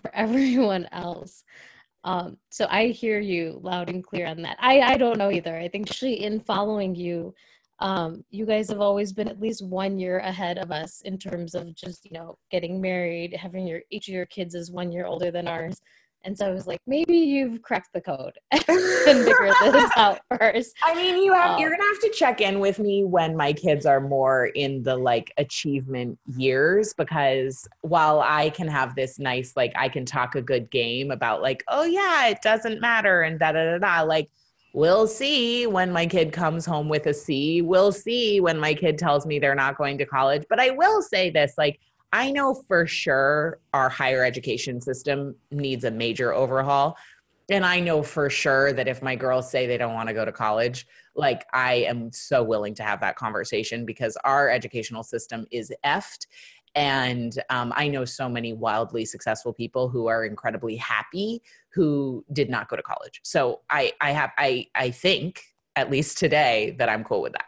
for 0.00 0.10
everyone 0.14 0.88
else 0.92 1.44
um, 2.06 2.38
so 2.50 2.68
I 2.70 2.86
hear 2.86 3.18
you 3.18 3.58
loud 3.62 3.90
and 3.90 4.02
clear 4.02 4.28
on 4.28 4.40
that. 4.42 4.56
I, 4.60 4.80
I 4.80 4.96
don't 4.96 5.18
know 5.18 5.32
either. 5.32 5.58
I 5.58 5.66
think 5.66 5.92
she, 5.92 6.12
in 6.12 6.38
following 6.38 6.94
you, 6.94 7.34
um, 7.80 8.24
you 8.30 8.46
guys 8.46 8.68
have 8.70 8.80
always 8.80 9.12
been 9.12 9.26
at 9.26 9.40
least 9.40 9.66
one 9.66 9.98
year 9.98 10.20
ahead 10.20 10.56
of 10.56 10.70
us 10.70 11.00
in 11.00 11.18
terms 11.18 11.56
of 11.56 11.74
just, 11.74 12.04
you 12.04 12.12
know, 12.12 12.38
getting 12.48 12.80
married, 12.80 13.34
having 13.34 13.66
your, 13.66 13.80
each 13.90 14.06
of 14.06 14.14
your 14.14 14.26
kids 14.26 14.54
is 14.54 14.70
one 14.70 14.92
year 14.92 15.04
older 15.04 15.32
than 15.32 15.48
ours. 15.48 15.82
And 16.26 16.36
so 16.36 16.48
I 16.48 16.50
was 16.50 16.66
like, 16.66 16.80
maybe 16.88 17.16
you've 17.16 17.62
cracked 17.62 17.92
the 17.94 18.00
code 18.00 18.36
and 18.50 18.62
figured 18.64 19.54
this 19.62 19.90
out 19.96 20.18
first. 20.38 20.74
I 20.84 20.94
mean, 20.94 21.22
you 21.22 21.32
have 21.32 21.52
um, 21.52 21.60
you're 21.60 21.70
gonna 21.70 21.84
have 21.84 22.00
to 22.00 22.10
check 22.10 22.40
in 22.40 22.58
with 22.58 22.80
me 22.80 23.04
when 23.04 23.36
my 23.36 23.52
kids 23.52 23.86
are 23.86 24.00
more 24.00 24.46
in 24.46 24.82
the 24.82 24.96
like 24.96 25.32
achievement 25.38 26.18
years 26.36 26.92
because 26.92 27.66
while 27.82 28.20
I 28.20 28.50
can 28.50 28.66
have 28.66 28.96
this 28.96 29.20
nice 29.20 29.52
like 29.56 29.72
I 29.76 29.88
can 29.88 30.04
talk 30.04 30.34
a 30.34 30.42
good 30.42 30.68
game 30.70 31.12
about 31.12 31.42
like, 31.42 31.62
oh 31.68 31.84
yeah, 31.84 32.26
it 32.26 32.42
doesn't 32.42 32.80
matter 32.80 33.22
and 33.22 33.38
da 33.38 33.52
da 33.52 33.64
da 33.64 33.78
da 33.78 34.02
like 34.02 34.28
we'll 34.72 35.06
see 35.06 35.66
when 35.66 35.92
my 35.92 36.06
kid 36.06 36.32
comes 36.32 36.66
home 36.66 36.88
with 36.88 37.06
a 37.06 37.14
C. 37.14 37.62
We'll 37.62 37.92
see 37.92 38.40
when 38.40 38.58
my 38.58 38.74
kid 38.74 38.98
tells 38.98 39.26
me 39.26 39.38
they're 39.38 39.54
not 39.54 39.78
going 39.78 39.96
to 39.98 40.04
college. 40.04 40.44
But 40.50 40.60
I 40.60 40.70
will 40.70 41.02
say 41.02 41.30
this 41.30 41.54
like 41.56 41.78
I 42.16 42.30
know 42.30 42.54
for 42.54 42.86
sure 42.86 43.58
our 43.74 43.90
higher 43.90 44.24
education 44.24 44.80
system 44.80 45.36
needs 45.50 45.84
a 45.84 45.90
major 45.90 46.32
overhaul. 46.32 46.96
and 47.50 47.64
I 47.64 47.78
know 47.78 48.02
for 48.02 48.30
sure 48.30 48.72
that 48.72 48.88
if 48.88 49.02
my 49.02 49.14
girls 49.14 49.50
say 49.50 49.66
they 49.66 49.76
don't 49.76 49.92
want 49.92 50.08
to 50.08 50.14
go 50.14 50.24
to 50.24 50.32
college, 50.32 50.86
like 51.14 51.44
I 51.52 51.74
am 51.74 52.10
so 52.10 52.42
willing 52.42 52.74
to 52.76 52.82
have 52.82 53.00
that 53.00 53.16
conversation 53.16 53.84
because 53.84 54.16
our 54.24 54.48
educational 54.48 55.02
system 55.02 55.46
is 55.50 55.70
effed. 55.84 56.26
And 56.74 57.38
um, 57.50 57.70
I 57.76 57.86
know 57.88 58.06
so 58.06 58.30
many 58.30 58.54
wildly 58.54 59.04
successful 59.04 59.52
people 59.52 59.90
who 59.90 60.06
are 60.06 60.24
incredibly 60.24 60.76
happy 60.76 61.42
who 61.68 62.24
did 62.32 62.48
not 62.48 62.68
go 62.70 62.76
to 62.76 62.82
college. 62.82 63.20
So 63.24 63.60
I, 63.68 63.92
I 64.00 64.12
have, 64.12 64.30
I, 64.38 64.68
I 64.74 64.90
think 64.90 65.42
at 65.76 65.90
least 65.90 66.16
today 66.16 66.74
that 66.78 66.88
I'm 66.88 67.04
cool 67.04 67.20
with 67.20 67.34
that. 67.34 67.44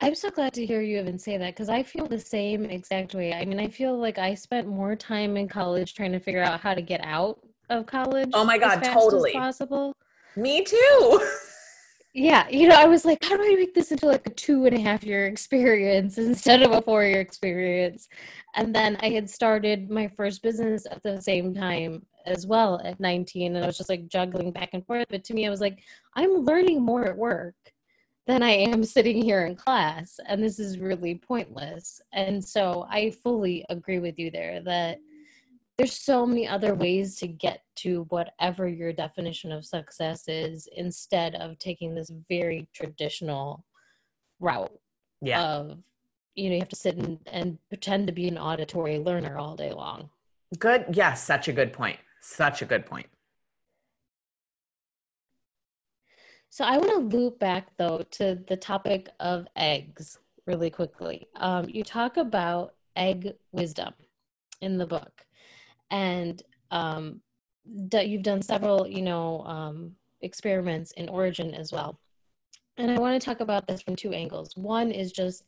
I'm 0.00 0.14
so 0.14 0.30
glad 0.30 0.52
to 0.54 0.66
hear 0.66 0.82
you 0.82 0.98
even 0.98 1.18
say 1.18 1.38
that 1.38 1.54
because 1.54 1.70
I 1.70 1.82
feel 1.82 2.06
the 2.06 2.20
same 2.20 2.66
exact 2.66 3.14
way. 3.14 3.32
I 3.32 3.46
mean, 3.46 3.58
I 3.58 3.68
feel 3.68 3.98
like 3.98 4.18
I 4.18 4.34
spent 4.34 4.68
more 4.68 4.94
time 4.94 5.38
in 5.38 5.48
college 5.48 5.94
trying 5.94 6.12
to 6.12 6.20
figure 6.20 6.42
out 6.42 6.60
how 6.60 6.74
to 6.74 6.82
get 6.82 7.00
out 7.02 7.40
of 7.70 7.86
college. 7.86 8.30
Oh 8.34 8.44
my 8.44 8.58
god, 8.58 8.82
totally 8.82 9.32
possible. 9.32 9.94
Me 10.36 10.62
too. 10.62 11.30
yeah, 12.14 12.46
you 12.50 12.68
know, 12.68 12.74
I 12.74 12.84
was 12.84 13.06
like, 13.06 13.24
how 13.24 13.38
do 13.38 13.42
I 13.42 13.54
make 13.56 13.72
this 13.72 13.90
into 13.90 14.06
like 14.06 14.26
a 14.26 14.30
two 14.30 14.66
and 14.66 14.76
a 14.76 14.80
half 14.80 15.02
year 15.02 15.24
experience 15.24 16.18
instead 16.18 16.62
of 16.62 16.72
a 16.72 16.82
four 16.82 17.02
year 17.02 17.20
experience? 17.20 18.06
And 18.54 18.74
then 18.74 18.98
I 19.00 19.08
had 19.08 19.30
started 19.30 19.90
my 19.90 20.08
first 20.08 20.42
business 20.42 20.86
at 20.90 21.02
the 21.02 21.22
same 21.22 21.54
time 21.54 22.04
as 22.26 22.46
well 22.46 22.82
at 22.84 23.00
19, 23.00 23.56
and 23.56 23.64
I 23.64 23.66
was 23.66 23.78
just 23.78 23.88
like 23.88 24.08
juggling 24.08 24.52
back 24.52 24.70
and 24.74 24.84
forth. 24.84 25.06
But 25.08 25.24
to 25.24 25.34
me, 25.34 25.46
I 25.46 25.50
was 25.50 25.62
like, 25.62 25.78
I'm 26.14 26.44
learning 26.44 26.82
more 26.82 27.06
at 27.06 27.16
work 27.16 27.54
than 28.26 28.42
I 28.42 28.50
am 28.50 28.82
sitting 28.84 29.22
here 29.22 29.46
in 29.46 29.54
class. 29.54 30.18
And 30.26 30.42
this 30.42 30.58
is 30.58 30.78
really 30.78 31.14
pointless. 31.14 32.00
And 32.12 32.44
so 32.44 32.86
I 32.90 33.10
fully 33.10 33.64
agree 33.68 34.00
with 34.00 34.18
you 34.18 34.30
there 34.30 34.60
that 34.62 34.98
there's 35.78 35.92
so 35.92 36.26
many 36.26 36.48
other 36.48 36.74
ways 36.74 37.16
to 37.16 37.28
get 37.28 37.62
to 37.76 38.06
whatever 38.08 38.66
your 38.66 38.92
definition 38.92 39.52
of 39.52 39.64
success 39.64 40.26
is 40.26 40.68
instead 40.74 41.34
of 41.34 41.58
taking 41.58 41.94
this 41.94 42.10
very 42.28 42.68
traditional 42.72 43.64
route 44.40 44.72
yeah. 45.22 45.42
of 45.42 45.78
you 46.34 46.48
know 46.48 46.54
you 46.54 46.60
have 46.60 46.68
to 46.68 46.76
sit 46.76 46.96
and, 46.96 47.18
and 47.26 47.58
pretend 47.68 48.06
to 48.06 48.12
be 48.12 48.28
an 48.28 48.38
auditory 48.38 48.98
learner 48.98 49.38
all 49.38 49.56
day 49.56 49.72
long 49.72 50.10
good 50.58 50.84
yes 50.92 51.22
such 51.22 51.48
a 51.48 51.52
good 51.52 51.72
point 51.72 51.98
such 52.20 52.60
a 52.60 52.66
good 52.66 52.84
point 52.84 53.06
So 56.56 56.64
I 56.64 56.78
want 56.78 56.88
to 56.88 57.18
loop 57.18 57.38
back 57.38 57.76
though 57.76 58.02
to 58.12 58.38
the 58.48 58.56
topic 58.56 59.10
of 59.20 59.46
eggs 59.56 60.18
really 60.46 60.70
quickly. 60.70 61.28
Um, 61.36 61.66
you 61.68 61.84
talk 61.84 62.16
about 62.16 62.76
egg 62.96 63.34
wisdom 63.52 63.92
in 64.62 64.78
the 64.78 64.86
book, 64.86 65.26
and 65.90 66.42
um, 66.70 67.20
that 67.90 68.08
you've 68.08 68.22
done 68.22 68.40
several, 68.40 68.88
you 68.88 69.02
know, 69.02 69.42
um, 69.42 69.96
experiments 70.22 70.92
in 70.92 71.10
origin 71.10 71.52
as 71.52 71.72
well. 71.72 72.00
And 72.78 72.90
I 72.90 72.98
want 72.98 73.20
to 73.20 73.26
talk 73.26 73.40
about 73.40 73.66
this 73.66 73.82
from 73.82 73.94
two 73.94 74.14
angles. 74.14 74.56
One 74.56 74.90
is 74.90 75.12
just 75.12 75.44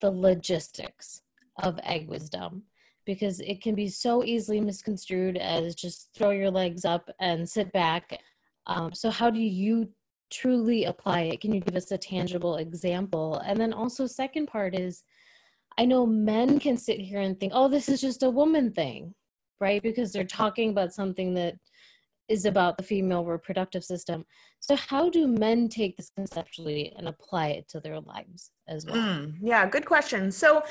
the 0.00 0.12
logistics 0.12 1.22
of 1.64 1.80
egg 1.82 2.06
wisdom 2.06 2.62
because 3.06 3.40
it 3.40 3.60
can 3.60 3.74
be 3.74 3.88
so 3.88 4.22
easily 4.22 4.60
misconstrued 4.60 5.36
as 5.36 5.74
just 5.74 6.10
throw 6.14 6.30
your 6.30 6.52
legs 6.52 6.84
up 6.84 7.10
and 7.18 7.48
sit 7.48 7.72
back. 7.72 8.20
Um, 8.68 8.94
so, 8.94 9.10
how 9.10 9.30
do 9.30 9.40
you 9.40 9.88
truly 10.30 10.84
apply 10.84 11.22
it? 11.22 11.40
Can 11.40 11.52
you 11.52 11.60
give 11.60 11.76
us 11.76 11.90
a 11.90 11.98
tangible 11.98 12.56
example? 12.56 13.42
And 13.44 13.58
then 13.58 13.72
also 13.72 14.06
second 14.06 14.46
part 14.46 14.74
is 14.74 15.02
i 15.76 15.84
know 15.84 16.04
men 16.04 16.58
can 16.58 16.76
sit 16.76 16.98
here 16.98 17.20
and 17.20 17.38
think 17.38 17.52
oh 17.54 17.68
this 17.68 17.88
is 17.88 18.00
just 18.00 18.24
a 18.24 18.30
woman 18.30 18.72
thing 18.72 19.14
right? 19.60 19.82
Because 19.82 20.12
they're 20.12 20.24
talking 20.24 20.70
about 20.70 20.92
something 20.92 21.34
that 21.34 21.54
is 22.28 22.44
about 22.44 22.76
the 22.76 22.82
female 22.82 23.24
reproductive 23.24 23.82
system. 23.82 24.24
So 24.60 24.76
how 24.76 25.08
do 25.08 25.26
men 25.26 25.68
take 25.68 25.96
this 25.96 26.10
conceptually 26.14 26.92
and 26.96 27.08
apply 27.08 27.48
it 27.48 27.68
to 27.70 27.80
their 27.80 28.00
lives 28.00 28.50
as 28.66 28.84
well? 28.84 28.96
Mm, 28.96 29.36
yeah 29.40 29.66
good 29.66 29.86
question. 29.86 30.30
So 30.30 30.62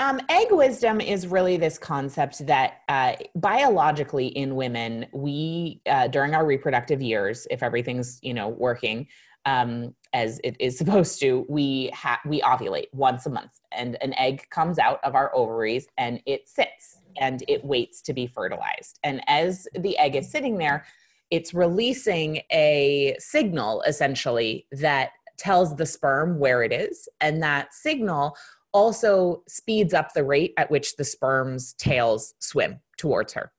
um, 0.00 0.18
egg 0.30 0.48
wisdom 0.50 1.00
is 1.00 1.26
really 1.26 1.58
this 1.58 1.78
concept 1.78 2.46
that 2.46 2.78
uh, 2.88 3.12
biologically 3.36 4.28
in 4.28 4.56
women, 4.56 5.06
we 5.12 5.82
uh, 5.86 6.08
during 6.08 6.34
our 6.34 6.46
reproductive 6.46 7.02
years, 7.02 7.46
if 7.50 7.62
everything's 7.62 8.18
you 8.22 8.32
know 8.32 8.48
working 8.48 9.06
um, 9.44 9.94
as 10.14 10.40
it 10.42 10.56
is 10.58 10.78
supposed 10.78 11.20
to, 11.20 11.44
we 11.48 11.90
ha- 11.94 12.20
we 12.26 12.40
ovulate 12.40 12.86
once 12.92 13.26
a 13.26 13.30
month, 13.30 13.60
and 13.72 13.98
an 14.02 14.14
egg 14.14 14.48
comes 14.50 14.78
out 14.78 15.00
of 15.04 15.14
our 15.14 15.34
ovaries 15.36 15.86
and 15.98 16.20
it 16.26 16.48
sits 16.48 17.02
and 17.20 17.44
it 17.46 17.62
waits 17.62 18.00
to 18.00 18.14
be 18.14 18.26
fertilized. 18.26 18.98
And 19.04 19.20
as 19.26 19.68
the 19.78 19.98
egg 19.98 20.16
is 20.16 20.30
sitting 20.30 20.56
there, 20.56 20.86
it's 21.30 21.52
releasing 21.52 22.40
a 22.50 23.16
signal 23.18 23.82
essentially 23.82 24.66
that 24.72 25.10
tells 25.36 25.76
the 25.76 25.86
sperm 25.86 26.38
where 26.38 26.62
it 26.62 26.72
is, 26.72 27.06
and 27.20 27.42
that 27.42 27.74
signal 27.74 28.34
also 28.72 29.42
speeds 29.48 29.94
up 29.94 30.12
the 30.12 30.24
rate 30.24 30.54
at 30.56 30.70
which 30.70 30.96
the 30.96 31.04
sperm's 31.04 31.74
tails 31.74 32.34
swim 32.38 32.80
towards 32.96 33.32
her. 33.32 33.52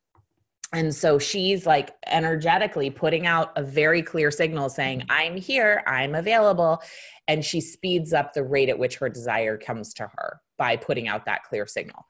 And 0.74 0.96
so 0.96 1.20
she's 1.20 1.66
like 1.66 1.92
energetically 2.08 2.90
putting 2.90 3.28
out 3.28 3.52
a 3.58 3.64
very 3.64 4.02
clear 4.02 4.32
signal 4.32 4.70
saying, 4.70 5.02
mm-hmm. 5.02 5.12
I'm 5.12 5.36
here, 5.36 5.84
I'm 5.86 6.16
available. 6.16 6.82
And 7.28 7.44
she 7.44 7.60
speeds 7.60 8.14
up 8.14 8.34
the 8.34 8.44
rate 8.44 8.70
at 8.70 8.80
which 8.80 8.98
her 8.98 9.10
desire 9.10 9.58
comes 9.58 9.94
to 9.96 10.04
her 10.04 10.40
by 10.58 10.78
putting 10.78 11.08
out 11.08 11.26
that 11.26 11.44
clear 11.44 11.68
signal. 11.68 12.06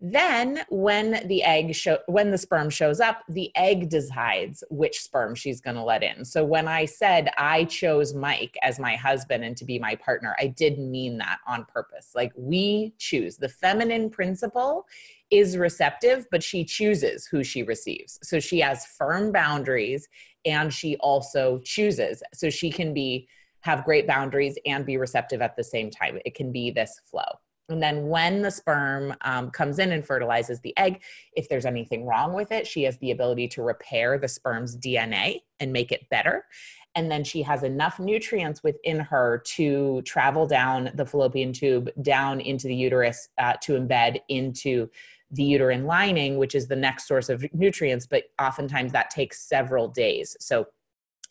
Then, 0.00 0.60
when 0.68 1.26
the 1.26 1.42
egg 1.42 1.74
show, 1.74 1.98
when 2.06 2.30
the 2.30 2.38
sperm 2.38 2.70
shows 2.70 3.00
up, 3.00 3.24
the 3.28 3.50
egg 3.56 3.88
decides 3.88 4.62
which 4.70 5.00
sperm 5.00 5.34
she's 5.34 5.60
going 5.60 5.74
to 5.74 5.82
let 5.82 6.04
in. 6.04 6.24
So 6.24 6.44
when 6.44 6.68
I 6.68 6.84
said 6.84 7.30
I 7.36 7.64
chose 7.64 8.14
Mike 8.14 8.56
as 8.62 8.78
my 8.78 8.94
husband 8.94 9.42
and 9.42 9.56
to 9.56 9.64
be 9.64 9.80
my 9.80 9.96
partner, 9.96 10.36
I 10.38 10.48
did 10.48 10.78
mean 10.78 11.18
that 11.18 11.38
on 11.48 11.64
purpose. 11.64 12.12
Like 12.14 12.32
we 12.36 12.94
choose. 12.98 13.38
The 13.38 13.48
feminine 13.48 14.08
principle 14.08 14.86
is 15.32 15.58
receptive, 15.58 16.28
but 16.30 16.44
she 16.44 16.64
chooses 16.64 17.26
who 17.26 17.42
she 17.42 17.64
receives. 17.64 18.20
So 18.22 18.38
she 18.38 18.60
has 18.60 18.86
firm 18.86 19.32
boundaries 19.32 20.08
and 20.44 20.72
she 20.72 20.96
also 20.98 21.58
chooses. 21.64 22.22
So 22.34 22.50
she 22.50 22.70
can 22.70 22.94
be 22.94 23.28
have 23.62 23.84
great 23.84 24.06
boundaries 24.06 24.56
and 24.64 24.86
be 24.86 24.96
receptive 24.96 25.42
at 25.42 25.56
the 25.56 25.64
same 25.64 25.90
time. 25.90 26.20
It 26.24 26.36
can 26.36 26.52
be 26.52 26.70
this 26.70 27.00
flow. 27.04 27.40
And 27.68 27.82
then 27.82 28.08
when 28.08 28.42
the 28.42 28.50
sperm 28.50 29.14
um, 29.22 29.50
comes 29.50 29.78
in 29.78 29.92
and 29.92 30.04
fertilizes 30.04 30.60
the 30.60 30.76
egg, 30.78 31.02
if 31.34 31.48
there's 31.48 31.66
anything 31.66 32.06
wrong 32.06 32.32
with 32.32 32.50
it, 32.50 32.66
she 32.66 32.84
has 32.84 32.96
the 32.98 33.10
ability 33.10 33.48
to 33.48 33.62
repair 33.62 34.18
the 34.18 34.28
sperm's 34.28 34.76
DNA 34.76 35.40
and 35.60 35.72
make 35.72 35.92
it 35.92 36.08
better. 36.08 36.46
And 36.94 37.10
then 37.10 37.24
she 37.24 37.42
has 37.42 37.62
enough 37.62 38.00
nutrients 38.00 38.62
within 38.62 38.98
her 38.98 39.42
to 39.56 40.02
travel 40.02 40.46
down 40.46 40.90
the 40.94 41.04
fallopian 41.04 41.52
tube, 41.52 41.90
down 42.00 42.40
into 42.40 42.66
the 42.66 42.74
uterus 42.74 43.28
uh, 43.38 43.54
to 43.62 43.78
embed 43.78 44.20
into 44.28 44.88
the 45.30 45.42
uterine 45.42 45.84
lining, 45.84 46.38
which 46.38 46.54
is 46.54 46.68
the 46.68 46.76
next 46.76 47.06
source 47.06 47.28
of 47.28 47.44
nutrients. 47.52 48.06
But 48.06 48.24
oftentimes 48.40 48.92
that 48.92 49.10
takes 49.10 49.46
several 49.46 49.88
days. 49.88 50.36
So 50.40 50.68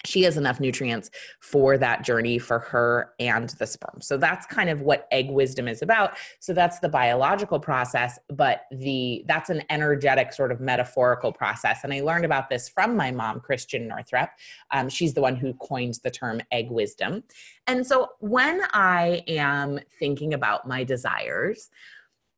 she 0.06 0.22
has 0.24 0.38
enough 0.38 0.60
nutrients 0.60 1.10
for 1.40 1.78
that 1.78 2.04
journey 2.04 2.38
for 2.38 2.60
her 2.60 3.14
and 3.20 3.50
the 3.50 3.68
sperm. 3.68 4.00
So 4.00 4.18
that's 4.18 4.46
kind 4.46 4.70
of 4.70 4.82
what 4.82 5.08
egg 5.12 5.30
wisdom 5.30 5.68
is 5.68 5.82
about. 5.82 6.18
So 6.40 6.54
that's 6.54 6.80
the 6.80 6.90
biological 6.90 7.60
process, 7.60 8.20
but 8.30 8.62
the 8.72 9.24
that's 9.28 9.50
an 9.50 9.64
energetic 9.70 10.34
sort 10.34 10.52
of 10.52 10.60
metaphorical 10.60 11.32
process. 11.32 11.80
And 11.84 11.94
I 11.94 12.02
learned 12.02 12.26
about 12.26 12.50
this 12.50 12.70
from 12.70 12.96
my 12.96 13.12
mom, 13.12 13.40
Christiane 13.40 13.88
Northrup. 13.88 14.30
Um, 14.72 14.88
she's 14.90 15.14
the 15.14 15.22
one 15.22 15.36
who 15.36 15.54
coined 15.56 16.00
the 16.04 16.12
term 16.12 16.42
egg 16.52 16.70
wisdom. 16.70 17.24
And 17.66 17.86
so 17.86 18.10
when 18.20 18.62
I 18.74 19.24
am 19.28 19.80
thinking 20.00 20.34
about 20.34 20.68
my 20.68 20.84
desires, 20.84 21.70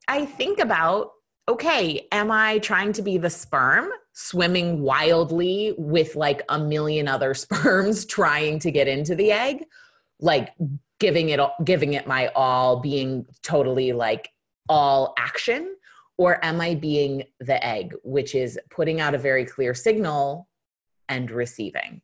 I 0.07 0.25
think 0.25 0.59
about 0.59 1.11
okay, 1.47 2.07
am 2.11 2.29
I 2.29 2.59
trying 2.59 2.93
to 2.93 3.01
be 3.01 3.17
the 3.17 3.29
sperm 3.29 3.89
swimming 4.19 4.81
wildly 4.81 5.73
with 5.77 6.17
like 6.17 6.41
a 6.49 6.59
million 6.59 7.07
other 7.07 7.33
sperms 7.43 8.05
trying 8.05 8.59
to 8.59 8.71
get 8.71 8.87
into 8.87 9.15
the 9.15 9.31
egg? 9.31 9.65
Like 10.19 10.53
giving 10.99 11.29
it 11.29 11.39
giving 11.63 11.93
it 11.93 12.05
my 12.05 12.27
all, 12.35 12.81
being 12.81 13.25
totally 13.43 13.93
like 13.93 14.29
all 14.67 15.13
action? 15.17 15.75
Or 16.17 16.43
am 16.43 16.59
I 16.59 16.75
being 16.75 17.23
the 17.39 17.65
egg, 17.65 17.95
which 18.03 18.35
is 18.35 18.59
putting 18.69 18.99
out 18.99 19.15
a 19.15 19.17
very 19.17 19.45
clear 19.45 19.73
signal 19.73 20.49
and 21.07 21.31
receiving? 21.31 22.01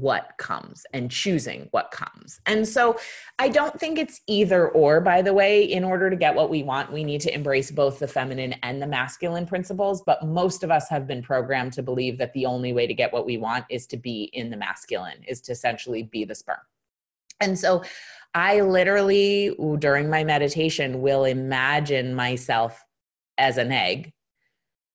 What 0.00 0.32
comes 0.38 0.84
and 0.92 1.10
choosing 1.10 1.68
what 1.70 1.90
comes. 1.90 2.40
And 2.46 2.66
so 2.66 2.98
I 3.38 3.48
don't 3.48 3.78
think 3.78 3.98
it's 3.98 4.20
either 4.26 4.68
or, 4.68 5.00
by 5.00 5.22
the 5.22 5.32
way. 5.32 5.64
In 5.64 5.84
order 5.84 6.10
to 6.10 6.16
get 6.16 6.34
what 6.34 6.50
we 6.50 6.62
want, 6.62 6.92
we 6.92 7.02
need 7.02 7.20
to 7.22 7.34
embrace 7.34 7.70
both 7.70 7.98
the 7.98 8.08
feminine 8.08 8.54
and 8.62 8.80
the 8.80 8.86
masculine 8.86 9.46
principles. 9.46 10.02
But 10.02 10.24
most 10.24 10.62
of 10.62 10.70
us 10.70 10.88
have 10.88 11.06
been 11.06 11.22
programmed 11.22 11.72
to 11.74 11.82
believe 11.82 12.18
that 12.18 12.32
the 12.32 12.46
only 12.46 12.72
way 12.72 12.86
to 12.86 12.94
get 12.94 13.12
what 13.12 13.26
we 13.26 13.38
want 13.38 13.64
is 13.70 13.86
to 13.88 13.96
be 13.96 14.24
in 14.32 14.50
the 14.50 14.56
masculine, 14.56 15.22
is 15.26 15.40
to 15.42 15.52
essentially 15.52 16.02
be 16.02 16.24
the 16.24 16.34
sperm. 16.34 16.58
And 17.40 17.58
so 17.58 17.82
I 18.34 18.60
literally, 18.60 19.56
during 19.78 20.10
my 20.10 20.24
meditation, 20.24 21.00
will 21.00 21.24
imagine 21.24 22.14
myself 22.14 22.84
as 23.38 23.56
an 23.56 23.72
egg 23.72 24.12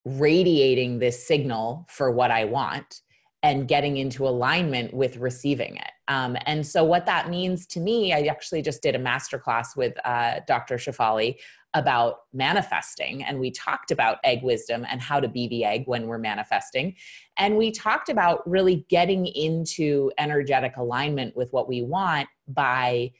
radiating 0.06 0.99
this 0.99 1.28
signal 1.28 1.86
for 1.89 2.12
what 2.12 2.32
I 2.32 2.45
want 2.45 3.02
and 3.44 3.68
getting 3.68 3.98
into 3.98 4.28
alignment 4.28 4.94
with 4.94 5.18
receiving 5.18 5.76
it. 5.76 5.92
Um, 6.08 6.38
and 6.46 6.66
so, 6.66 6.84
what 6.84 7.06
that 7.08 7.30
means 7.30 7.66
to 7.68 7.80
me, 7.80 8.14
I 8.14 8.22
actually 8.24 8.62
just 8.62 8.82
did 8.82 8.96
a 8.96 9.00
masterclass 9.00 9.76
with 9.76 9.94
uh, 10.06 10.42
Dr. 10.48 10.76
Shefali 10.76 11.38
about 11.74 12.22
manifesting, 12.34 13.24
and 13.24 13.39
we 13.39 13.50
talked 13.50 13.92
about 13.92 14.18
egg 14.24 14.44
wisdom 14.44 14.86
and 14.89 15.02
how 15.02 15.20
to 15.20 15.28
be 15.28 15.48
the 15.48 15.64
egg 15.64 15.84
when 15.86 16.06
we're 16.06 16.18
manifesting. 16.18 16.96
And 17.38 17.58
we 17.58 17.72
talked 17.72 18.10
about 18.10 18.48
really 18.48 18.86
getting 18.89 19.26
into 19.26 20.12
energetic 20.18 20.78
alignment 20.78 21.36
with 21.36 21.52
what 21.54 21.68
we 21.68 21.82
want 21.82 22.28
by 22.48 23.14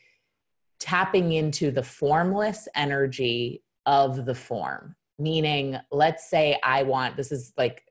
tapping 0.80 1.32
into 1.32 1.72
the 1.72 1.84
formless 1.84 2.68
energy 2.76 3.64
of 3.86 4.26
the 4.26 4.36
form. 4.36 4.96
Meaning, 5.18 5.78
let's 5.92 6.30
say 6.30 6.60
I 6.64 6.84
want 6.84 7.16
this 7.16 7.32
is 7.32 7.54
like 7.58 7.84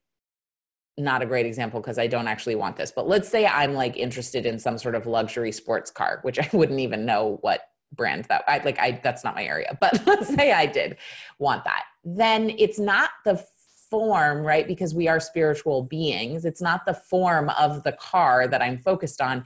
not 1.01 1.23
a 1.23 1.27
great 1.27 1.47
example 1.47 1.81
because 1.81 1.99
I 1.99 2.07
don't 2.07 2.29
actually 2.29 2.55
want 2.55 2.77
this, 2.77 2.93
but 2.93 3.09
let's 3.09 3.29
say 3.29 3.47
I'm 3.47 3.75
like 3.75 3.97
interested 3.97 4.47
in 4.47 4.59
some 4.59 4.79
sort 4.79 4.95
of 4.95 5.07
luxury 5.07 5.53
sports 5.53 5.91
car, 5.91 6.21
which 6.23 6.39
I 6.39 6.49
wouldn't 6.53 6.81
even 6.81 7.05
know 7.05 7.39
what 7.41 7.63
brand 7.93 8.25
that 8.27 8.45
I 8.47 8.59
like 8.59 8.79
I 8.79 9.01
that's 9.03 9.25
not 9.25 9.35
my 9.35 9.45
area, 9.45 9.77
but 9.81 10.01
let's 10.07 10.33
say 10.35 10.53
I 10.53 10.67
did 10.67 10.97
want 11.39 11.65
that. 11.65 11.85
Then 12.05 12.51
it's 12.51 12.79
not 12.79 13.11
the 13.25 13.45
form, 13.91 14.43
right? 14.43 14.67
Because 14.67 14.95
we 14.95 15.09
are 15.09 15.19
spiritual 15.19 15.83
beings. 15.83 16.45
It's 16.45 16.63
not 16.63 16.87
the 16.87 16.95
form 16.95 17.51
of 17.51 17.83
the 17.83 17.93
car 17.93 18.47
that 18.47 18.63
I'm 18.63 18.79
focused 18.79 19.21
on. 19.21 19.45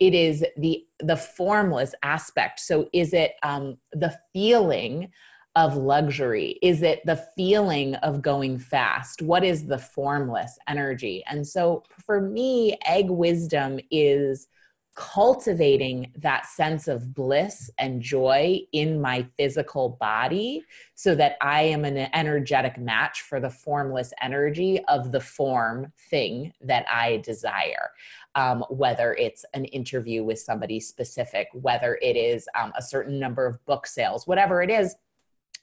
It 0.00 0.14
is 0.14 0.44
the 0.56 0.84
the 0.98 1.16
formless 1.16 1.94
aspect. 2.02 2.60
So 2.60 2.88
is 2.92 3.12
it 3.12 3.32
um 3.42 3.78
the 3.92 4.16
feeling 4.32 5.10
of 5.56 5.76
luxury? 5.76 6.58
Is 6.62 6.82
it 6.82 7.00
the 7.04 7.24
feeling 7.36 7.94
of 7.96 8.22
going 8.22 8.58
fast? 8.58 9.22
What 9.22 9.44
is 9.44 9.66
the 9.66 9.78
formless 9.78 10.58
energy? 10.68 11.22
And 11.26 11.46
so 11.46 11.84
for 12.04 12.20
me, 12.20 12.76
egg 12.86 13.08
wisdom 13.08 13.78
is 13.90 14.48
cultivating 14.96 16.12
that 16.16 16.46
sense 16.46 16.86
of 16.86 17.14
bliss 17.14 17.68
and 17.78 18.00
joy 18.00 18.60
in 18.72 19.00
my 19.00 19.26
physical 19.36 19.96
body 20.00 20.62
so 20.94 21.16
that 21.16 21.36
I 21.40 21.62
am 21.62 21.84
an 21.84 22.08
energetic 22.14 22.78
match 22.78 23.22
for 23.22 23.40
the 23.40 23.50
formless 23.50 24.12
energy 24.22 24.84
of 24.86 25.10
the 25.10 25.20
form 25.20 25.92
thing 26.10 26.52
that 26.60 26.86
I 26.88 27.18
desire. 27.24 27.90
Um, 28.36 28.64
whether 28.68 29.14
it's 29.14 29.44
an 29.54 29.64
interview 29.66 30.24
with 30.24 30.40
somebody 30.40 30.80
specific, 30.80 31.48
whether 31.52 31.98
it 32.00 32.16
is 32.16 32.48
um, 32.58 32.72
a 32.76 32.82
certain 32.82 33.18
number 33.18 33.46
of 33.46 33.64
book 33.64 33.86
sales, 33.86 34.26
whatever 34.26 34.62
it 34.62 34.70
is, 34.70 34.94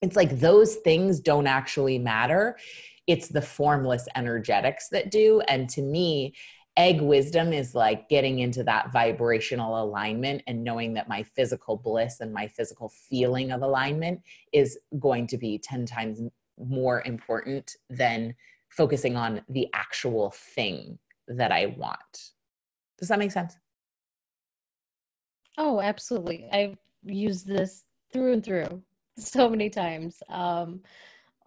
it's 0.01 0.15
like 0.15 0.39
those 0.39 0.75
things 0.77 1.19
don't 1.19 1.47
actually 1.47 1.99
matter. 1.99 2.57
It's 3.07 3.27
the 3.27 3.41
formless 3.41 4.07
energetics 4.15 4.89
that 4.89 5.11
do. 5.11 5.41
And 5.47 5.69
to 5.69 5.81
me, 5.81 6.33
egg 6.77 7.01
wisdom 7.01 7.53
is 7.53 7.75
like 7.75 8.09
getting 8.09 8.39
into 8.39 8.63
that 8.63 8.91
vibrational 8.91 9.83
alignment 9.83 10.41
and 10.47 10.63
knowing 10.63 10.93
that 10.93 11.09
my 11.09 11.21
physical 11.21 11.77
bliss 11.77 12.19
and 12.21 12.33
my 12.33 12.47
physical 12.47 12.89
feeling 12.89 13.51
of 13.51 13.61
alignment 13.61 14.21
is 14.53 14.79
going 14.99 15.27
to 15.27 15.37
be 15.37 15.57
10 15.57 15.85
times 15.85 16.21
more 16.57 17.03
important 17.05 17.75
than 17.89 18.33
focusing 18.69 19.15
on 19.15 19.41
the 19.49 19.67
actual 19.73 20.31
thing 20.31 20.97
that 21.27 21.51
I 21.51 21.67
want. 21.77 22.31
Does 22.97 23.09
that 23.09 23.19
make 23.19 23.31
sense? 23.31 23.57
Oh, 25.57 25.81
absolutely. 25.81 26.47
I've 26.51 26.77
used 27.03 27.45
this 27.45 27.83
through 28.13 28.33
and 28.33 28.43
through 28.43 28.81
so 29.21 29.49
many 29.49 29.69
times 29.69 30.21
um, 30.29 30.81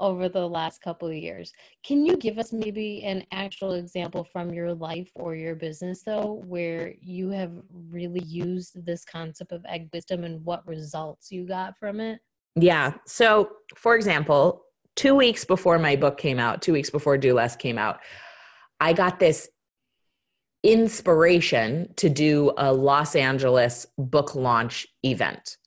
over 0.01 0.29
the 0.29 0.47
last 0.47 0.83
couple 0.83 1.09
of 1.09 1.15
years. 1.15 1.53
Can 1.85 2.05
you 2.05 2.17
give 2.17 2.39
us 2.39 2.53
maybe 2.53 3.03
an 3.05 3.25
actual 3.33 3.75
example 3.75 4.25
from 4.25 4.53
your 4.53 4.75
life 4.75 5.11
or 5.15 5.35
your 5.35 5.55
business, 5.55 6.03
though, 6.03 6.43
where 6.47 6.95
you 7.01 7.31
have 7.31 7.53
really 7.71 8.25
used 8.25 8.85
this 8.85 9.05
concept 9.05 9.53
of 9.53 9.65
egg 9.67 9.89
wisdom 9.93 10.25
and 10.25 10.45
what 10.45 10.67
results 10.67 11.31
you 11.31 11.47
got 11.47 11.79
from 11.79 12.01
it? 12.01 12.21
Yeah. 12.57 12.95
So, 13.07 13.51
for 13.77 13.97
example, 13.97 14.65
two 14.97 15.15
weeks 15.15 15.45
before 15.45 15.79
my 15.79 15.97
book 15.97 16.19
came 16.19 16.39
out, 16.39 16.63
two 16.63 16.73
weeks 16.73 16.91
before 16.91 17.19
Do 17.19 17.35
Less 17.35 17.57
came 17.57 17.79
out, 17.79 18.01
I 18.81 18.93
got 18.93 19.19
this 19.19 19.49
inspiration 20.63 21.93
to 21.97 22.09
do 22.09 22.53
a 22.57 22.73
Los 22.73 23.15
Angeles 23.15 23.87
book 23.99 24.35
launch 24.35 24.87
event 25.05 25.59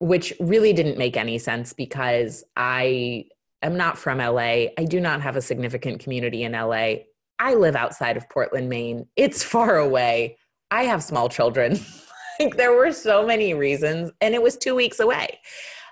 which 0.00 0.32
really 0.40 0.72
didn't 0.72 0.98
make 0.98 1.16
any 1.16 1.38
sense 1.38 1.72
because 1.72 2.44
I 2.56 3.26
am 3.62 3.76
not 3.76 3.98
from 3.98 4.18
LA. 4.18 4.66
I 4.78 4.86
do 4.88 5.00
not 5.00 5.20
have 5.22 5.36
a 5.36 5.42
significant 5.42 6.00
community 6.00 6.44
in 6.44 6.52
LA. 6.52 6.94
I 7.38 7.54
live 7.54 7.76
outside 7.76 8.16
of 8.16 8.28
Portland, 8.28 8.68
Maine. 8.68 9.06
It's 9.16 9.42
far 9.42 9.76
away. 9.76 10.38
I 10.70 10.84
have 10.84 11.02
small 11.02 11.28
children. 11.28 11.78
like 12.40 12.56
there 12.56 12.72
were 12.72 12.92
so 12.92 13.26
many 13.26 13.54
reasons 13.54 14.12
and 14.20 14.34
it 14.34 14.42
was 14.42 14.56
2 14.56 14.74
weeks 14.74 15.00
away. 15.00 15.40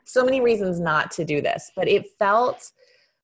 So 0.04 0.24
many 0.24 0.40
reasons 0.40 0.78
not 0.78 1.10
to 1.12 1.24
do 1.24 1.40
this, 1.40 1.72
but 1.74 1.88
it 1.88 2.06
felt 2.18 2.70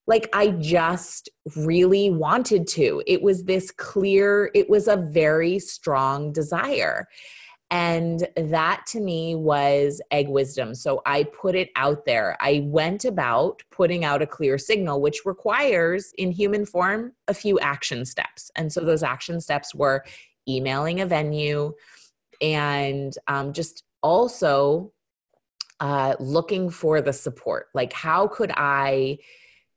like 0.09 0.29
I 0.33 0.49
just 0.49 1.29
really 1.57 2.11
wanted 2.11 2.67
to. 2.69 3.03
It 3.07 3.23
was 3.23 3.45
this 3.45 3.71
clear, 3.71 4.51
it 4.53 4.69
was 4.69 4.89
a 4.89 4.97
very 4.97 5.61
strong 5.61 6.33
desire. 6.33 7.07
And 7.73 8.29
that 8.37 8.85
to 8.89 9.01
me 9.01 9.35
was 9.35 10.03
egg 10.11 10.29
wisdom. 10.29 10.75
So 10.75 11.01
I 11.07 11.25
put 11.25 11.55
it 11.55 11.71
out 11.75 12.05
there. 12.05 12.37
I 12.39 12.65
went 12.67 13.07
about 13.07 13.63
putting 13.71 14.05
out 14.05 14.21
a 14.21 14.27
clear 14.27 14.59
signal, 14.59 15.01
which 15.01 15.25
requires 15.25 16.13
in 16.19 16.33
human 16.33 16.67
form 16.67 17.15
a 17.29 17.35
few 17.35 17.59
action 17.61 18.05
steps. 18.05 18.51
And 18.57 18.71
so 18.71 18.81
those 18.83 19.03
action 19.03 19.41
steps 19.41 19.75
were 19.75 20.05
emailing 20.47 21.01
a 21.01 21.07
venue 21.07 21.73
and 22.43 23.15
um, 23.27 23.55
just 23.55 23.85
also 24.03 24.93
uh, 25.81 26.15
looking 26.21 26.69
for 26.69 27.01
the 27.01 27.15
support. 27.15 27.69
Like, 27.73 27.95
how 27.95 28.27
could 28.27 28.53
I? 28.55 29.17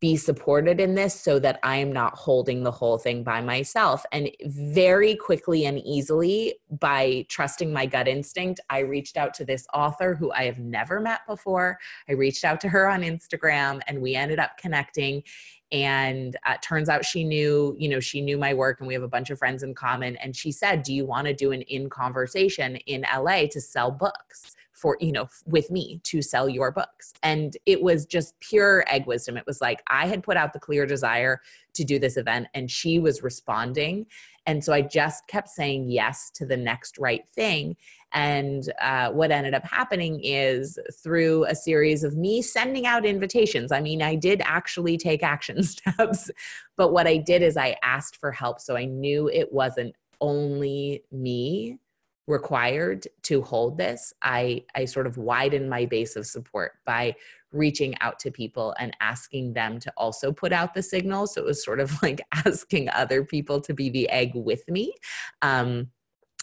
Be 0.05 0.15
supported 0.15 0.79
in 0.79 0.93
this 0.93 1.19
so 1.19 1.39
that 1.39 1.59
I 1.63 1.77
am 1.77 1.91
not 1.91 2.15
holding 2.15 2.61
the 2.61 2.69
whole 2.69 2.99
thing 2.99 3.23
by 3.23 3.41
myself. 3.41 4.05
And 4.11 4.29
very 4.43 5.15
quickly 5.15 5.65
and 5.65 5.79
easily, 5.79 6.53
by 6.69 7.25
trusting 7.27 7.73
my 7.73 7.87
gut 7.87 8.07
instinct, 8.07 8.59
I 8.69 8.81
reached 8.81 9.17
out 9.17 9.33
to 9.33 9.45
this 9.45 9.65
author 9.73 10.13
who 10.13 10.31
I 10.31 10.43
have 10.43 10.59
never 10.59 10.99
met 10.99 11.21
before. 11.27 11.79
I 12.07 12.11
reached 12.11 12.45
out 12.45 12.61
to 12.61 12.69
her 12.69 12.87
on 12.87 13.01
Instagram 13.01 13.81
and 13.87 13.99
we 13.99 14.13
ended 14.13 14.37
up 14.37 14.57
connecting 14.59 15.23
and 15.71 16.37
uh, 16.45 16.57
turns 16.61 16.87
out 16.87 17.03
she 17.03 17.23
knew 17.23 17.75
you 17.79 17.89
know 17.89 17.99
she 17.99 18.21
knew 18.21 18.37
my 18.37 18.53
work 18.53 18.79
and 18.79 18.87
we 18.87 18.93
have 18.93 19.01
a 19.01 19.07
bunch 19.07 19.31
of 19.31 19.39
friends 19.39 19.63
in 19.63 19.73
common 19.73 20.15
and 20.17 20.35
she 20.35 20.51
said 20.51 20.83
do 20.83 20.93
you 20.93 21.07
want 21.07 21.25
to 21.25 21.33
do 21.33 21.51
an 21.51 21.63
in 21.63 21.89
conversation 21.89 22.75
in 22.85 23.03
la 23.17 23.47
to 23.49 23.59
sell 23.59 23.89
books 23.89 24.55
for 24.85 24.97
you 24.99 25.11
know 25.11 25.27
with 25.47 25.71
me 25.71 25.99
to 26.03 26.21
sell 26.21 26.47
your 26.47 26.69
books. 26.69 27.11
And 27.23 27.57
it 27.65 27.81
was 27.81 28.05
just 28.05 28.39
pure 28.39 28.85
egg 28.87 29.07
wisdom. 29.07 29.35
It 29.35 29.47
was 29.47 29.59
like 29.59 29.81
i 29.87 30.05
had 30.05 30.21
put 30.21 30.37
out 30.37 30.53
the 30.53 30.59
clear 30.59 30.85
desire 30.85 31.41
to 31.73 31.83
do 31.83 31.97
this 31.97 32.17
event 32.17 32.49
and 32.53 32.69
she 32.69 32.99
was 32.99 33.23
responding. 33.23 34.05
And 34.45 34.63
so 34.63 34.73
i 34.73 34.81
just 34.83 35.25
kept 35.25 35.49
saying 35.49 35.89
yes 35.89 36.29
to 36.35 36.45
the 36.45 36.55
next 36.55 36.99
right 36.99 37.23
thing. 37.33 37.77
And 38.11 38.71
uh, 38.79 39.09
what 39.09 39.31
ended 39.31 39.55
up 39.55 39.65
happening 39.65 40.21
is 40.23 40.77
through 41.03 41.45
a 41.45 41.55
series 41.55 42.03
of 42.03 42.15
me 42.15 42.43
sending 42.43 42.85
out 42.85 43.07
invitations 43.07 43.71
i 43.71 43.81
mean 43.81 44.03
i 44.03 44.13
did 44.13 44.39
actually 44.45 44.97
take 44.97 45.23
action 45.23 45.63
steps 45.73 46.29
but 46.77 46.93
what 46.93 47.07
i 47.07 47.17
did 47.17 47.41
is 47.41 47.57
i 47.57 47.75
asked 47.81 48.17
for 48.17 48.31
help. 48.31 48.61
So 48.61 48.77
i 48.77 48.85
knew 48.85 49.29
it 49.29 49.51
wasn't 49.51 49.95
only 50.21 51.03
me 51.11 51.79
required 52.27 53.07
to 53.21 53.41
hold 53.41 53.77
this 53.77 54.13
i 54.21 54.63
i 54.73 54.83
sort 54.83 55.05
of 55.05 55.17
widen 55.17 55.69
my 55.69 55.85
base 55.85 56.15
of 56.15 56.25
support 56.25 56.73
by 56.85 57.15
reaching 57.55 57.95
out 58.01 58.19
to 58.19 58.31
people 58.31 58.75
and 58.79 58.95
asking 58.99 59.53
them 59.53 59.79
to 59.79 59.91
also 59.97 60.31
put 60.31 60.51
out 60.51 60.73
the 60.73 60.83
signal. 60.83 61.25
So 61.25 61.41
it 61.41 61.45
was 61.45 61.63
sort 61.63 61.79
of 61.79 61.91
like 62.03 62.21
asking 62.45 62.89
other 62.89 63.23
people 63.23 63.61
to 63.61 63.73
be 63.73 63.89
the 63.89 64.09
egg 64.09 64.31
with 64.35 64.67
me. 64.69 64.93
Um, 65.41 65.87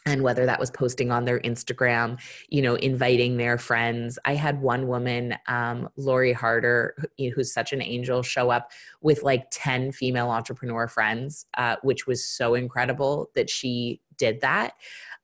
and 0.07 0.23
whether 0.23 0.47
that 0.47 0.59
was 0.59 0.71
posting 0.71 1.13
on 1.13 1.25
their 1.25 1.39
Instagram, 1.41 2.21
you 2.49 2.61
know, 2.61 2.75
inviting 2.75 3.37
their 3.37 3.57
friends. 3.57 4.19
I 4.25 4.35
had 4.35 4.61
one 4.61 4.89
woman, 4.89 5.37
um, 5.47 5.89
Lori 5.97 6.33
Harder, 6.33 6.97
who's 7.35 7.53
such 7.53 7.73
an 7.73 7.81
angel, 7.81 8.23
show 8.23 8.51
up 8.51 8.73
with 9.01 9.23
like 9.23 9.47
10 9.53 9.93
female 9.93 10.31
entrepreneur 10.31 10.89
friends, 10.89 11.47
uh, 11.57 11.77
which 11.83 12.07
was 12.07 12.25
so 12.25 12.55
incredible 12.55 13.31
that 13.35 13.49
she 13.49 14.01
did 14.17 14.41
that. 14.41 14.75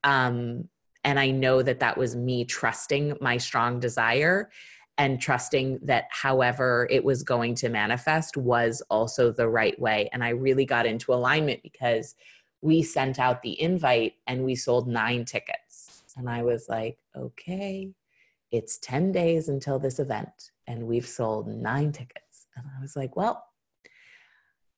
Um, 0.05 0.69
and 1.05 1.19
I 1.19 1.31
know 1.31 1.63
that 1.63 1.81
that 1.81 1.97
was 1.97 2.15
me 2.15 2.45
trusting 2.45 3.17
my 3.21 3.37
strong 3.37 3.81
desire 3.81 4.51
and 4.99 5.21
trusting 5.21 5.79
that 5.85 6.07
however 6.11 6.89
it 6.91 7.05
was 7.05 7.23
going 7.23 7.55
to 7.55 7.69
manifest 7.69 8.37
was 8.37 8.83
also 8.91 9.31
the 9.31 9.49
right 9.49 9.79
way. 9.81 10.09
And 10.13 10.25
I 10.25 10.31
really 10.31 10.65
got 10.65 10.87
into 10.87 11.13
alignment 11.13 11.63
because 11.63 12.17
we 12.61 12.83
sent 12.83 13.19
out 13.19 13.43
the 13.43 13.61
invite 13.61 14.15
and 14.27 14.45
we 14.45 14.55
sold 14.55 14.89
nine 14.89 15.25
tickets. 15.25 16.03
And 16.17 16.29
I 16.29 16.43
was 16.43 16.69
like, 16.69 16.99
okay, 17.17 17.91
it's 18.51 18.79
10 18.79 19.13
days 19.13 19.49
until 19.49 19.79
this 19.79 19.99
event, 19.99 20.51
and 20.67 20.87
we've 20.87 21.07
sold 21.07 21.47
nine 21.49 21.93
tickets. 21.93 22.47
And 22.57 22.67
I 22.77 22.81
was 22.81 22.97
like, 22.97 23.15
well, 23.15 23.45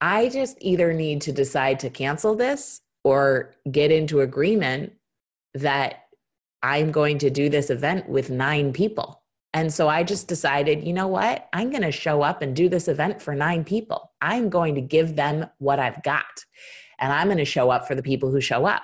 I 0.01 0.28
just 0.28 0.57
either 0.61 0.93
need 0.93 1.22
to 1.22 1.33
decide 1.33 1.81
to 1.81 1.91
cancel 1.91 2.35
this 2.35 2.81
or 3.05 3.55
get 3.70 3.91
into 3.91 4.20
agreement 4.20 4.93
that 5.55 6.07
I'm 6.62 6.91
going 6.91 7.18
to 7.18 7.31
do 7.31 7.49
this 7.49 7.70
event 7.70 8.09
with 8.09 8.31
nine 8.31 8.72
people. 8.72 9.22
And 9.53 9.72
so 9.72 9.89
I 9.89 10.05
just 10.05 10.28
decided, 10.28 10.85
you 10.85 10.93
know 10.93 11.09
what? 11.09 11.49
I'm 11.53 11.70
going 11.70 11.83
to 11.83 11.91
show 11.91 12.22
up 12.22 12.43
and 12.43 12.55
do 12.55 12.68
this 12.68 12.87
event 12.87 13.20
for 13.20 13.35
nine 13.35 13.64
people. 13.64 14.12
I'm 14.20 14.49
going 14.49 14.74
to 14.76 14.81
give 14.81 15.16
them 15.16 15.47
what 15.59 15.81
I've 15.81 16.03
got. 16.03 16.45
And 17.01 17.13
I'm 17.13 17.29
going 17.29 17.39
to 17.39 17.45
show 17.45 17.71
up 17.71 17.87
for 17.89 17.95
the 17.95 18.03
people 18.03 18.31
who 18.31 18.41
show 18.41 18.67
up. 18.67 18.83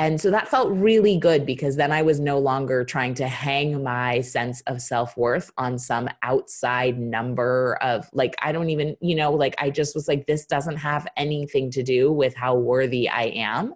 And 0.00 0.18
so 0.18 0.30
that 0.30 0.48
felt 0.48 0.72
really 0.72 1.18
good 1.18 1.44
because 1.44 1.76
then 1.76 1.92
I 1.92 2.00
was 2.00 2.18
no 2.18 2.38
longer 2.38 2.84
trying 2.84 3.12
to 3.16 3.28
hang 3.28 3.82
my 3.82 4.22
sense 4.22 4.62
of 4.62 4.80
self 4.80 5.14
worth 5.14 5.50
on 5.58 5.78
some 5.78 6.08
outside 6.22 6.98
number 6.98 7.76
of 7.82 8.08
like, 8.14 8.34
I 8.42 8.50
don't 8.50 8.70
even, 8.70 8.96
you 9.02 9.14
know, 9.14 9.30
like 9.30 9.54
I 9.58 9.68
just 9.68 9.94
was 9.94 10.08
like, 10.08 10.26
this 10.26 10.46
doesn't 10.46 10.78
have 10.78 11.06
anything 11.18 11.70
to 11.72 11.82
do 11.82 12.10
with 12.10 12.34
how 12.34 12.54
worthy 12.54 13.10
I 13.10 13.24
am. 13.24 13.74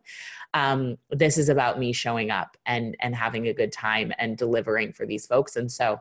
Um, 0.55 0.97
this 1.11 1.37
is 1.37 1.51
about 1.51 1.79
me 1.79 1.93
showing 1.93 2.31
up 2.31 2.57
and 2.65 2.97
and 3.01 3.15
having 3.15 3.47
a 3.49 3.53
good 3.53 3.71
time 3.71 4.11
and 4.19 4.39
delivering 4.39 4.95
for 4.95 5.05
these 5.05 5.27
folks. 5.27 5.57
And 5.57 5.71
so 5.71 6.01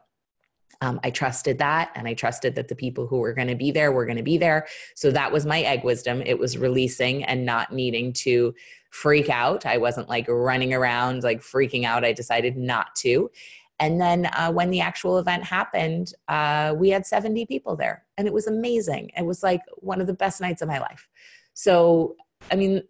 um, 0.84 1.00
I 1.02 1.12
trusted 1.12 1.60
that 1.60 1.92
and 1.96 2.08
I 2.08 2.14
trusted 2.14 2.56
that 2.56 2.68
the 2.68 2.76
people 2.76 3.08
who 3.08 3.20
were 3.20 3.34
going 3.34 3.48
to 3.48 3.56
be 3.56 3.72
there 3.72 3.92
were 3.94 4.06
going 4.06 4.18
to 4.18 4.24
be 4.24 4.38
there. 4.38 4.68
So 4.96 5.12
that 5.12 5.32
was 5.32 5.46
my 5.46 5.62
egg 5.62 5.86
wisdom. 5.86 6.22
It 6.26 6.38
was 6.38 6.58
releasing 6.58 7.24
and 7.24 7.46
not 7.46 7.72
needing 7.72 8.12
to 8.14 8.54
freak 8.90 9.30
out. 9.30 9.66
I 9.66 9.78
wasn't 9.78 10.10
like 10.10 10.28
running 10.28 10.74
around 10.74 11.24
like 11.24 11.42
freaking 11.42 11.86
out. 11.86 12.04
I 12.04 12.12
decided 12.12 12.58
not 12.58 12.96
to. 12.98 13.32
And 13.80 14.00
then 14.00 14.26
uh, 14.26 14.52
when 14.52 14.72
the 14.72 14.82
actual 14.82 15.18
event 15.18 15.46
happened, 15.46 16.14
uh, 16.28 16.74
we 16.78 16.90
had 16.90 17.06
70 17.06 17.46
people 17.46 17.78
there 17.78 18.04
and 18.18 18.28
it 18.28 18.34
was 18.34 18.48
amazing. 18.48 19.12
It 19.18 19.26
was 19.26 19.42
like 19.42 19.62
one 19.78 20.02
of 20.02 20.08
the 20.08 20.14
best 20.14 20.42
nights 20.42 20.62
of 20.62 20.68
my 20.68 20.80
life. 20.80 21.08
So, 21.54 22.16
I 22.52 22.56
mean, 22.56 22.84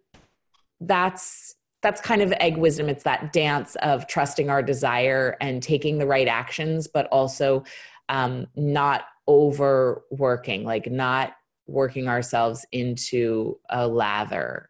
that's 0.80 1.54
that's 1.84 2.00
kind 2.00 2.22
of 2.22 2.32
egg 2.40 2.56
wisdom 2.56 2.88
it's 2.88 3.04
that 3.04 3.32
dance 3.32 3.76
of 3.76 4.08
trusting 4.08 4.50
our 4.50 4.62
desire 4.62 5.36
and 5.40 5.62
taking 5.62 5.98
the 5.98 6.06
right 6.06 6.26
actions 6.26 6.88
but 6.88 7.06
also 7.12 7.62
um, 8.08 8.46
not 8.56 9.04
overworking 9.28 10.64
like 10.64 10.90
not 10.90 11.34
working 11.66 12.08
ourselves 12.08 12.66
into 12.72 13.58
a 13.70 13.86
lather 13.86 14.68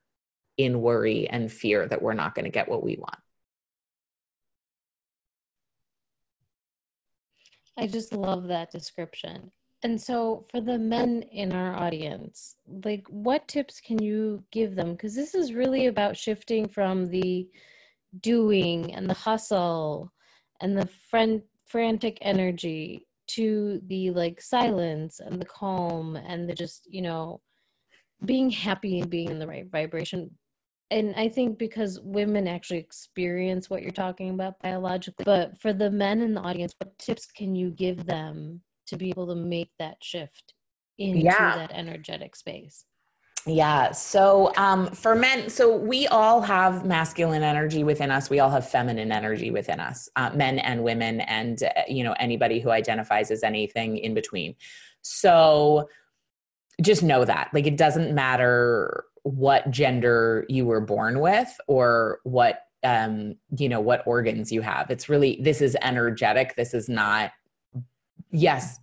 in 0.57 0.81
worry 0.81 1.29
and 1.29 1.51
fear 1.51 1.87
that 1.87 2.03
we're 2.03 2.15
not 2.15 2.35
going 2.35 2.45
to 2.45 2.51
get 2.51 2.69
what 2.69 2.85
we 2.85 2.97
want. 2.97 3.19
I 7.77 7.89
just 7.89 8.13
love 8.13 8.49
that 8.49 8.71
description. 8.71 9.51
And 9.85 10.01
so, 10.01 10.47
for 10.51 10.63
the 10.63 10.79
men 10.79 11.25
in 11.31 11.53
our 11.53 11.77
audience, 11.77 12.57
like 12.85 13.07
what 13.09 13.47
tips 13.47 13.81
can 13.81 14.03
you 14.03 14.43
give 14.51 14.75
them? 14.75 14.93
Because 14.93 15.15
this 15.15 15.35
is 15.35 15.53
really 15.53 15.87
about 15.89 16.17
shifting 16.17 16.67
from 16.67 17.09
the 17.11 17.47
doing 18.21 18.95
and 18.95 19.09
the 19.09 19.15
hustle 19.15 20.11
and 20.63 20.77
the 20.77 20.89
friend, 21.11 21.43
frantic 21.67 22.17
energy 22.23 23.07
to 23.27 23.83
the 23.89 24.11
like 24.13 24.41
silence 24.41 25.21
and 25.21 25.39
the 25.41 25.45
calm 25.45 26.17
and 26.17 26.49
the 26.49 26.55
just, 26.55 26.87
you 26.91 27.03
know, 27.03 27.43
being 28.25 28.49
happy 28.49 29.01
and 29.01 29.11
being 29.11 29.29
in 29.31 29.39
the 29.39 29.47
right 29.47 29.71
vibration 29.71 30.31
and 30.91 31.15
I 31.17 31.29
think 31.29 31.59
because 31.59 32.01
women 32.01 32.47
actually 32.47 32.79
experience 32.79 33.69
what 33.69 33.83
you're 33.83 33.91
talking 33.91 34.31
about 34.31 34.61
biologically, 34.61 35.25
but 35.25 35.59
for 35.61 35.73
the 35.73 35.91
men 35.91 36.21
in 36.21 36.35
the 36.35 36.41
audience, 36.43 36.75
what 36.79 36.97
tips 36.99 37.27
can 37.27 37.57
you 37.57 37.71
give 37.71 38.07
them 38.07 38.61
to 38.87 38.97
be 38.97 39.11
able 39.11 39.27
to 39.29 39.35
make 39.35 39.71
that 39.79 40.03
shift 40.03 40.55
into 40.99 41.21
yeah. 41.21 41.57
that 41.57 41.73
energetic 41.73 42.37
space? 42.37 42.85
Yeah. 43.47 43.93
So 43.93 44.53
um, 44.57 44.87
for 44.87 45.15
men, 45.15 45.51
so 45.51 45.77
we 45.77 46.07
all 46.07 46.41
have 46.41 46.87
masculine 46.87 47.43
energy 47.43 47.85
within 47.85 48.11
us. 48.11 48.31
We 48.31 48.41
all 48.41 48.51
have 48.51 48.69
feminine 48.69 49.13
energy 49.13 49.51
within 49.51 49.81
us, 49.81 50.09
uh, 50.17 50.31
men 50.35 50.59
and 50.59 50.83
women, 50.83 51.21
and 51.21 51.63
uh, 51.63 51.83
you 51.87 52.05
know 52.05 52.15
anybody 52.19 52.59
who 52.59 52.71
identifies 52.71 53.31
as 53.31 53.43
anything 53.43 53.99
in 53.99 54.15
between. 54.15 54.55
So 55.03 55.89
just 56.81 57.03
know 57.03 57.25
that, 57.27 57.51
like, 57.53 57.67
it 57.67 57.77
doesn't 57.77 58.15
matter 58.15 59.05
what 59.25 59.71
gender 59.71 60.47
you 60.49 60.65
were 60.65 60.81
born 60.81 61.21
with 61.21 61.55
or 61.67 62.21
what 62.25 62.61
um, 62.83 63.37
you 63.57 63.69
know 63.69 63.81
what 63.81 64.07
organs 64.07 64.53
you 64.53 64.61
have 64.61 64.91
it's 64.91 65.09
really 65.09 65.41
this 65.43 65.63
is 65.63 65.75
energetic 65.81 66.55
this 66.57 66.75
is 66.75 66.87
not 66.87 67.33
yes 68.31 68.79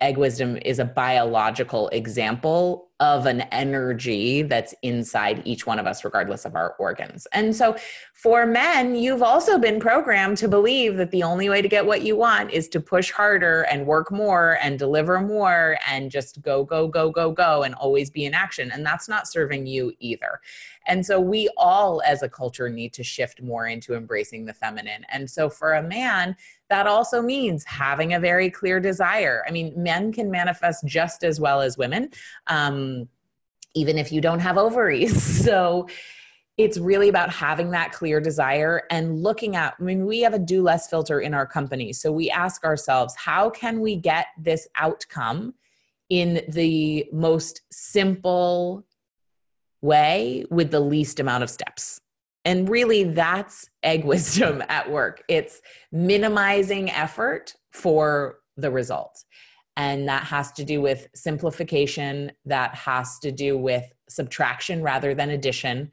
egg 0.00 0.18
wisdom 0.18 0.58
is 0.62 0.78
a 0.78 0.84
biological 0.84 1.88
example 1.88 2.90
of 3.00 3.26
an 3.26 3.42
energy 3.52 4.40
that's 4.40 4.74
inside 4.82 5.42
each 5.44 5.66
one 5.66 5.78
of 5.78 5.86
us, 5.86 6.02
regardless 6.02 6.46
of 6.46 6.54
our 6.54 6.74
organs. 6.78 7.26
And 7.32 7.54
so, 7.54 7.76
for 8.14 8.46
men, 8.46 8.94
you've 8.94 9.22
also 9.22 9.58
been 9.58 9.80
programmed 9.80 10.38
to 10.38 10.48
believe 10.48 10.96
that 10.96 11.10
the 11.10 11.22
only 11.22 11.50
way 11.50 11.60
to 11.60 11.68
get 11.68 11.84
what 11.84 12.02
you 12.02 12.16
want 12.16 12.50
is 12.52 12.68
to 12.70 12.80
push 12.80 13.10
harder 13.10 13.62
and 13.62 13.86
work 13.86 14.10
more 14.10 14.58
and 14.62 14.78
deliver 14.78 15.20
more 15.20 15.76
and 15.88 16.10
just 16.10 16.40
go, 16.40 16.64
go, 16.64 16.88
go, 16.88 17.10
go, 17.10 17.30
go, 17.30 17.62
and 17.62 17.74
always 17.74 18.08
be 18.08 18.24
in 18.24 18.32
action. 18.32 18.70
And 18.70 18.84
that's 18.84 19.08
not 19.08 19.28
serving 19.28 19.66
you 19.66 19.92
either. 19.98 20.40
And 20.86 21.04
so, 21.04 21.20
we 21.20 21.50
all 21.58 22.02
as 22.06 22.22
a 22.22 22.28
culture 22.28 22.70
need 22.70 22.94
to 22.94 23.04
shift 23.04 23.42
more 23.42 23.66
into 23.66 23.94
embracing 23.94 24.46
the 24.46 24.54
feminine. 24.54 25.04
And 25.10 25.28
so, 25.28 25.50
for 25.50 25.74
a 25.74 25.82
man, 25.82 26.36
that 26.68 26.86
also 26.86 27.22
means 27.22 27.64
having 27.64 28.14
a 28.14 28.20
very 28.20 28.50
clear 28.50 28.80
desire. 28.80 29.44
I 29.46 29.50
mean, 29.50 29.72
men 29.76 30.12
can 30.12 30.30
manifest 30.30 30.84
just 30.86 31.24
as 31.24 31.40
well 31.40 31.60
as 31.60 31.78
women, 31.78 32.10
um, 32.48 33.08
even 33.74 33.98
if 33.98 34.10
you 34.10 34.20
don't 34.20 34.40
have 34.40 34.58
ovaries. 34.58 35.14
So 35.46 35.86
it's 36.58 36.78
really 36.78 37.08
about 37.08 37.30
having 37.30 37.70
that 37.70 37.92
clear 37.92 38.18
desire 38.20 38.82
and 38.90 39.22
looking 39.22 39.56
at, 39.56 39.74
I 39.78 39.82
mean, 39.82 40.06
we 40.06 40.20
have 40.20 40.32
a 40.32 40.38
do 40.38 40.62
less 40.62 40.88
filter 40.88 41.20
in 41.20 41.34
our 41.34 41.46
company. 41.46 41.92
So 41.92 42.10
we 42.10 42.30
ask 42.30 42.64
ourselves, 42.64 43.14
how 43.14 43.50
can 43.50 43.80
we 43.80 43.94
get 43.94 44.26
this 44.38 44.66
outcome 44.74 45.54
in 46.08 46.42
the 46.48 47.06
most 47.12 47.60
simple 47.70 48.86
way 49.82 50.46
with 50.50 50.70
the 50.70 50.80
least 50.80 51.20
amount 51.20 51.44
of 51.44 51.50
steps? 51.50 52.00
And 52.46 52.68
really, 52.68 53.02
that's 53.02 53.68
egg 53.82 54.04
wisdom 54.12 54.62
at 54.70 54.90
work. 54.90 55.22
It's 55.28 55.60
minimizing 55.92 56.90
effort 56.90 57.54
for 57.72 58.38
the 58.56 58.70
result. 58.70 59.22
And 59.76 60.08
that 60.08 60.22
has 60.22 60.52
to 60.52 60.64
do 60.64 60.80
with 60.80 61.08
simplification, 61.14 62.32
that 62.46 62.74
has 62.74 63.18
to 63.18 63.30
do 63.30 63.58
with 63.58 63.84
subtraction 64.08 64.82
rather 64.82 65.14
than 65.14 65.28
addition 65.28 65.90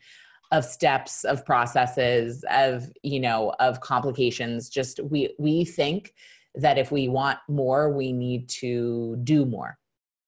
of 0.54 0.64
steps 0.64 1.24
of 1.24 1.44
processes 1.46 2.46
of 2.52 2.92
you 3.02 3.20
know 3.20 3.56
of 3.60 3.82
complications 3.82 4.70
just 4.70 5.00
we 5.04 5.34
we 5.40 5.66
think 5.66 6.14
that 6.54 6.78
if 6.78 6.92
we 6.92 7.08
want 7.08 7.40
more 7.50 7.90
we 7.90 8.14
need 8.14 8.48
to 8.48 9.18
do 9.24 9.48
more 9.48 9.80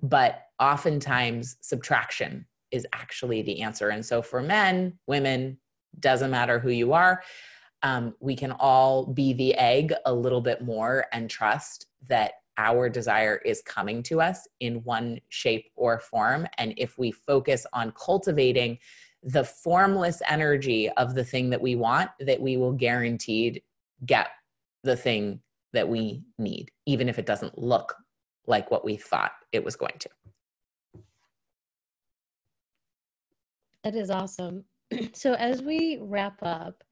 but 0.02 0.46
oftentimes 0.60 1.58
subtraction 1.62 2.44
is 2.72 2.88
actually 2.92 3.44
the 3.44 3.62
answer 3.62 3.90
and 3.90 4.04
so 4.04 4.20
for 4.20 4.42
men 4.42 4.98
women 5.06 5.60
doesn't 6.00 6.32
matter 6.32 6.60
who 6.60 6.70
you 6.70 6.94
are. 6.94 7.22
Um, 7.84 8.16
we 8.20 8.36
can 8.36 8.52
all 8.52 9.06
be 9.06 9.34
the 9.34 9.54
egg 9.56 9.94
a 10.06 10.14
little 10.14 10.42
bit 10.42 10.62
more 10.64 11.06
and 11.12 11.30
trust 11.30 11.88
that 12.08 12.34
our 12.58 12.90
desire 12.90 13.38
is 13.46 13.62
coming 13.62 14.02
to 14.04 14.22
us 14.22 14.48
in 14.60 14.84
one 14.84 15.20
shape 15.30 15.70
or 15.76 16.00
form. 16.00 16.48
And 16.58 16.74
if 16.78 16.98
we 16.98 17.12
focus 17.12 17.66
on 17.74 17.92
cultivating 17.92 18.80
the 19.24 19.44
formless 19.44 20.22
energy 20.30 20.90
of 20.92 21.16
the 21.16 21.24
thing 21.24 21.50
that 21.50 21.62
we 21.62 21.76
want, 21.76 22.10
that 22.20 22.40
we 22.40 22.58
will 22.58 22.72
guaranteed 22.72 23.62
get 24.06 24.28
the 24.84 24.96
thing 24.96 25.42
that 25.74 25.88
we 25.88 26.24
need, 26.38 26.72
even 26.86 27.10
if 27.10 27.20
it 27.20 27.26
doesn't 27.26 27.58
look 27.58 27.96
like 28.48 28.72
what 28.72 28.86
we 28.86 28.96
thought 28.96 29.32
it 29.52 29.64
was 29.64 29.76
going 29.76 29.98
to. 30.00 30.10
That 33.84 33.96
is 33.96 34.10
awesome. 34.10 34.64
so 35.14 35.34
as 35.34 35.62
we 35.62 36.00
wrap 36.02 36.38
up, 36.42 36.84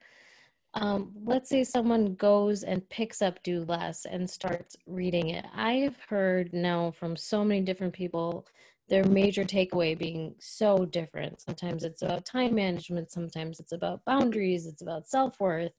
um, 0.75 1.11
let's 1.23 1.49
say 1.49 1.63
someone 1.63 2.15
goes 2.15 2.63
and 2.63 2.87
picks 2.89 3.21
up 3.21 3.41
Do 3.43 3.63
Less 3.65 4.05
and 4.05 4.27
starts 4.27 4.75
reading 4.87 5.29
it. 5.29 5.45
I've 5.53 5.97
heard 6.09 6.51
now 6.51 6.91
from 6.91 7.15
so 7.15 7.43
many 7.43 7.61
different 7.61 7.93
people 7.93 8.47
their 8.89 9.05
major 9.05 9.45
takeaway 9.45 9.97
being 9.97 10.35
so 10.39 10.85
different. 10.85 11.39
Sometimes 11.39 11.83
it's 11.83 12.01
about 12.01 12.25
time 12.25 12.53
management, 12.53 13.11
sometimes 13.11 13.59
it's 13.59 13.71
about 13.71 14.03
boundaries, 14.05 14.67
it's 14.67 14.81
about 14.81 15.07
self 15.07 15.39
worth. 15.39 15.71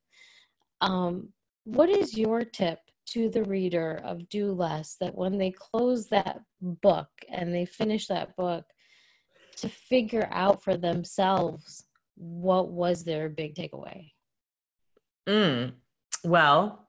Um, 0.80 1.28
what 1.64 1.90
is 1.90 2.16
your 2.16 2.44
tip 2.44 2.78
to 3.06 3.28
the 3.28 3.44
reader 3.44 4.00
of 4.04 4.28
Do 4.28 4.52
Less 4.52 4.96
that 5.00 5.14
when 5.14 5.36
they 5.38 5.50
close 5.50 6.08
that 6.08 6.40
book 6.60 7.08
and 7.28 7.54
they 7.54 7.66
finish 7.66 8.06
that 8.06 8.34
book, 8.36 8.64
to 9.56 9.68
figure 9.68 10.28
out 10.32 10.64
for 10.64 10.76
themselves 10.76 11.84
what 12.16 12.70
was 12.70 13.04
their 13.04 13.28
big 13.28 13.54
takeaway? 13.54 14.12
Mm, 15.28 15.72
well, 16.22 16.88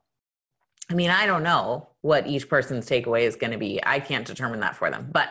I 0.89 0.93
mean, 0.93 1.09
I 1.09 1.26
don't 1.26 1.43
know 1.43 1.89
what 2.01 2.28
each 2.28 2.47
person's 2.47 2.88
takeaway 2.88 3.21
is 3.21 3.36
going 3.36 3.51
to 3.51 3.57
be. 3.57 3.80
I 3.84 3.99
can't 3.99 4.26
determine 4.26 4.59
that 4.59 4.76
for 4.76 4.91
them. 4.91 5.09
But 5.11 5.30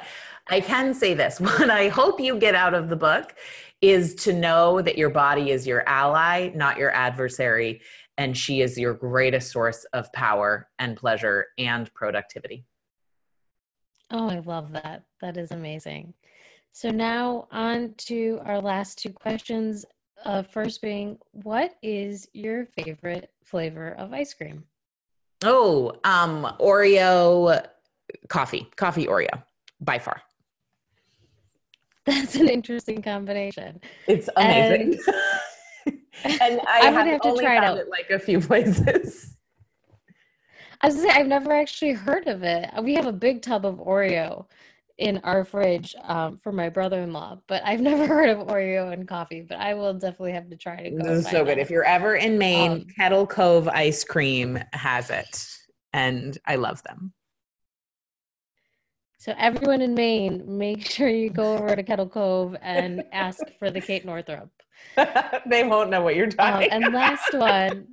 I 0.49 0.61
can 0.61 0.95
say 0.95 1.15
this 1.15 1.41
what 1.41 1.71
I 1.71 1.89
hope 1.89 2.21
you 2.21 2.39
get 2.39 2.55
out 2.55 2.75
of 2.75 2.89
the 2.89 2.97
book 2.97 3.35
is 3.81 4.15
to 4.15 4.33
know 4.33 4.81
that 4.81 4.99
your 4.99 5.11
body 5.11 5.51
is 5.51 5.67
your 5.67 5.87
ally, 5.89 6.51
not 6.55 6.79
your 6.79 6.91
adversary, 6.91 7.83
and 8.17 8.37
she 8.37 8.63
is 8.63 8.79
your 8.79 8.95
greatest 8.95 9.53
source 9.53 9.85
of 9.93 10.13
power 10.13 10.69
and 10.79 10.97
pleasure 10.97 11.47
and 11.59 11.93
productivity. 11.95 12.65
Oh, 14.11 14.29
I 14.29 14.39
love 14.41 14.73
that. 14.73 15.05
That 15.21 15.37
is 15.37 15.51
amazing. 15.51 16.15
So 16.77 16.91
now 16.91 17.47
on 17.53 17.95
to 17.99 18.41
our 18.45 18.61
last 18.61 18.99
two 18.99 19.13
questions. 19.13 19.85
Uh, 20.25 20.43
first 20.43 20.83
being, 20.83 21.19
what 21.31 21.77
is 21.85 22.27
your 22.33 22.67
favorite 22.67 23.31
flavor 23.45 23.93
of 23.93 24.13
ice 24.13 24.35
cream? 24.35 24.65
Oh, 25.45 25.93
um, 26.03 26.53
Oreo 26.59 27.65
coffee, 28.29 28.69
coffee 28.75 29.07
Oreo 29.07 29.41
by 29.81 30.01
far. 30.01 30.21
That's 32.07 32.35
an 32.35 32.49
interesting 32.49 33.03
combination. 33.03 33.81
It's 34.09 34.29
amazing. 34.35 34.99
And, 35.87 36.01
and 36.41 36.61
I, 36.67 36.81
I 36.81 36.91
have, 36.91 37.07
have 37.07 37.21
to 37.21 37.37
try 37.37 37.57
it 37.57 37.63
out 37.63 37.79
it 37.79 37.89
like 37.89 38.11
a 38.11 38.19
few 38.19 38.41
places. 38.49 39.37
I 40.81 40.89
was 40.89 41.01
say 41.01 41.09
I've 41.09 41.29
never 41.29 41.53
actually 41.53 41.93
heard 41.93 42.27
of 42.27 42.43
it. 42.43 42.69
We 42.83 42.95
have 42.95 43.07
a 43.07 43.13
big 43.13 43.43
tub 43.43 43.65
of 43.65 43.77
Oreo 43.77 44.47
in 44.99 45.19
our 45.25 45.45
fridge 45.45 45.95
um, 46.03 46.39
for 46.39 46.53
my 46.53 46.69
brother-in-law, 46.69 47.41
but 47.49 47.63
I've 47.65 47.81
never 47.91 48.07
heard 48.07 48.29
of 48.29 48.47
Oreo 48.47 48.93
and 48.93 49.07
coffee. 49.07 49.43
But 49.43 49.59
I 49.59 49.75
will 49.75 49.95
definitely 49.95 50.33
have 50.33 50.49
to 50.51 50.57
try 50.57 50.77
it. 50.77 50.95
This 50.97 51.27
is 51.27 51.29
so 51.29 51.45
good. 51.45 51.59
If 51.59 51.71
you're 51.71 51.85
ever 51.85 52.17
in 52.17 52.39
Maine, 52.39 52.73
um, 52.73 52.87
Kettle 52.97 53.27
Cove 53.27 53.69
Ice 53.69 54.05
Cream 54.05 54.59
has 54.73 55.11
it, 55.11 55.47
and 55.93 56.37
I 56.47 56.57
love 56.57 56.83
them. 56.85 57.13
So 59.19 59.35
everyone 59.39 59.81
in 59.81 59.95
Maine, 59.95 60.43
make 60.47 60.87
sure 60.91 61.09
you 61.09 61.31
go 61.31 61.55
over 61.55 61.75
to 61.75 61.83
Kettle 61.83 62.09
Cove 62.09 62.57
and 62.61 63.05
ask 63.13 63.41
for 63.59 63.71
the 63.71 63.81
Kate 63.81 64.05
Northrup. 64.05 64.51
they 65.47 65.65
won't 65.65 65.89
know 65.89 66.03
what 66.03 66.15
you're 66.15 66.27
um, 66.27 66.33
talking. 66.33 66.73
Um, 66.73 66.85
and 66.85 66.95
last 66.95 67.33
one. 67.33 67.87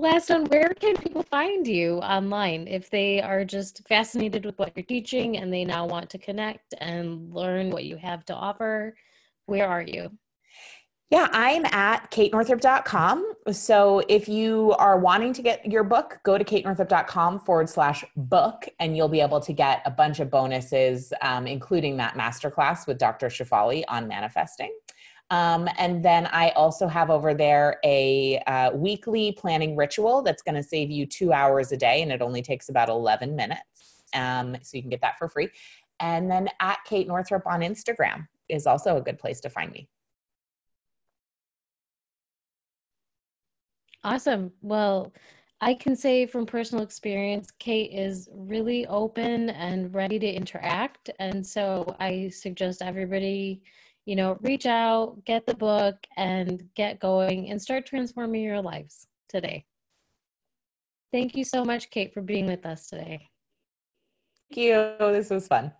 Last 0.00 0.28
one, 0.28 0.46
where 0.46 0.74
can 0.74 0.96
people 0.96 1.22
find 1.22 1.66
you 1.66 1.98
online 1.98 2.66
if 2.66 2.90
they 2.90 3.22
are 3.22 3.44
just 3.44 3.86
fascinated 3.86 4.44
with 4.44 4.58
what 4.58 4.72
you're 4.74 4.84
teaching 4.84 5.36
and 5.36 5.52
they 5.52 5.64
now 5.64 5.86
want 5.86 6.10
to 6.10 6.18
connect 6.18 6.74
and 6.78 7.32
learn 7.32 7.70
what 7.70 7.84
you 7.84 7.96
have 7.96 8.24
to 8.26 8.34
offer? 8.34 8.96
Where 9.46 9.68
are 9.68 9.82
you? 9.82 10.10
Yeah, 11.10 11.28
I'm 11.32 11.64
at 11.66 12.10
katenorthrup.com. 12.10 13.34
So 13.52 14.02
if 14.08 14.28
you 14.28 14.74
are 14.78 14.98
wanting 14.98 15.32
to 15.34 15.42
get 15.42 15.64
your 15.64 15.84
book, 15.84 16.18
go 16.24 16.36
to 16.36 16.44
katenorthrup.com 16.44 17.38
forward 17.40 17.68
slash 17.68 18.04
book, 18.16 18.66
and 18.80 18.96
you'll 18.96 19.08
be 19.08 19.20
able 19.20 19.40
to 19.40 19.52
get 19.52 19.80
a 19.84 19.92
bunch 19.92 20.18
of 20.18 20.28
bonuses, 20.28 21.12
um, 21.22 21.46
including 21.46 21.98
that 21.98 22.14
masterclass 22.14 22.88
with 22.88 22.98
Dr. 22.98 23.28
Shefali 23.28 23.84
on 23.86 24.08
manifesting. 24.08 24.72
Um, 25.30 25.68
and 25.78 26.04
then 26.04 26.26
I 26.26 26.50
also 26.50 26.86
have 26.86 27.10
over 27.10 27.34
there 27.34 27.78
a 27.84 28.38
uh, 28.46 28.72
weekly 28.74 29.32
planning 29.32 29.76
ritual 29.76 30.22
that's 30.22 30.42
going 30.42 30.54
to 30.54 30.62
save 30.62 30.90
you 30.90 31.06
two 31.06 31.32
hours 31.32 31.72
a 31.72 31.76
day, 31.76 32.02
and 32.02 32.12
it 32.12 32.22
only 32.22 32.42
takes 32.42 32.68
about 32.68 32.88
11 32.88 33.34
minutes. 33.34 34.02
Um, 34.14 34.56
so 34.62 34.76
you 34.76 34.82
can 34.82 34.90
get 34.90 35.00
that 35.00 35.18
for 35.18 35.28
free. 35.28 35.48
And 36.00 36.30
then 36.30 36.48
at 36.60 36.78
Kate 36.84 37.06
Northrup 37.06 37.46
on 37.46 37.60
Instagram 37.60 38.28
is 38.48 38.66
also 38.66 38.96
a 38.96 39.00
good 39.00 39.18
place 39.18 39.40
to 39.40 39.50
find 39.50 39.72
me. 39.72 39.88
Awesome. 44.02 44.52
Well, 44.60 45.14
I 45.62 45.72
can 45.72 45.96
say 45.96 46.26
from 46.26 46.44
personal 46.44 46.84
experience, 46.84 47.50
Kate 47.58 47.90
is 47.90 48.28
really 48.34 48.86
open 48.86 49.48
and 49.50 49.94
ready 49.94 50.18
to 50.18 50.26
interact. 50.26 51.08
And 51.18 51.46
so 51.46 51.96
I 51.98 52.28
suggest 52.28 52.82
everybody, 52.82 53.62
you 54.04 54.16
know, 54.16 54.38
reach 54.40 54.66
out, 54.66 55.24
get 55.24 55.46
the 55.46 55.54
book, 55.54 55.96
and 56.16 56.68
get 56.74 57.00
going 57.00 57.50
and 57.50 57.60
start 57.60 57.86
transforming 57.86 58.42
your 58.42 58.60
lives 58.60 59.06
today. 59.28 59.64
Thank 61.12 61.36
you 61.36 61.44
so 61.44 61.64
much, 61.64 61.90
Kate, 61.90 62.12
for 62.12 62.22
being 62.22 62.46
with 62.46 62.66
us 62.66 62.88
today. 62.88 63.28
Thank 64.50 64.66
you. 64.66 64.94
This 64.98 65.30
was 65.30 65.46
fun. 65.46 65.72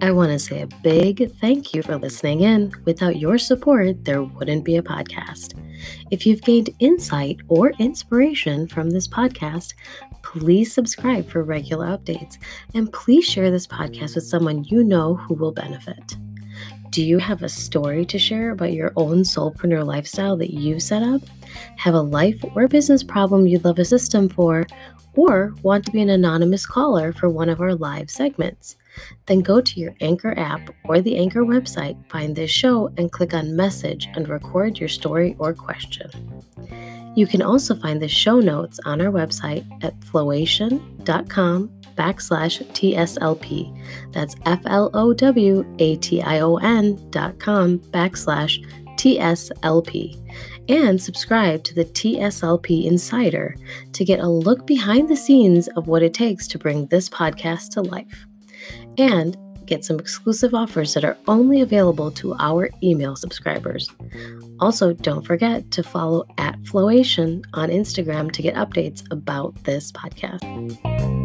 I 0.00 0.12
want 0.12 0.30
to 0.30 0.38
say 0.38 0.62
a 0.62 0.66
big 0.82 1.34
thank 1.40 1.74
you 1.74 1.82
for 1.82 1.96
listening 1.98 2.40
in. 2.40 2.72
Without 2.84 3.16
your 3.16 3.36
support, 3.36 4.04
there 4.04 4.22
wouldn't 4.22 4.64
be 4.64 4.76
a 4.76 4.82
podcast. 4.82 5.54
If 6.10 6.24
you've 6.24 6.42
gained 6.42 6.70
insight 6.78 7.38
or 7.48 7.72
inspiration 7.78 8.68
from 8.68 8.90
this 8.90 9.08
podcast, 9.08 9.74
please 10.32 10.70
subscribe 10.70 11.26
for 11.26 11.42
regular 11.42 11.86
updates 11.86 12.36
and 12.74 12.92
please 12.92 13.24
share 13.24 13.50
this 13.50 13.66
podcast 13.66 14.14
with 14.14 14.24
someone 14.24 14.62
you 14.64 14.84
know 14.84 15.14
who 15.14 15.32
will 15.32 15.52
benefit. 15.52 16.16
Do 16.90 17.02
you 17.02 17.16
have 17.16 17.42
a 17.42 17.48
story 17.48 18.04
to 18.04 18.18
share 18.18 18.50
about 18.50 18.74
your 18.74 18.92
own 18.96 19.22
soulpreneur 19.22 19.86
lifestyle 19.86 20.36
that 20.36 20.52
you've 20.52 20.82
set 20.82 21.02
up? 21.02 21.22
Have 21.76 21.94
a 21.94 22.02
life 22.02 22.44
or 22.54 22.68
business 22.68 23.02
problem 23.02 23.46
you'd 23.46 23.64
love 23.64 23.78
a 23.78 23.86
system 23.86 24.28
for? 24.28 24.66
Or 25.14 25.54
want 25.62 25.86
to 25.86 25.92
be 25.92 26.02
an 26.02 26.10
anonymous 26.10 26.66
caller 26.66 27.14
for 27.14 27.30
one 27.30 27.48
of 27.48 27.62
our 27.62 27.74
live 27.74 28.10
segments? 28.10 28.76
Then 29.26 29.40
go 29.40 29.60
to 29.60 29.80
your 29.80 29.94
Anchor 30.00 30.38
app 30.38 30.70
or 30.84 31.00
the 31.00 31.16
Anchor 31.16 31.42
website, 31.42 31.96
find 32.10 32.34
this 32.34 32.50
show, 32.50 32.88
and 32.96 33.12
click 33.12 33.34
on 33.34 33.56
Message 33.56 34.08
and 34.14 34.28
record 34.28 34.78
your 34.78 34.88
story 34.88 35.36
or 35.38 35.54
question. 35.54 36.10
You 37.14 37.26
can 37.26 37.42
also 37.42 37.74
find 37.74 38.00
the 38.00 38.08
show 38.08 38.38
notes 38.38 38.78
on 38.84 39.00
our 39.00 39.10
website 39.10 39.66
at 39.82 39.92
flowation.com 40.04 41.68
backslash 41.96 42.64
TSLP. 42.72 44.12
That's 44.12 44.36
F 44.46 44.60
L 44.66 44.90
O 44.94 45.12
W 45.12 45.76
A 45.80 45.96
T 45.96 46.22
I 46.22 46.38
O 46.40 46.56
N 46.58 47.10
dot 47.10 47.40
com 47.40 47.80
backslash 47.80 48.64
TSLP. 48.96 50.16
And 50.68 51.02
subscribe 51.02 51.64
to 51.64 51.74
the 51.74 51.86
TSLP 51.86 52.84
Insider 52.84 53.56
to 53.92 54.04
get 54.04 54.20
a 54.20 54.28
look 54.28 54.66
behind 54.66 55.08
the 55.08 55.16
scenes 55.16 55.66
of 55.68 55.88
what 55.88 56.02
it 56.02 56.14
takes 56.14 56.46
to 56.48 56.58
bring 56.58 56.86
this 56.86 57.08
podcast 57.08 57.70
to 57.70 57.82
life 57.82 58.27
and 58.98 59.36
get 59.66 59.84
some 59.84 59.98
exclusive 59.98 60.54
offers 60.54 60.94
that 60.94 61.04
are 61.04 61.16
only 61.28 61.60
available 61.60 62.10
to 62.10 62.34
our 62.38 62.70
email 62.82 63.14
subscribers. 63.14 63.90
Also, 64.60 64.92
don't 64.94 65.24
forget 65.24 65.70
to 65.70 65.82
follow 65.82 66.24
at 66.38 66.58
Flowation 66.66 67.42
on 67.52 67.68
Instagram 67.68 68.32
to 68.32 68.42
get 68.42 68.54
updates 68.54 69.04
about 69.12 69.54
this 69.64 69.92
podcast. 69.92 71.17